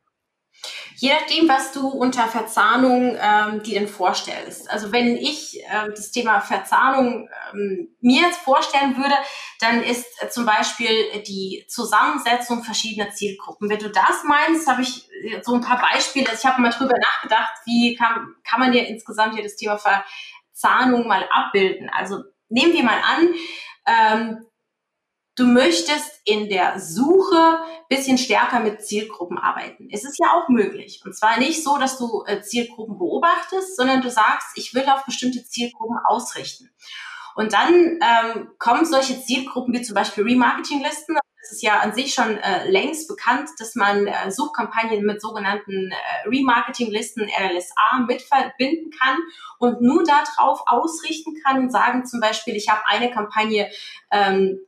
Je 0.96 1.12
nachdem, 1.12 1.48
was 1.48 1.72
du 1.72 1.88
unter 1.88 2.28
Verzahnung 2.28 3.16
ähm, 3.20 3.62
dir 3.62 3.80
denn 3.80 3.88
vorstellst. 3.88 4.70
Also 4.70 4.92
wenn 4.92 5.16
ich 5.16 5.60
äh, 5.64 5.88
das 5.88 6.12
Thema 6.12 6.40
Verzahnung 6.40 7.28
ähm, 7.52 7.96
mir 8.00 8.22
jetzt 8.22 8.38
vorstellen 8.38 8.96
würde, 8.96 9.14
dann 9.60 9.82
ist 9.82 10.06
äh, 10.20 10.28
zum 10.28 10.46
Beispiel 10.46 11.20
die 11.26 11.64
Zusammensetzung 11.68 12.62
verschiedener 12.62 13.10
Zielgruppen. 13.10 13.68
Wenn 13.68 13.80
du 13.80 13.90
das 13.90 14.22
meinst, 14.24 14.68
habe 14.68 14.82
ich 14.82 15.08
äh, 15.24 15.42
so 15.42 15.54
ein 15.54 15.60
paar 15.60 15.80
Beispiele. 15.80 16.28
Also 16.28 16.40
ich 16.40 16.46
habe 16.46 16.62
mal 16.62 16.70
drüber 16.70 16.94
nachgedacht, 16.96 17.52
wie 17.64 17.96
kann, 17.96 18.34
kann 18.44 18.60
man 18.60 18.72
dir 18.72 18.86
insgesamt 18.86 19.34
hier 19.34 19.42
das 19.42 19.56
Thema 19.56 19.78
Verzahnung 19.78 21.08
mal 21.08 21.28
abbilden. 21.32 21.90
Also 21.90 22.22
nehmen 22.48 22.74
wir 22.74 22.84
mal 22.84 23.00
an, 23.02 23.28
ähm, 23.86 24.46
du 25.36 25.46
möchtest 25.46 26.20
in 26.24 26.48
der 26.48 26.78
Suche 26.78 27.58
bisschen 27.88 28.18
stärker 28.18 28.60
mit 28.60 28.84
Zielgruppen 28.84 29.38
arbeiten. 29.38 29.88
Es 29.90 30.04
ist 30.04 30.18
ja 30.18 30.32
auch 30.32 30.48
möglich. 30.48 31.02
Und 31.04 31.16
zwar 31.16 31.38
nicht 31.38 31.62
so, 31.62 31.78
dass 31.78 31.98
du 31.98 32.24
äh, 32.26 32.42
Zielgruppen 32.42 32.98
beobachtest, 32.98 33.76
sondern 33.76 34.02
du 34.02 34.10
sagst, 34.10 34.48
ich 34.56 34.74
will 34.74 34.84
auf 34.88 35.04
bestimmte 35.04 35.44
Zielgruppen 35.44 35.98
ausrichten. 36.04 36.70
Und 37.34 37.52
dann 37.52 37.98
ähm, 38.02 38.50
kommen 38.58 38.84
solche 38.84 39.20
Zielgruppen 39.22 39.72
wie 39.74 39.82
zum 39.82 39.94
Beispiel 39.94 40.24
Remarketing-Listen. 40.24 41.16
Es 41.42 41.52
ist 41.52 41.62
ja 41.62 41.80
an 41.80 41.92
sich 41.92 42.14
schon 42.14 42.38
äh, 42.38 42.68
längst 42.70 43.08
bekannt, 43.08 43.48
dass 43.58 43.74
man 43.74 44.06
äh, 44.06 44.30
Suchkampagnen 44.30 45.02
mit 45.04 45.20
sogenannten 45.20 45.90
äh, 45.90 46.28
Remarketing-Listen, 46.28 47.28
RLSA, 47.28 48.04
mit 48.06 48.22
verbinden 48.22 48.90
kann 48.90 49.18
und 49.58 49.80
nur 49.80 50.04
darauf 50.04 50.60
ausrichten 50.66 51.34
kann 51.44 51.58
und 51.58 51.70
sagen 51.70 52.04
zum 52.06 52.20
Beispiel, 52.20 52.54
ich 52.54 52.68
habe 52.68 52.82
eine 52.86 53.10
Kampagne 53.10 53.70
ähm, 54.12 54.60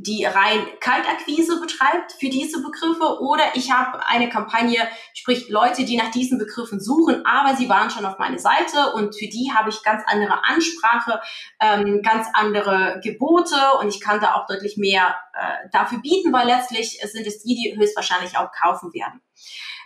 die 0.00 0.24
rein 0.24 0.64
Kaltakquise 0.78 1.60
betreibt 1.60 2.12
für 2.12 2.28
diese 2.28 2.62
Begriffe 2.62 3.20
oder 3.20 3.42
ich 3.54 3.72
habe 3.72 4.06
eine 4.06 4.28
Kampagne, 4.28 4.88
sprich 5.12 5.48
Leute, 5.48 5.84
die 5.84 5.96
nach 5.96 6.12
diesen 6.12 6.38
Begriffen 6.38 6.78
suchen, 6.78 7.26
aber 7.26 7.56
sie 7.56 7.68
waren 7.68 7.90
schon 7.90 8.06
auf 8.06 8.16
meine 8.16 8.38
Seite 8.38 8.92
und 8.94 9.18
für 9.18 9.26
die 9.26 9.50
habe 9.52 9.70
ich 9.70 9.82
ganz 9.82 10.04
andere 10.06 10.44
Ansprache, 10.44 11.20
ähm, 11.60 12.00
ganz 12.02 12.28
andere 12.32 13.00
Gebote 13.02 13.56
und 13.80 13.88
ich 13.88 14.00
kann 14.00 14.20
da 14.20 14.36
auch 14.36 14.46
deutlich 14.46 14.76
mehr 14.76 15.16
äh, 15.34 15.68
dafür 15.72 15.98
bieten, 15.98 16.32
weil 16.32 16.46
letztlich 16.46 17.00
sind 17.02 17.26
es 17.26 17.42
die, 17.42 17.56
die 17.56 17.76
höchstwahrscheinlich 17.76 18.38
auch 18.38 18.52
kaufen 18.52 18.94
werden. 18.94 19.20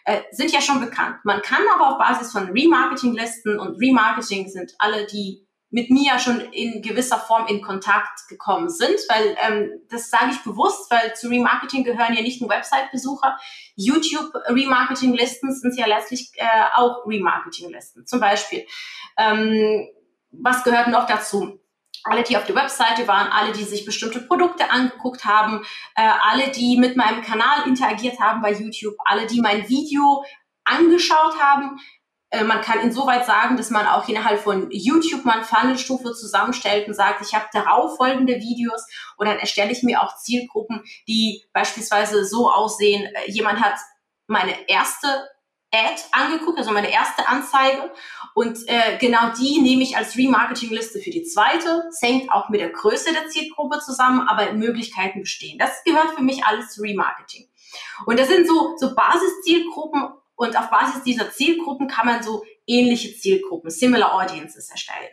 Äh, 0.05 0.21
sind 0.33 0.53
ja 0.53 0.61
schon 0.61 0.81
bekannt. 0.81 1.25
Man 1.25 1.41
kann 1.41 1.63
aber 1.75 1.93
auf 1.93 1.99
Basis 1.99 2.33
von 2.33 2.51
Remarketing-Listen 2.51 3.59
und 3.59 3.81
Remarketing 3.81 4.49
sind 4.49 4.75
alle 4.79 5.07
die 5.07 5.47
mit 5.73 5.91
mir 5.91 6.19
schon 6.19 6.41
in 6.53 6.83
gewisser 6.83 7.19
Form 7.19 7.47
in 7.47 7.63
Kontakt 7.63 8.29
gekommen 8.29 8.69
sind, 8.69 8.97
weil 9.09 9.37
ähm, 9.41 9.71
das 9.89 10.11
sage 10.11 10.33
ich 10.33 10.43
bewusst, 10.43 10.91
weil 10.91 11.17
zu 11.17 11.29
Remarketing 11.29 11.83
gehören 11.83 12.15
ja 12.15 12.21
nicht 12.21 12.41
nur 12.43 12.51
Website-Besucher. 12.51 13.39
YouTube-Remarketing-Listen 13.77 15.51
sind 15.51 15.77
ja 15.77 15.87
letztlich 15.87 16.31
äh, 16.37 16.47
auch 16.75 17.07
Remarketing-Listen. 17.07 18.07
Zum 18.07 18.21
Beispiel, 18.21 18.67
ähm, 19.17 19.89
was 20.31 20.63
gehört 20.63 20.89
noch 20.89 21.07
dazu? 21.07 21.59
alle, 22.05 22.25
die 22.25 22.37
auf 22.37 22.47
der 22.47 22.57
Webseite 22.57 23.07
waren, 23.07 23.31
alle, 23.31 23.53
die 23.53 23.63
sich 23.63 23.85
bestimmte 23.85 24.21
Produkte 24.21 24.71
angeguckt 24.71 25.25
haben, 25.25 25.65
äh, 25.95 26.03
alle, 26.03 26.51
die 26.51 26.77
mit 26.77 26.97
meinem 26.97 27.23
Kanal 27.23 27.67
interagiert 27.67 28.19
haben 28.19 28.43
bei 28.43 28.53
YouTube, 28.53 28.97
alle, 29.05 29.27
die 29.27 29.41
mein 29.41 29.69
Video 29.69 30.25
angeschaut 30.65 31.41
haben, 31.41 31.79
äh, 32.33 32.45
man 32.45 32.63
kann 32.63 32.81
insoweit 32.81 33.27
sagen, 33.27 33.57
dass 33.57 33.71
man 33.71 33.87
auch 33.87 34.09
innerhalb 34.09 34.41
von 34.41 34.71
YouTube 34.71 35.25
mal 35.25 35.45
Funnelstufe 35.45 36.15
zusammenstellt 36.15 36.89
und 36.89 36.95
sagt, 36.95 37.21
ich 37.21 37.35
habe 37.35 37.45
darauf 37.53 37.97
folgende 37.97 38.37
Videos 38.37 38.87
und 39.19 39.27
dann 39.29 39.39
erstelle 39.39 39.71
ich 39.71 39.83
mir 39.83 40.03
auch 40.03 40.17
Zielgruppen, 40.17 40.83
die 41.07 41.45
beispielsweise 41.53 42.25
so 42.25 42.51
aussehen, 42.51 43.05
äh, 43.15 43.31
jemand 43.31 43.61
hat 43.61 43.75
meine 44.27 44.69
erste 44.69 45.29
Ad 45.75 46.03
angeguckt, 46.13 46.59
also 46.59 46.71
meine 46.71 46.91
erste 46.91 47.27
Anzeige. 47.29 47.93
Und 48.35 48.59
äh, 48.67 48.99
genau 48.99 49.31
die 49.39 49.61
nehme 49.61 49.83
ich 49.83 49.97
als 49.97 50.17
Remarketing-Liste 50.17 51.01
für 51.01 51.11
die 51.11 51.25
zweite. 51.25 51.85
Es 51.89 52.01
hängt 52.03 52.31
auch 52.31 52.49
mit 52.49 52.61
der 52.61 52.71
Größe 52.71 53.13
der 53.13 53.29
Zielgruppe 53.29 53.79
zusammen, 53.81 54.27
aber 54.29 54.53
Möglichkeiten 54.53 55.21
bestehen. 55.21 55.59
Das 55.59 55.83
gehört 55.85 56.11
für 56.15 56.23
mich 56.23 56.45
alles 56.45 56.71
zu 56.71 56.83
Remarketing. 56.83 57.49
Und 58.07 58.19
das 58.19 58.29
sind 58.29 58.47
so, 58.47 58.75
so 58.77 58.95
Basiszielgruppen 58.95 60.11
und 60.43 60.59
auf 60.59 60.71
Basis 60.71 61.05
dieser 61.05 61.31
Zielgruppen 61.31 61.87
kann 61.87 62.05
man 62.05 62.21
so 62.21 62.43
ähnliche 62.67 63.15
Zielgruppen, 63.15 63.71
similar 63.71 64.13
audiences 64.13 64.71
erstellen. 64.71 65.11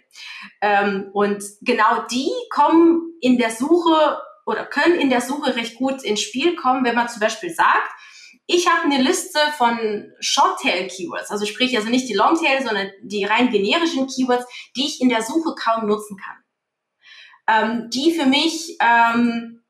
Ähm, 0.60 1.10
und 1.14 1.44
genau 1.62 2.08
die 2.10 2.32
kommen 2.50 3.14
in 3.22 3.38
der 3.38 3.52
Suche 3.52 4.20
oder 4.48 4.66
können 4.66 5.00
in 5.00 5.12
der 5.12 5.22
Suche 5.22 5.56
recht 5.56 5.78
gut 5.78 6.02
ins 6.02 6.22
Spiel 6.22 6.56
kommen, 6.56 6.84
wenn 6.84 6.96
man 6.96 7.08
zum 7.08 7.20
Beispiel 7.20 7.54
sagt, 7.54 7.92
ich 8.48 8.68
habe 8.68 8.86
eine 8.86 9.04
Liste 9.04 9.38
von 9.56 10.12
Short-Tail-Keywords, 10.20 11.30
also 11.30 11.46
sprich 11.46 11.78
also 11.78 11.90
nicht 11.90 12.10
die 12.10 12.16
Long-Tail, 12.16 12.64
sondern 12.66 12.90
die 13.04 13.24
rein 13.24 13.52
generischen 13.52 14.08
Keywords, 14.08 14.48
die 14.76 14.88
ich 14.88 15.00
in 15.00 15.10
der 15.10 15.22
Suche 15.22 15.54
kaum 15.54 15.86
nutzen 15.86 16.18
kann. 16.18 16.38
Ähm, 17.48 17.90
die 17.92 18.14
für 18.14 18.26
mich 18.26 18.78
ähm, 18.82 19.62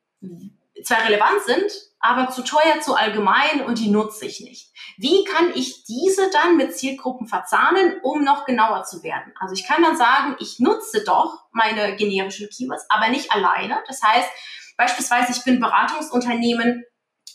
zwar 0.85 1.05
relevant 1.05 1.41
sind, 1.45 1.88
aber 1.99 2.29
zu 2.29 2.43
teuer, 2.43 2.79
zu 2.81 2.95
allgemein 2.95 3.61
und 3.65 3.79
die 3.79 3.89
nutze 3.89 4.25
ich 4.25 4.39
nicht. 4.39 4.71
Wie 4.97 5.23
kann 5.25 5.51
ich 5.53 5.83
diese 5.83 6.29
dann 6.31 6.57
mit 6.57 6.77
Zielgruppen 6.77 7.27
verzahnen, 7.27 7.99
um 8.03 8.23
noch 8.23 8.45
genauer 8.45 8.83
zu 8.83 9.03
werden? 9.03 9.33
Also 9.39 9.53
ich 9.53 9.65
kann 9.65 9.83
dann 9.83 9.97
sagen, 9.97 10.35
ich 10.39 10.59
nutze 10.59 11.03
doch 11.03 11.45
meine 11.51 11.95
generischen 11.95 12.49
Keywords, 12.49 12.85
aber 12.89 13.09
nicht 13.09 13.31
alleine. 13.31 13.79
Das 13.87 14.01
heißt, 14.01 14.29
beispielsweise 14.77 15.33
ich 15.33 15.43
bin 15.43 15.59
Beratungsunternehmen 15.59 16.85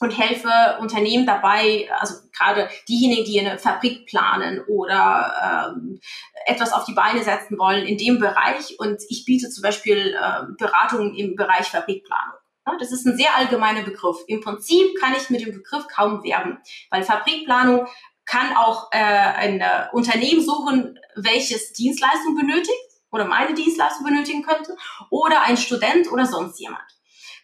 und 0.01 0.19
helfe 0.19 0.79
Unternehmen 0.81 1.27
dabei, 1.27 1.89
also 1.99 2.15
gerade 2.37 2.69
diejenigen, 2.89 3.25
die 3.25 3.41
eine 3.41 3.59
Fabrik 3.59 4.07
planen 4.07 4.63
oder 4.67 5.75
ähm, 5.77 6.01
etwas 6.47 6.73
auf 6.73 6.85
die 6.85 6.95
Beine 6.95 7.23
setzen 7.23 7.59
wollen 7.59 7.87
in 7.87 7.99
dem 7.99 8.19
Bereich. 8.19 8.79
Und 8.79 9.03
ich 9.09 9.25
biete 9.25 9.51
zum 9.51 9.63
Beispiel 9.63 10.17
äh, 10.19 10.43
Beratungen 10.59 11.15
im 11.15 11.37
Bereich 11.37 11.69
Fabrikplanung. 11.69 12.39
Das 12.79 12.93
ist 12.93 13.07
ein 13.07 13.17
sehr 13.17 13.37
allgemeiner 13.37 13.83
Begriff. 13.83 14.17
Im 14.27 14.41
Prinzip 14.41 14.99
kann 14.99 15.15
ich 15.15 15.31
mit 15.31 15.43
dem 15.43 15.53
Begriff 15.53 15.87
kaum 15.89 16.23
werben, 16.25 16.59
weil 16.91 17.03
Fabrikplanung 17.03 17.87
kann 18.25 18.57
auch 18.57 18.91
äh, 18.91 18.97
ein 18.97 19.61
äh, 19.61 19.89
Unternehmen 19.93 20.43
suchen, 20.43 20.99
welches 21.15 21.73
Dienstleistung 21.75 22.35
benötigt 22.35 22.73
oder 23.11 23.27
meine 23.27 23.53
Dienstleistung 23.53 24.07
benötigen 24.07 24.43
könnte 24.43 24.77
oder 25.11 25.43
ein 25.43 25.59
Student 25.59 26.11
oder 26.11 26.25
sonst 26.25 26.59
jemand. 26.59 26.85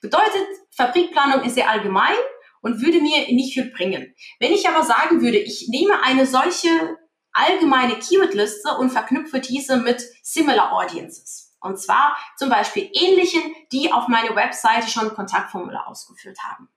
Bedeutet, 0.00 0.46
Fabrikplanung 0.70 1.44
ist 1.44 1.54
sehr 1.54 1.68
allgemein 1.68 2.16
und 2.62 2.80
würde 2.82 3.00
mir 3.00 3.26
nicht 3.32 3.52
viel 3.52 3.70
bringen. 3.70 4.14
Wenn 4.38 4.52
ich 4.52 4.66
aber 4.66 4.82
sagen 4.82 5.20
würde, 5.20 5.38
ich 5.38 5.68
nehme 5.68 6.02
eine 6.02 6.26
solche 6.26 6.96
allgemeine 7.32 7.98
Keywordliste 7.98 8.76
und 8.78 8.90
verknüpfe 8.90 9.40
diese 9.40 9.76
mit 9.76 10.02
Similar 10.22 10.72
Audiences 10.72 11.49
und 11.60 11.80
zwar 11.80 12.16
zum 12.36 12.48
Beispiel 12.48 12.90
ähnlichen, 12.92 13.42
die 13.72 13.92
auf 13.92 14.08
meine 14.08 14.34
Webseite 14.34 14.88
schon 14.88 15.14
Kontaktformular 15.14 15.88
ausgeführt 15.88 16.38
haben. 16.42 16.68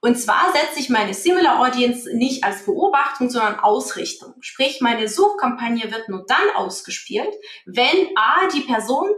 Und 0.00 0.16
zwar 0.16 0.52
setze 0.52 0.78
ich 0.78 0.90
meine 0.90 1.12
Similar 1.12 1.58
Audience 1.60 2.08
nicht 2.16 2.44
als 2.44 2.64
Beobachtung, 2.64 3.30
sondern 3.30 3.58
Ausrichtung. 3.58 4.34
Sprich, 4.40 4.80
meine 4.80 5.08
Suchkampagne 5.08 5.90
wird 5.90 6.08
nur 6.08 6.24
dann 6.26 6.50
ausgespielt, 6.54 7.34
wenn 7.66 8.16
A, 8.16 8.46
die 8.46 8.60
Person 8.60 9.10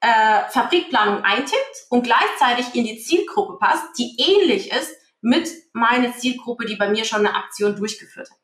äh, 0.00 0.48
Fabrikplanung 0.50 1.22
eintippt 1.22 1.86
und 1.90 2.02
gleichzeitig 2.02 2.74
in 2.74 2.84
die 2.84 2.98
Zielgruppe 2.98 3.58
passt, 3.58 3.86
die 3.98 4.16
ähnlich 4.18 4.72
ist 4.72 4.92
mit 5.20 5.48
meiner 5.72 6.12
Zielgruppe, 6.16 6.66
die 6.66 6.76
bei 6.76 6.88
mir 6.88 7.04
schon 7.04 7.20
eine 7.26 7.34
Aktion 7.34 7.76
durchgeführt 7.76 8.30
hat. 8.30 8.38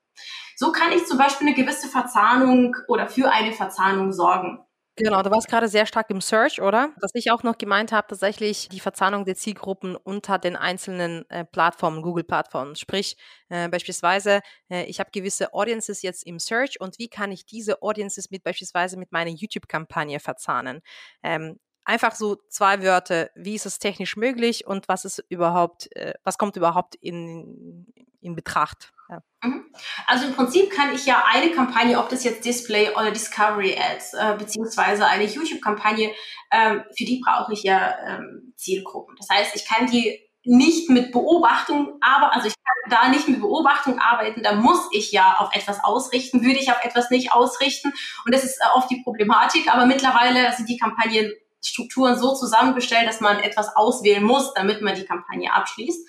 So 0.56 0.70
kann 0.70 0.92
ich 0.92 1.04
zum 1.06 1.18
Beispiel 1.18 1.48
eine 1.48 1.56
gewisse 1.56 1.88
Verzahnung 1.88 2.76
oder 2.86 3.08
für 3.08 3.30
eine 3.30 3.52
Verzahnung 3.52 4.12
sorgen. 4.12 4.63
Genau, 4.96 5.22
du 5.22 5.30
warst 5.32 5.48
gerade 5.48 5.66
sehr 5.68 5.86
stark 5.86 6.08
im 6.10 6.20
Search, 6.20 6.62
oder? 6.62 6.92
Was 7.00 7.10
ich 7.14 7.32
auch 7.32 7.42
noch 7.42 7.58
gemeint 7.58 7.90
habe, 7.90 8.06
tatsächlich 8.06 8.68
die 8.68 8.78
Verzahnung 8.78 9.24
der 9.24 9.34
Zielgruppen 9.34 9.96
unter 9.96 10.38
den 10.38 10.54
einzelnen 10.54 11.28
äh, 11.30 11.44
Plattformen, 11.44 12.00
Google-Plattformen. 12.00 12.76
Sprich, 12.76 13.16
äh, 13.48 13.68
beispielsweise, 13.68 14.40
äh, 14.70 14.84
ich 14.84 15.00
habe 15.00 15.10
gewisse 15.12 15.52
Audiences 15.52 16.02
jetzt 16.02 16.24
im 16.24 16.38
Search 16.38 16.80
und 16.80 16.96
wie 17.00 17.08
kann 17.08 17.32
ich 17.32 17.44
diese 17.44 17.82
Audiences 17.82 18.30
mit 18.30 18.44
beispielsweise 18.44 18.96
mit 18.96 19.10
meiner 19.10 19.30
YouTube-Kampagne 19.30 20.20
verzahnen? 20.20 20.80
Ähm, 21.24 21.58
einfach 21.84 22.14
so 22.14 22.36
zwei 22.48 22.80
Wörter, 22.80 23.30
wie 23.34 23.56
ist 23.56 23.66
es 23.66 23.80
technisch 23.80 24.16
möglich 24.16 24.64
und 24.64 24.86
was 24.86 25.04
ist 25.04 25.24
überhaupt, 25.28 25.88
äh, 25.96 26.14
was 26.22 26.38
kommt 26.38 26.54
überhaupt 26.56 26.94
in, 26.94 27.86
in 28.20 28.36
Betracht? 28.36 28.93
Ja. 29.08 29.20
Mhm. 29.42 29.64
Also 30.06 30.26
im 30.26 30.34
Prinzip 30.34 30.70
kann 30.70 30.94
ich 30.94 31.06
ja 31.06 31.24
eine 31.30 31.50
Kampagne, 31.50 31.98
ob 31.98 32.08
das 32.08 32.24
jetzt 32.24 32.44
Display 32.44 32.90
oder 32.90 33.10
Discovery 33.10 33.76
Ads, 33.78 34.14
äh, 34.14 34.36
beziehungsweise 34.38 35.06
eine 35.06 35.24
YouTube-Kampagne, 35.24 36.12
ähm, 36.50 36.84
für 36.96 37.04
die 37.04 37.20
brauche 37.24 37.52
ich 37.52 37.62
ja 37.62 37.94
ähm, 38.06 38.54
Zielgruppen. 38.56 39.16
Das 39.18 39.28
heißt, 39.28 39.56
ich 39.56 39.66
kann 39.66 39.86
die 39.86 40.20
nicht 40.44 40.90
mit 40.90 41.10
Beobachtung, 41.10 41.98
aber 42.00 42.34
also 42.34 42.48
ich 42.48 42.54
kann 42.54 42.90
da 42.90 43.08
nicht 43.08 43.28
mit 43.28 43.40
Beobachtung 43.40 43.98
arbeiten, 43.98 44.42
da 44.42 44.54
muss 44.54 44.88
ich 44.92 45.10
ja 45.10 45.36
auf 45.38 45.54
etwas 45.54 45.82
ausrichten, 45.82 46.42
würde 46.42 46.58
ich 46.58 46.70
auf 46.70 46.84
etwas 46.84 47.10
nicht 47.10 47.32
ausrichten 47.32 47.92
und 48.26 48.34
das 48.34 48.44
ist 48.44 48.60
äh, 48.60 48.66
oft 48.74 48.90
die 48.90 49.02
Problematik, 49.02 49.72
aber 49.72 49.86
mittlerweile 49.86 50.52
sind 50.52 50.68
die 50.68 50.76
Kampagnen 50.76 51.32
Strukturen 51.66 52.18
so 52.18 52.34
zusammengestellt, 52.34 53.08
dass 53.08 53.20
man 53.20 53.38
etwas 53.40 53.74
auswählen 53.74 54.22
muss, 54.22 54.52
damit 54.52 54.82
man 54.82 54.94
die 54.94 55.04
Kampagne 55.04 55.50
abschließt, 55.52 56.06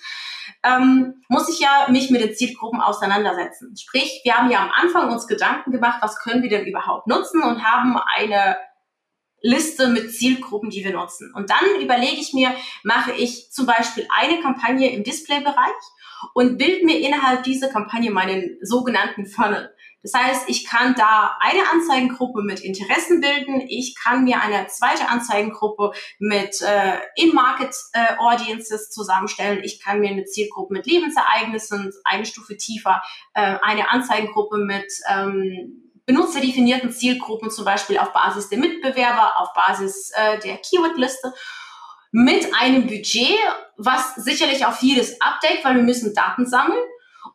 ähm, 0.62 1.22
muss 1.28 1.48
ich 1.48 1.60
ja 1.60 1.86
mich 1.90 2.10
mit 2.10 2.20
den 2.22 2.34
Zielgruppen 2.34 2.80
auseinandersetzen. 2.80 3.74
Sprich, 3.76 4.20
wir 4.24 4.34
haben 4.36 4.50
ja 4.50 4.60
am 4.60 4.70
Anfang 4.70 5.10
uns 5.10 5.26
Gedanken 5.26 5.72
gemacht, 5.72 5.98
was 6.02 6.18
können 6.18 6.42
wir 6.42 6.50
denn 6.50 6.66
überhaupt 6.66 7.06
nutzen 7.06 7.42
und 7.42 7.62
haben 7.62 7.96
eine 8.16 8.56
Liste 9.42 9.88
mit 9.88 10.12
Zielgruppen, 10.12 10.70
die 10.70 10.84
wir 10.84 10.92
nutzen. 10.92 11.32
Und 11.34 11.50
dann 11.50 11.80
überlege 11.80 12.20
ich 12.20 12.32
mir, 12.32 12.52
mache 12.82 13.12
ich 13.12 13.50
zum 13.52 13.66
Beispiel 13.66 14.06
eine 14.10 14.40
Kampagne 14.40 14.90
im 14.90 15.04
Displaybereich 15.04 15.56
und 16.34 16.58
bilde 16.58 16.84
mir 16.84 16.98
innerhalb 16.98 17.44
dieser 17.44 17.68
Kampagne 17.68 18.10
meinen 18.10 18.58
sogenannten 18.62 19.26
Funnel. 19.26 19.74
Das 20.06 20.22
heißt, 20.22 20.48
ich 20.48 20.64
kann 20.64 20.94
da 20.94 21.36
eine 21.40 21.68
Anzeigengruppe 21.68 22.42
mit 22.42 22.60
Interessen 22.60 23.20
bilden. 23.20 23.60
Ich 23.66 23.96
kann 24.00 24.22
mir 24.22 24.40
eine 24.40 24.68
zweite 24.68 25.08
Anzeigengruppe 25.08 25.90
mit 26.20 26.60
äh, 26.62 26.98
In-Market-Audiences 27.16 28.86
äh, 28.86 28.90
zusammenstellen. 28.90 29.64
Ich 29.64 29.82
kann 29.82 29.98
mir 29.98 30.10
eine 30.10 30.24
Zielgruppe 30.24 30.74
mit 30.74 30.86
Lebensereignissen, 30.86 31.92
eine 32.04 32.24
Stufe 32.24 32.56
tiefer, 32.56 33.02
äh, 33.34 33.56
eine 33.62 33.90
Anzeigengruppe 33.90 34.58
mit 34.58 34.86
ähm, 35.10 35.90
benutzerdefinierten 36.06 36.92
Zielgruppen, 36.92 37.50
zum 37.50 37.64
Beispiel 37.64 37.98
auf 37.98 38.12
Basis 38.12 38.48
der 38.48 38.58
Mitbewerber, 38.58 39.38
auf 39.38 39.52
Basis 39.54 40.12
äh, 40.14 40.38
der 40.38 40.58
Keywordliste 40.58 41.34
mit 42.12 42.46
einem 42.54 42.86
Budget, 42.86 43.36
was 43.76 44.14
sicherlich 44.14 44.64
auch 44.64 44.72
vieles 44.74 45.20
abdeckt, 45.20 45.64
weil 45.64 45.74
wir 45.74 45.82
müssen 45.82 46.14
Daten 46.14 46.46
sammeln 46.46 46.78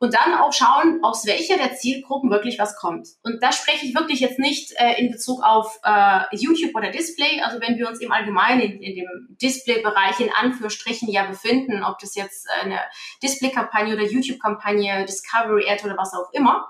und 0.01 0.15
dann 0.15 0.33
auch 0.33 0.51
schauen, 0.51 0.99
aus 1.03 1.27
welcher 1.27 1.57
der 1.57 1.75
Zielgruppen 1.75 2.31
wirklich 2.31 2.57
was 2.57 2.75
kommt. 2.75 3.07
Und 3.21 3.41
da 3.43 3.51
spreche 3.51 3.85
ich 3.85 3.93
wirklich 3.93 4.19
jetzt 4.19 4.39
nicht 4.39 4.73
äh, 4.77 4.99
in 4.99 5.11
Bezug 5.11 5.43
auf 5.43 5.79
äh, 5.83 6.21
YouTube 6.31 6.75
oder 6.75 6.89
Display. 6.89 7.39
Also 7.41 7.61
wenn 7.61 7.77
wir 7.77 7.87
uns 7.87 8.01
im 8.01 8.11
Allgemeinen 8.11 8.61
in, 8.61 8.81
in 8.81 8.95
dem 8.95 9.37
Display-Bereich 9.39 10.19
in 10.19 10.31
Anführungsstrichen 10.33 11.07
ja 11.07 11.27
befinden, 11.27 11.83
ob 11.83 11.99
das 11.99 12.15
jetzt 12.15 12.47
eine 12.63 12.79
Display-Kampagne 13.21 13.93
oder 13.93 14.03
YouTube-Kampagne, 14.03 15.05
Discovery-Ad 15.05 15.85
oder 15.85 15.95
was 15.97 16.15
auch 16.15 16.33
immer, 16.33 16.67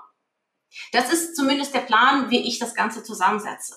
das 0.92 1.12
ist 1.12 1.36
zumindest 1.36 1.74
der 1.74 1.80
Plan, 1.80 2.30
wie 2.30 2.46
ich 2.46 2.58
das 2.58 2.74
Ganze 2.74 3.02
zusammensetze. 3.02 3.74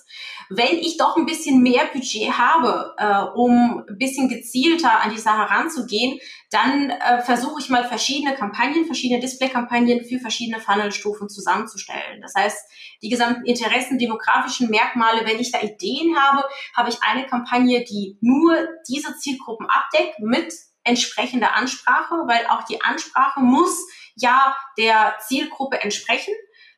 Wenn 0.50 0.78
ich 0.78 0.98
doch 0.98 1.18
ein 1.18 1.26
bisschen 1.26 1.62
mehr 1.62 1.86
Budget 1.92 2.32
habe, 2.38 2.94
äh, 2.98 3.38
um 3.38 3.84
ein 3.88 3.98
bisschen 3.98 4.30
gezielter 4.30 5.02
an 5.02 5.12
die 5.14 5.20
Sache 5.20 5.50
ranzugehen, 5.50 6.20
dann 6.52 6.90
äh, 6.90 7.22
versuche 7.22 7.60
ich 7.60 7.70
mal 7.70 7.84
verschiedene 7.84 8.36
Kampagnen, 8.36 8.86
verschiedene 8.86 9.20
Display-Kampagnen 9.20 10.06
für 10.06 10.20
verschiedene 10.20 10.62
Funnelstufen 10.62 11.30
zusammenzustellen. 11.30 12.22
Das 12.22 12.34
heißt, 12.36 12.58
die 13.02 13.10
gesamten 13.10 13.46
Interessen, 13.46 13.98
demografischen 13.98 14.70
Merkmale, 14.70 15.26
wenn 15.26 15.40
ich 15.40 15.52
da 15.52 15.62
Ideen 15.62 16.16
habe, 16.18 16.44
habe 16.76 16.90
ich 16.90 16.98
eine 17.02 17.26
Kampagne, 17.26 17.84
die 17.84 18.18
nur 18.22 18.56
diese 18.88 19.18
Zielgruppen 19.18 19.68
abdeckt 19.70 20.20
mit 20.20 20.54
entsprechender 20.84 21.56
Ansprache, 21.56 22.16
weil 22.28 22.46
auch 22.48 22.64
die 22.64 22.82
Ansprache 22.82 23.42
muss 23.42 23.86
ja 24.16 24.56
der 24.78 25.16
Zielgruppe 25.28 25.82
entsprechen. 25.82 26.34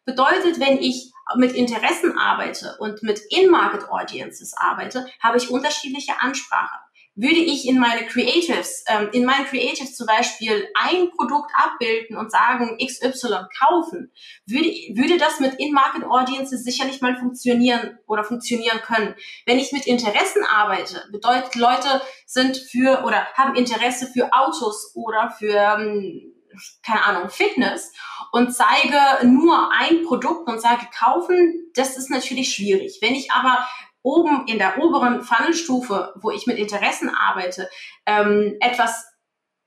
Bedeutet, 0.08 0.62
wenn 0.62 0.78
ich 0.78 1.12
mit 1.36 1.52
Interessen 1.52 2.18
arbeite 2.18 2.78
und 2.80 3.04
mit 3.04 3.20
In-Market 3.30 3.90
Audiences 3.90 4.54
arbeite, 4.56 5.06
habe 5.22 5.38
ich 5.38 5.50
unterschiedliche 5.50 6.14
Ansprache. 6.22 6.80
Würde 7.16 7.40
ich 7.40 7.68
in 7.68 7.78
meine 7.78 8.06
Creatives, 8.06 8.86
ähm, 8.88 9.10
in 9.12 9.26
meinen 9.26 9.46
Creatives 9.48 9.98
zum 9.98 10.08
Beispiel 10.08 10.66
ein 10.76 11.10
Produkt 11.10 11.52
abbilden 11.56 12.16
und 12.16 12.32
sagen 12.32 12.78
XY 12.78 13.48
kaufen, 13.60 14.14
würde, 14.46 14.70
würde 14.96 15.18
das 15.18 15.42
mit 15.42 15.56
In-Market 15.56 16.06
Audiences 16.06 16.64
sicherlich 16.64 17.02
mal 17.02 17.18
funktionieren 17.18 17.98
oder 18.08 18.24
funktionieren 18.24 18.80
können. 18.82 19.14
Wenn 19.46 19.60
ich 19.60 19.74
mit 19.74 19.88
Interessen 19.88 20.44
arbeite, 20.46 21.04
bedeutet 21.12 21.56
Leute 21.56 22.02
sind 22.26 22.56
für 22.56 23.04
oder 23.04 23.26
haben 23.34 23.56
Interesse 23.56 24.08
für 24.08 24.32
Autos 24.32 24.94
oder 24.96 25.32
für 25.38 25.54
ähm, 25.54 26.37
keine 26.86 27.04
Ahnung, 27.04 27.30
Fitness 27.30 27.94
und 28.32 28.54
zeige 28.54 29.26
nur 29.26 29.72
ein 29.72 30.04
Produkt 30.04 30.48
und 30.50 30.62
sage 30.62 30.88
kaufen, 30.98 31.72
das 31.76 31.98
ist 31.98 32.10
natürlich 32.10 32.54
schwierig. 32.54 33.00
Wenn 33.02 33.16
ich 33.16 33.32
aber 33.32 33.68
oben 34.02 34.48
in 34.48 34.58
der 34.58 34.78
oberen 34.80 35.22
Funnelstufe, 35.22 36.14
wo 36.22 36.32
ich 36.32 36.48
mit 36.48 36.58
Interessen 36.58 37.10
arbeite, 37.10 37.70
ähm, 38.06 38.56
etwas 38.62 39.06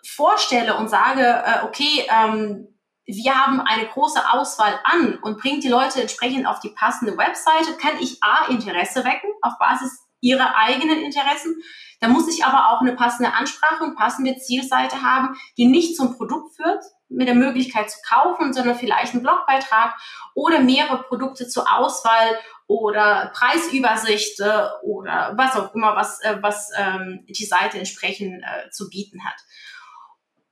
vorstelle 0.04 0.76
und 0.76 0.88
sage, 0.88 1.22
äh, 1.22 1.64
okay, 1.64 2.06
ähm, 2.08 2.68
wir 3.06 3.34
haben 3.34 3.60
eine 3.60 3.86
große 3.86 4.30
Auswahl 4.30 4.78
an 4.84 5.18
und 5.22 5.40
bringt 5.40 5.64
die 5.64 5.68
Leute 5.68 6.00
entsprechend 6.00 6.46
auf 6.46 6.60
die 6.60 6.70
passende 6.70 7.16
Webseite, 7.16 7.76
kann 7.76 7.98
ich 8.00 8.22
A, 8.22 8.46
Interesse 8.46 9.04
wecken 9.04 9.30
auf 9.42 9.54
Basis 9.58 10.06
ihrer 10.20 10.54
eigenen 10.56 11.00
Interessen. 11.00 11.62
Da 12.00 12.08
muss 12.08 12.28
ich 12.28 12.44
aber 12.44 12.70
auch 12.70 12.80
eine 12.80 12.96
passende 12.96 13.32
Ansprache 13.34 13.84
und 13.84 13.96
passende 13.96 14.36
Zielseite 14.36 15.02
haben, 15.02 15.36
die 15.58 15.66
nicht 15.66 15.96
zum 15.96 16.16
Produkt 16.16 16.56
führt, 16.56 16.82
mit 17.08 17.28
der 17.28 17.34
Möglichkeit 17.34 17.90
zu 17.90 17.98
kaufen, 18.08 18.52
sondern 18.54 18.76
vielleicht 18.76 19.12
einen 19.12 19.22
Blogbeitrag 19.22 19.94
oder 20.34 20.60
mehrere 20.60 21.02
Produkte 21.02 21.46
zur 21.46 21.70
Auswahl 21.70 22.38
oder 22.66 23.32
Preisübersicht 23.34 24.40
oder 24.82 25.34
was 25.36 25.56
auch 25.56 25.74
immer, 25.74 25.96
was, 25.96 26.22
äh, 26.22 26.38
was 26.40 26.70
ähm, 26.76 27.26
die 27.28 27.44
Seite 27.44 27.78
entsprechend 27.78 28.42
äh, 28.44 28.70
zu 28.70 28.88
bieten 28.88 29.24
hat. 29.24 29.36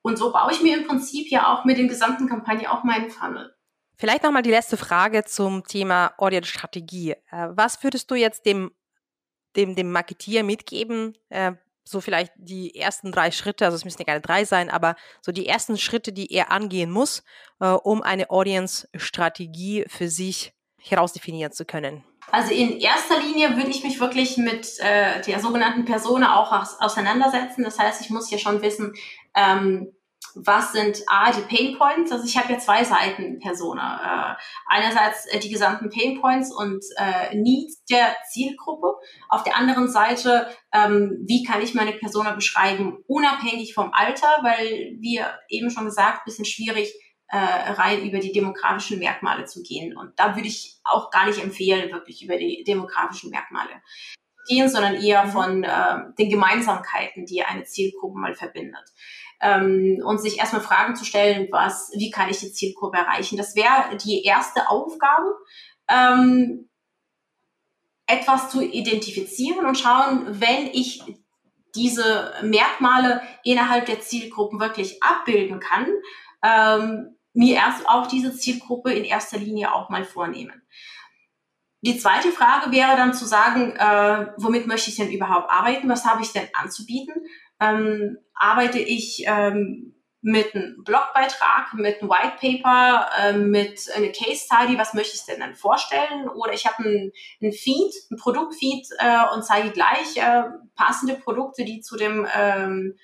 Und 0.02 0.18
so 0.18 0.32
baue 0.32 0.52
ich 0.52 0.62
mir 0.62 0.76
im 0.76 0.86
Prinzip 0.86 1.30
ja 1.30 1.52
auch 1.52 1.64
mit 1.64 1.78
den 1.78 1.88
gesamten 1.88 2.28
Kampagnen 2.28 2.66
auch 2.66 2.84
meinen 2.84 3.10
Funnel. 3.10 3.54
Vielleicht 3.96 4.22
nochmal 4.22 4.42
die 4.42 4.50
letzte 4.50 4.76
Frage 4.76 5.24
zum 5.24 5.64
Thema 5.64 6.12
Audience-Strategie. 6.18 7.12
Äh, 7.30 7.48
was 7.50 7.82
würdest 7.82 8.10
du 8.10 8.14
jetzt 8.14 8.46
dem, 8.46 8.70
dem, 9.56 9.74
dem 9.74 9.92
Marketier 9.92 10.44
mitgeben? 10.44 11.16
Äh, 11.28 11.52
so 11.84 12.00
vielleicht 12.00 12.32
die 12.36 12.74
ersten 12.74 13.12
drei 13.12 13.30
Schritte, 13.30 13.64
also 13.64 13.76
es 13.76 13.84
müssen 13.84 14.00
ja 14.00 14.04
keine 14.04 14.20
drei 14.20 14.44
sein, 14.44 14.68
aber 14.68 14.94
so 15.22 15.32
die 15.32 15.46
ersten 15.46 15.78
Schritte, 15.78 16.12
die 16.12 16.32
er 16.32 16.50
angehen 16.50 16.90
muss, 16.90 17.22
äh, 17.60 17.68
um 17.68 18.02
eine 18.02 18.30
Audience-Strategie 18.30 19.86
für 19.88 20.08
sich 20.08 20.52
herausdefinieren 20.78 21.52
zu 21.52 21.64
können. 21.64 22.04
Also 22.30 22.52
in 22.52 22.78
erster 22.78 23.20
Linie 23.20 23.56
würde 23.56 23.70
ich 23.70 23.82
mich 23.82 24.00
wirklich 24.00 24.36
mit 24.36 24.78
äh, 24.80 25.22
der 25.22 25.40
sogenannten 25.40 25.86
Persona 25.86 26.38
auch 26.38 26.52
aus, 26.52 26.76
auseinandersetzen. 26.78 27.64
Das 27.64 27.78
heißt, 27.78 28.02
ich 28.02 28.10
muss 28.10 28.30
ja 28.30 28.36
schon 28.36 28.60
wissen, 28.60 28.92
ähm, 29.34 29.92
was 30.34 30.72
sind 30.72 31.02
A, 31.08 31.32
die 31.32 31.40
Pain 31.42 31.76
Points? 31.76 32.12
Also 32.12 32.24
ich 32.24 32.36
habe 32.36 32.52
ja 32.52 32.58
zwei 32.58 32.84
Seiten 32.84 33.38
Persona. 33.40 34.36
Äh, 34.36 34.36
einerseits 34.66 35.26
äh, 35.26 35.38
die 35.38 35.50
gesamten 35.50 35.90
Pain 35.90 36.20
Points 36.20 36.54
und 36.54 36.84
äh, 36.96 37.34
Needs 37.36 37.84
der 37.86 38.14
Zielgruppe. 38.30 38.94
Auf 39.28 39.42
der 39.42 39.56
anderen 39.56 39.88
Seite, 39.88 40.48
ähm, 40.72 41.24
wie 41.26 41.44
kann 41.44 41.62
ich 41.62 41.74
meine 41.74 41.92
Persona 41.92 42.32
beschreiben, 42.32 42.98
unabhängig 43.06 43.74
vom 43.74 43.92
Alter, 43.92 44.28
weil 44.42 44.96
wir 45.00 45.38
eben 45.48 45.70
schon 45.70 45.86
gesagt, 45.86 46.24
bisschen 46.24 46.44
schwierig, 46.44 46.92
äh, 47.28 47.36
rein 47.36 48.08
über 48.08 48.20
die 48.20 48.32
demografischen 48.32 48.98
Merkmale 48.98 49.44
zu 49.44 49.62
gehen. 49.62 49.96
Und 49.96 50.18
da 50.18 50.34
würde 50.34 50.48
ich 50.48 50.78
auch 50.84 51.10
gar 51.10 51.26
nicht 51.26 51.42
empfehlen, 51.42 51.92
wirklich 51.92 52.24
über 52.24 52.36
die 52.36 52.64
demografischen 52.66 53.30
Merkmale 53.30 53.82
zu 54.46 54.54
gehen, 54.54 54.68
sondern 54.68 54.94
eher 54.94 55.26
mhm. 55.26 55.30
von 55.30 55.64
äh, 55.64 55.96
den 56.18 56.30
Gemeinsamkeiten, 56.30 57.26
die 57.26 57.42
eine 57.42 57.64
Zielgruppe 57.64 58.18
mal 58.18 58.34
verbindet. 58.34 58.84
Ähm, 59.40 60.02
und 60.04 60.20
sich 60.20 60.38
erstmal 60.38 60.62
Fragen 60.62 60.96
zu 60.96 61.04
stellen, 61.04 61.48
was, 61.50 61.92
wie 61.94 62.10
kann 62.10 62.28
ich 62.28 62.40
die 62.40 62.52
Zielgruppe 62.52 62.98
erreichen? 62.98 63.36
Das 63.36 63.54
wäre 63.54 63.96
die 63.96 64.24
erste 64.24 64.68
Aufgabe. 64.68 65.34
Ähm, 65.88 66.68
etwas 68.06 68.50
zu 68.50 68.62
identifizieren 68.62 69.66
und 69.66 69.78
schauen, 69.78 70.40
wenn 70.40 70.66
ich 70.66 71.02
diese 71.74 72.32
Merkmale 72.42 73.22
innerhalb 73.44 73.86
der 73.86 74.00
Zielgruppen 74.00 74.58
wirklich 74.58 75.02
abbilden 75.02 75.60
kann, 75.60 75.86
ähm, 76.42 77.16
mir 77.34 77.56
erst 77.56 77.88
auch 77.88 78.06
diese 78.06 78.34
Zielgruppe 78.34 78.92
in 78.92 79.04
erster 79.04 79.38
Linie 79.38 79.74
auch 79.74 79.90
mal 79.90 80.04
vornehmen. 80.04 80.62
Die 81.82 81.98
zweite 81.98 82.32
Frage 82.32 82.72
wäre 82.72 82.96
dann 82.96 83.14
zu 83.14 83.24
sagen, 83.24 83.76
äh, 83.76 84.32
womit 84.36 84.66
möchte 84.66 84.90
ich 84.90 84.96
denn 84.96 85.12
überhaupt 85.12 85.48
arbeiten? 85.50 85.88
Was 85.88 86.04
habe 86.04 86.22
ich 86.22 86.32
denn 86.32 86.48
anzubieten? 86.54 87.14
Ähm, 87.60 88.18
arbeite 88.38 88.78
ich 88.78 89.24
ähm, 89.26 89.94
mit 90.20 90.54
einem 90.54 90.82
Blogbeitrag, 90.82 91.74
mit 91.74 92.00
einem 92.00 92.10
White 92.10 92.38
Paper, 92.40 93.08
äh, 93.18 93.32
mit 93.34 93.88
einer 93.94 94.08
Case 94.08 94.44
Study, 94.46 94.76
was 94.76 94.94
möchte 94.94 95.14
ich 95.14 95.24
denn 95.24 95.40
dann 95.40 95.54
vorstellen? 95.54 96.28
Oder 96.28 96.52
ich 96.52 96.66
habe 96.66 96.82
ein, 96.88 97.12
ein 97.40 97.52
Feed, 97.52 97.94
ein 98.10 98.16
Produktfeed 98.16 98.88
äh, 98.98 99.34
und 99.34 99.44
zeige 99.44 99.70
gleich 99.70 100.16
äh, 100.16 100.44
passende 100.74 101.14
Produkte, 101.14 101.64
die 101.64 101.80
zu 101.80 101.96
dem 101.96 102.26
ähm, 102.34 102.96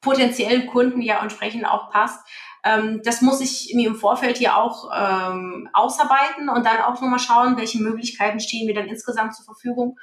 potenziellen 0.00 0.66
Kunden 0.66 1.02
ja 1.02 1.20
entsprechend 1.20 1.66
auch 1.66 1.90
passt. 1.90 2.26
Ähm, 2.64 3.02
das 3.04 3.20
muss 3.20 3.40
ich 3.40 3.72
mir 3.74 3.88
im 3.88 3.96
Vorfeld 3.96 4.38
hier 4.38 4.56
auch 4.56 4.90
ähm, 4.94 5.68
ausarbeiten 5.74 6.48
und 6.48 6.64
dann 6.64 6.80
auch 6.80 7.00
nochmal 7.00 7.18
schauen, 7.18 7.58
welche 7.58 7.82
Möglichkeiten 7.82 8.40
stehen 8.40 8.66
mir 8.66 8.74
dann 8.74 8.86
insgesamt 8.86 9.34
zur 9.34 9.44
Verfügung 9.44 9.98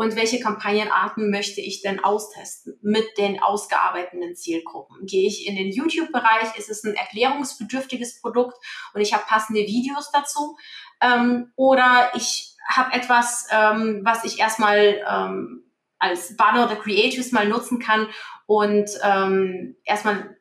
und 0.00 0.16
welche 0.16 0.40
Kampagnenarten 0.40 1.30
möchte 1.30 1.60
ich 1.60 1.82
denn 1.82 2.02
austesten 2.02 2.78
mit 2.80 3.18
den 3.18 3.42
ausgearbeiteten 3.42 4.34
Zielgruppen. 4.34 5.04
Gehe 5.04 5.28
ich 5.28 5.46
in 5.46 5.56
den 5.56 5.70
YouTube-Bereich, 5.70 6.56
ist 6.56 6.70
es 6.70 6.84
ein 6.84 6.94
erklärungsbedürftiges 6.94 8.22
Produkt 8.22 8.56
und 8.94 9.02
ich 9.02 9.12
habe 9.12 9.26
passende 9.26 9.60
Videos 9.60 10.10
dazu 10.10 10.56
ähm, 11.02 11.52
oder 11.54 12.12
ich 12.14 12.56
habe 12.66 12.94
etwas, 12.94 13.46
ähm, 13.50 14.00
was 14.02 14.24
ich 14.24 14.38
erstmal 14.38 15.04
ähm, 15.06 15.70
als 15.98 16.34
Banner 16.34 16.64
oder 16.64 16.76
Creatives 16.76 17.30
mal 17.30 17.46
nutzen 17.46 17.78
kann 17.78 18.08
und 18.46 18.88
ähm, 19.02 19.76
erstmal 19.84 20.34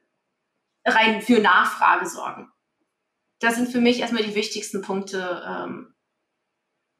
rein 0.85 1.21
für 1.21 1.41
Nachfrage 1.41 2.05
sorgen. 2.05 2.49
Das 3.39 3.55
sind 3.55 3.67
für 3.67 3.81
mich 3.81 3.99
erstmal 3.99 4.23
die 4.23 4.35
wichtigsten 4.35 4.81
Punkte 4.81 5.43
ähm, 5.45 5.95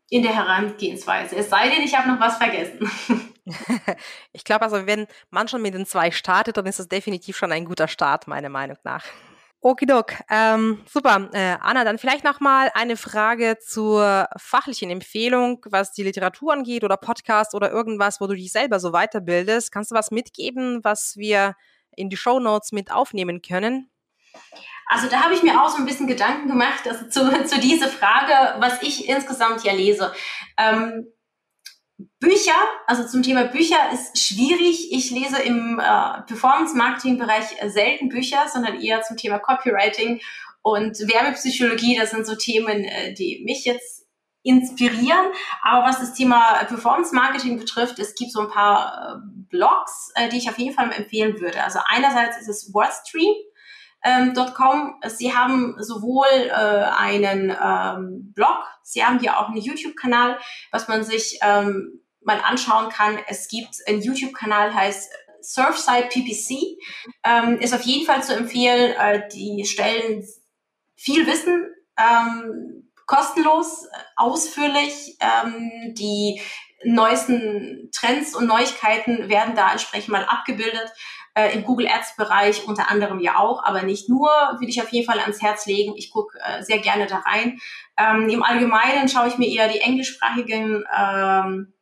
in 0.10 0.24
der 0.24 0.36
Herangehensweise. 0.36 1.36
Es 1.36 1.50
sei 1.50 1.70
denn, 1.70 1.84
ich 1.84 1.96
habe 1.96 2.10
noch 2.10 2.20
was 2.20 2.38
vergessen. 2.38 2.90
ich 4.34 4.44
glaube 4.44 4.64
also, 4.64 4.86
wenn 4.86 5.08
man 5.30 5.48
schon 5.48 5.62
mit 5.62 5.74
den 5.74 5.86
zwei 5.86 6.12
startet, 6.12 6.58
dann 6.58 6.66
ist 6.66 6.80
das 6.80 6.88
definitiv 6.88 7.38
schon 7.38 7.52
ein 7.52 7.66
guter 7.66 7.88
Start, 7.88 8.28
meiner 8.28 8.50
Meinung 8.50 8.78
nach. 8.84 9.06
Okidok, 9.62 10.14
ähm, 10.30 10.82
super. 10.90 11.30
Äh, 11.34 11.58
Anna, 11.60 11.84
dann 11.84 11.98
vielleicht 11.98 12.24
nochmal 12.24 12.72
eine 12.76 12.96
Frage 12.96 13.58
zur 13.60 14.28
fachlichen 14.38 14.90
Empfehlung, 14.90 15.60
was 15.66 15.92
die 15.92 16.04
Literatur 16.04 16.54
angeht 16.54 16.86
oder 16.86 16.96
Podcast 16.96 17.54
oder 17.54 17.70
irgendwas, 17.70 18.22
wo 18.22 18.28
du 18.28 18.36
dich 18.36 18.54
selber 18.54 18.80
so 18.80 18.92
weiterbildest. 18.92 19.72
Kannst 19.72 19.92
du 19.92 19.96
was 19.96 20.12
mitgeben, 20.12 20.80
was 20.84 21.18
wir 21.18 21.56
in 21.94 22.10
die 22.10 22.16
Show 22.16 22.40
Notes 22.40 22.72
mit 22.72 22.90
aufnehmen 22.90 23.42
können? 23.42 23.90
Also 24.88 25.08
da 25.08 25.24
habe 25.24 25.36
ich 25.36 25.44
mir 25.44 25.62
auch 25.62 25.70
so 25.70 25.78
ein 25.78 25.86
bisschen 25.86 26.08
Gedanken 26.08 26.48
gemacht 26.48 26.88
also 26.88 27.08
zu, 27.08 27.46
zu 27.46 27.60
dieser 27.60 27.88
Frage, 27.88 28.60
was 28.60 28.82
ich 28.82 29.08
insgesamt 29.08 29.64
ja 29.64 29.74
lese. 29.74 30.12
Ähm, 30.58 31.08
Bücher, 32.20 32.56
also 32.88 33.06
zum 33.06 33.24
Thema 33.24 33.46
Bücher 33.46 33.92
ist 33.94 34.18
schwierig. 34.18 34.92
Ich 34.92 35.12
lese 35.12 35.42
im 35.42 35.80
äh, 35.80 36.22
Performance-Marketing-Bereich 36.28 37.58
selten 37.68 38.10
Bücher, 38.10 38.48
sondern 38.52 38.82
eher 38.82 39.02
zum 39.04 39.18
Thema 39.18 39.40
Copywriting 39.40 40.22
und 40.62 40.98
Werbepsychologie. 41.00 41.98
Das 41.98 42.12
sind 42.12 42.26
so 42.26 42.36
Themen, 42.36 42.84
äh, 42.84 43.14
die 43.14 43.44
mich 43.46 43.66
jetzt 43.66 44.08
inspirieren. 44.44 45.28
Aber 45.62 45.86
was 45.86 46.00
das 46.00 46.14
Thema 46.14 46.64
Performance 46.66 47.14
Marketing 47.14 47.60
betrifft, 47.60 48.00
es 48.00 48.16
gibt 48.16 48.32
so 48.32 48.42
ein 48.42 48.50
paar 48.50 49.18
äh, 49.18 49.30
Blogs, 49.50 50.12
äh, 50.16 50.30
die 50.30 50.38
ich 50.38 50.50
auf 50.50 50.58
jeden 50.58 50.74
Fall 50.74 50.92
empfehlen 50.92 51.40
würde. 51.40 51.64
Also 51.64 51.80
einerseits 51.86 52.38
ist 52.38 52.48
es 52.48 52.74
WordStream. 52.74 53.34
Ähm, 54.04 54.34
.com. 54.56 54.96
Sie 55.08 55.36
haben 55.36 55.76
sowohl 55.80 56.28
äh, 56.28 56.52
einen 56.54 57.50
ähm, 57.50 58.34
Blog, 58.34 58.66
Sie 58.90 59.06
haben 59.06 59.20
hier 59.20 59.38
auch 59.38 59.50
einen 59.50 59.62
YouTube-Kanal, 59.62 60.40
was 60.72 60.88
man 60.88 61.04
sich 61.04 61.38
ähm, 61.44 62.02
mal 62.22 62.40
anschauen 62.44 62.90
kann. 62.90 63.20
Es 63.28 63.48
gibt 63.48 63.76
einen 63.88 64.02
YouTube-Kanal, 64.02 64.74
heißt 64.74 65.12
Surfside 65.42 66.08
PPC. 66.10 66.78
Ähm, 67.24 67.60
ist 67.60 67.74
auf 67.74 67.84
jeden 67.84 68.06
Fall 68.06 68.24
zu 68.24 68.36
empfehlen. 68.36 68.94
Äh, 68.98 69.28
die 69.30 69.64
stellen 69.66 70.26
viel 70.96 71.28
Wissen 71.28 71.72
ähm, 71.98 72.92
kostenlos, 73.06 73.88
ausführlich. 74.16 75.18
Ähm, 75.20 75.94
die 75.94 76.42
neuesten 76.84 77.90
Trends 77.92 78.36
und 78.36 78.48
Neuigkeiten 78.48 79.30
werden 79.30 79.56
da 79.56 79.72
entsprechend 79.72 80.10
mal 80.10 80.26
abgebildet. 80.26 80.92
Äh, 81.36 81.56
Im 81.56 81.64
Google 81.64 81.88
Ads 81.88 82.16
Bereich 82.16 82.68
unter 82.68 82.90
anderem 82.90 83.20
ja 83.20 83.38
auch, 83.38 83.64
aber 83.64 83.84
nicht 83.84 84.10
nur, 84.10 84.28
würde 84.28 84.70
ich 84.70 84.82
auf 84.82 84.90
jeden 84.90 85.06
Fall 85.06 85.20
ans 85.20 85.42
Herz 85.42 85.66
legen. 85.66 85.94
Ich 85.96 86.12
gucke 86.12 86.38
äh, 86.44 86.64
sehr 86.64 86.80
gerne 86.80 87.08
da 87.08 87.18
rein. 87.18 87.60
Ähm, 87.98 88.30
Im 88.30 88.44
Allgemeinen 88.44 89.10
schaue 89.10 89.28
ich 89.28 89.38
mir 89.38 89.48
eher 89.48 89.70
die 89.70 89.80
englischsprachigen 89.80 90.84
ähm, 90.98 91.74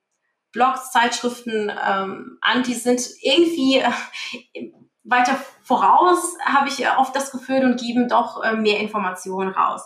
Blogs, 0.51 0.91
Zeitschriften 0.91 1.69
ähm, 1.69 2.37
an. 2.41 2.63
Die 2.63 2.73
sind 2.73 3.01
irgendwie 3.21 3.79
äh, 3.79 4.71
weiter 5.03 5.39
voraus, 5.63 6.35
habe 6.43 6.69
ich 6.69 6.85
oft 6.97 7.15
das 7.15 7.31
Gefühl, 7.31 7.63
und 7.63 7.79
geben 7.79 8.09
doch 8.09 8.43
äh, 8.43 8.53
mehr 8.53 8.79
Informationen 8.79 9.49
raus. 9.49 9.85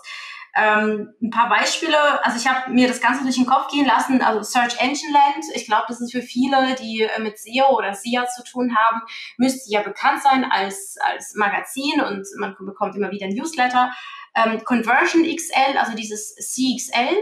Ähm, 0.54 1.14
ein 1.22 1.30
paar 1.30 1.48
Beispiele, 1.48 1.96
also 2.24 2.36
ich 2.36 2.46
habe 2.46 2.70
mir 2.72 2.86
das 2.86 3.00
Ganze 3.00 3.22
durch 3.22 3.36
den 3.36 3.46
Kopf 3.46 3.68
gehen 3.68 3.86
lassen, 3.86 4.20
also 4.20 4.42
Search 4.42 4.78
Engine 4.80 5.12
Land, 5.12 5.44
ich 5.54 5.64
glaube, 5.64 5.84
das 5.88 6.00
ist 6.02 6.12
für 6.12 6.20
viele, 6.20 6.74
die 6.74 7.02
äh, 7.02 7.20
mit 7.20 7.38
SEO 7.38 7.74
oder 7.74 7.94
SEA 7.94 8.26
zu 8.26 8.44
tun 8.44 8.76
haben, 8.76 9.00
müsste 9.38 9.72
ja 9.72 9.80
bekannt 9.82 10.22
sein 10.22 10.44
als, 10.44 10.96
als 11.00 11.34
Magazin 11.36 12.02
und 12.02 12.26
man 12.38 12.54
bekommt 12.60 12.94
immer 12.96 13.10
wieder 13.10 13.28
Newsletter. 13.28 13.92
Ähm, 14.34 14.62
Conversion 14.64 15.24
XL, 15.24 15.78
also 15.78 15.96
dieses 15.96 16.34
CXL, 16.34 17.16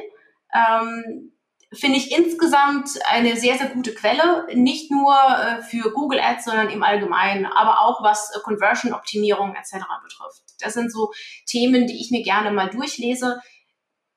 ähm, 0.53 1.33
finde 1.73 1.99
ich 1.99 2.17
insgesamt 2.17 2.91
eine 3.09 3.37
sehr, 3.37 3.57
sehr 3.57 3.69
gute 3.69 3.95
Quelle, 3.95 4.47
nicht 4.55 4.91
nur 4.91 5.15
äh, 5.15 5.63
für 5.63 5.93
Google 5.93 6.21
Ads, 6.21 6.45
sondern 6.45 6.69
im 6.69 6.83
Allgemeinen, 6.83 7.47
aber 7.47 7.81
auch 7.81 8.03
was 8.03 8.35
äh, 8.35 8.41
Conversion-Optimierung 8.41 9.55
etc. 9.55 9.85
betrifft. 10.03 10.43
Das 10.61 10.75
sind 10.75 10.93
so 10.93 11.13
Themen, 11.47 11.87
die 11.87 12.01
ich 12.01 12.11
mir 12.11 12.23
gerne 12.23 12.51
mal 12.51 12.69
durchlese. 12.69 13.41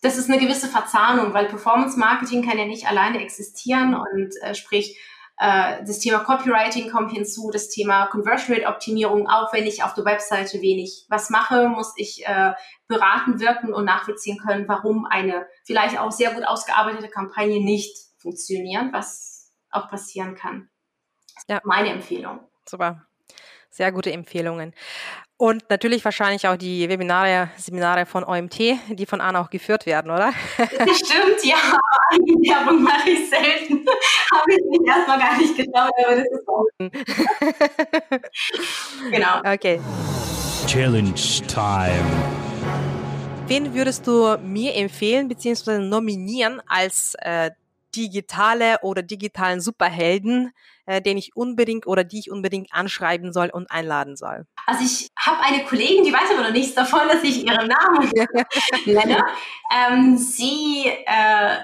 Das 0.01 0.17
ist 0.17 0.29
eine 0.29 0.39
gewisse 0.39 0.67
Verzahnung, 0.67 1.33
weil 1.33 1.45
Performance 1.45 1.97
Marketing 1.97 2.43
kann 2.43 2.57
ja 2.57 2.65
nicht 2.65 2.87
alleine 2.87 3.21
existieren 3.21 3.95
und 3.95 4.33
äh, 4.41 4.55
sprich, 4.55 4.99
äh, 5.37 5.83
das 5.85 5.99
Thema 5.99 6.19
Copywriting 6.19 6.91
kommt 6.91 7.11
hinzu, 7.11 7.49
das 7.51 7.69
Thema 7.69 8.07
Conversion 8.07 8.55
Rate 8.55 8.67
Optimierung. 8.67 9.27
Auch 9.27 9.51
wenn 9.53 9.65
ich 9.65 9.83
auf 9.83 9.93
der 9.93 10.05
Webseite 10.05 10.61
wenig 10.61 11.05
was 11.09 11.29
mache, 11.29 11.67
muss 11.69 11.93
ich 11.97 12.25
äh, 12.25 12.53
beraten 12.87 13.39
wirken 13.39 13.73
und 13.73 13.85
nachvollziehen 13.85 14.37
können, 14.37 14.67
warum 14.67 15.05
eine 15.05 15.47
vielleicht 15.63 15.99
auch 15.99 16.11
sehr 16.11 16.31
gut 16.33 16.45
ausgearbeitete 16.45 17.09
Kampagne 17.09 17.63
nicht 17.63 17.97
funktioniert, 18.17 18.93
was 18.93 19.51
auch 19.71 19.89
passieren 19.89 20.35
kann. 20.35 20.69
Ja. 21.47 21.59
Meine 21.63 21.89
Empfehlung. 21.89 22.39
Super. 22.67 23.05
Sehr 23.69 23.91
gute 23.91 24.11
Empfehlungen. 24.13 24.73
Und 25.37 25.69
natürlich 25.69 26.05
wahrscheinlich 26.05 26.47
auch 26.47 26.55
die 26.55 26.87
Webinare, 26.87 27.49
Seminare 27.57 28.05
von 28.05 28.23
OMT, 28.23 28.59
die 28.89 29.05
von 29.05 29.19
Anna 29.19 29.41
auch 29.41 29.49
geführt 29.49 29.85
werden, 29.85 30.11
oder? 30.11 30.31
Das 30.57 30.99
stimmt, 30.99 31.43
ja. 31.43 31.57
Werbung 32.15 32.83
mache 32.83 33.09
ich 33.09 33.29
selten. 33.29 33.85
Habe 34.31 34.51
ich 34.51 34.63
mich 34.69 34.87
erstmal 34.87 35.19
gar 35.19 35.37
nicht 35.37 35.57
getraut, 35.57 35.91
aber 36.05 36.15
das 36.15 36.27
ist 36.27 36.47
auch. 36.47 36.65
genau. 39.11 39.53
Okay. 39.53 39.79
Challenge 40.67 41.13
Time. 41.47 42.43
Wen 43.47 43.73
würdest 43.73 44.07
du 44.07 44.37
mir 44.37 44.75
empfehlen 44.75 45.27
bzw. 45.27 45.79
nominieren 45.79 46.61
als 46.67 47.15
äh, 47.19 47.51
digitale 47.95 48.79
oder 48.81 49.01
digitalen 49.01 49.61
Superhelden, 49.61 50.51
äh, 50.85 51.01
den 51.01 51.17
ich 51.17 51.35
unbedingt 51.35 51.87
oder 51.87 52.03
die 52.03 52.19
ich 52.19 52.31
unbedingt 52.31 52.73
anschreiben 52.73 53.33
soll 53.33 53.49
und 53.49 53.71
einladen 53.71 54.15
soll? 54.15 54.45
Also 54.65 54.83
ich 54.83 55.09
habe 55.17 55.39
eine 55.41 55.63
Kollegin, 55.65 56.03
die 56.03 56.13
weiß 56.13 56.31
aber 56.31 56.43
noch 56.43 56.51
nichts 56.51 56.75
davon, 56.75 57.07
dass 57.07 57.23
ich 57.23 57.45
ihren 57.45 57.67
Namen 57.67 58.11
nenne. 58.85 59.23
Ähm, 59.71 60.17
sie 60.17 60.85
äh, 61.05 61.57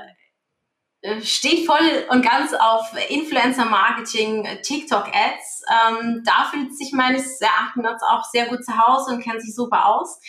äh, 1.01 1.21
steht 1.21 1.65
voll 1.65 2.05
und 2.09 2.23
ganz 2.23 2.53
auf 2.53 2.93
Influencer-Marketing, 3.09 4.47
TikTok-Ads. 4.63 5.63
Ähm, 5.71 6.23
da 6.25 6.49
fühlt 6.51 6.77
sich 6.77 6.91
meines 6.93 7.39
Erachtens 7.39 8.01
auch 8.09 8.25
sehr 8.25 8.47
gut 8.47 8.63
zu 8.65 8.77
Hause 8.77 9.13
und 9.13 9.23
kennt 9.23 9.41
sich 9.41 9.55
super 9.55 9.87
aus. 9.87 10.19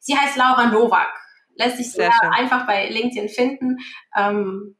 Sie 0.00 0.16
heißt 0.16 0.36
Laura 0.36 0.66
Nowak. 0.66 1.08
Lässt 1.54 1.78
sich 1.78 1.90
sehr, 1.90 2.12
sehr 2.20 2.32
einfach 2.32 2.66
bei 2.66 2.88
LinkedIn 2.88 3.28
finden. 3.28 3.78
Ähm, 4.16 4.77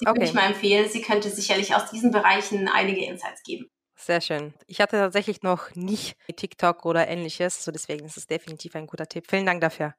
die 0.00 0.06
okay. 0.06 0.16
würde 0.16 0.28
ich 0.28 0.34
mal 0.34 0.46
empfehlen. 0.46 0.88
Sie 0.88 1.02
könnte 1.02 1.30
sicherlich 1.30 1.74
aus 1.74 1.90
diesen 1.90 2.10
Bereichen 2.10 2.68
einige 2.68 3.04
Insights 3.04 3.42
geben. 3.42 3.70
Sehr 3.96 4.20
schön. 4.20 4.54
Ich 4.66 4.80
hatte 4.80 4.96
tatsächlich 4.96 5.42
noch 5.42 5.74
nicht 5.74 6.16
TikTok 6.34 6.86
oder 6.86 7.08
ähnliches, 7.08 7.64
so 7.64 7.72
deswegen 7.72 8.06
ist 8.06 8.16
es 8.16 8.26
definitiv 8.26 8.76
ein 8.76 8.86
guter 8.86 9.08
Tipp. 9.08 9.26
Vielen 9.28 9.44
Dank 9.44 9.60
dafür. 9.60 9.94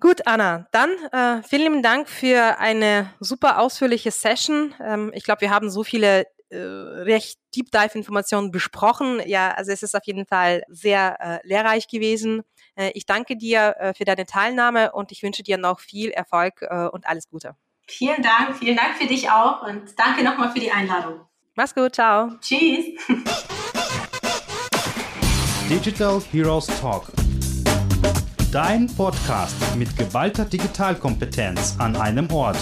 Gut, 0.00 0.26
Anna, 0.26 0.66
dann 0.72 0.90
äh, 1.12 1.42
vielen 1.46 1.62
lieben 1.62 1.82
Dank 1.82 2.08
für 2.08 2.58
eine 2.58 3.12
super 3.20 3.60
ausführliche 3.60 4.10
Session. 4.10 4.74
Ähm, 4.82 5.12
ich 5.14 5.24
glaube, 5.24 5.42
wir 5.42 5.50
haben 5.50 5.70
so 5.70 5.84
viele 5.84 6.24
äh, 6.48 6.56
recht 6.56 7.38
Deep 7.54 7.70
Dive 7.70 7.94
Informationen 7.94 8.50
besprochen. 8.50 9.20
Ja, 9.26 9.52
also 9.52 9.70
es 9.70 9.82
ist 9.82 9.94
auf 9.94 10.04
jeden 10.04 10.26
Fall 10.26 10.62
sehr 10.68 11.18
äh, 11.20 11.46
lehrreich 11.46 11.88
gewesen. 11.88 12.42
Äh, 12.74 12.90
ich 12.94 13.06
danke 13.06 13.36
dir 13.36 13.76
äh, 13.78 13.94
für 13.94 14.04
deine 14.04 14.26
Teilnahme 14.26 14.92
und 14.92 15.12
ich 15.12 15.22
wünsche 15.22 15.42
dir 15.42 15.58
noch 15.58 15.80
viel 15.80 16.10
Erfolg 16.10 16.62
äh, 16.62 16.86
und 16.86 17.06
alles 17.06 17.28
Gute. 17.28 17.54
Vielen 17.88 18.22
Dank, 18.22 18.56
vielen 18.56 18.76
Dank 18.76 18.96
für 18.96 19.06
dich 19.06 19.30
auch 19.30 19.62
und 19.62 19.98
danke 19.98 20.22
nochmal 20.22 20.50
für 20.52 20.60
die 20.60 20.70
Einladung. 20.70 21.20
Mach's 21.54 21.74
gut, 21.74 21.94
ciao. 21.94 22.30
Tschüss. 22.40 22.86
Digital 25.68 26.20
Heroes 26.30 26.66
Talk. 26.80 27.12
Dein 28.50 28.86
Podcast 28.94 29.56
mit 29.76 29.96
geballter 29.96 30.44
Digitalkompetenz 30.44 31.76
an 31.78 31.96
einem 31.96 32.30
Ort. 32.30 32.58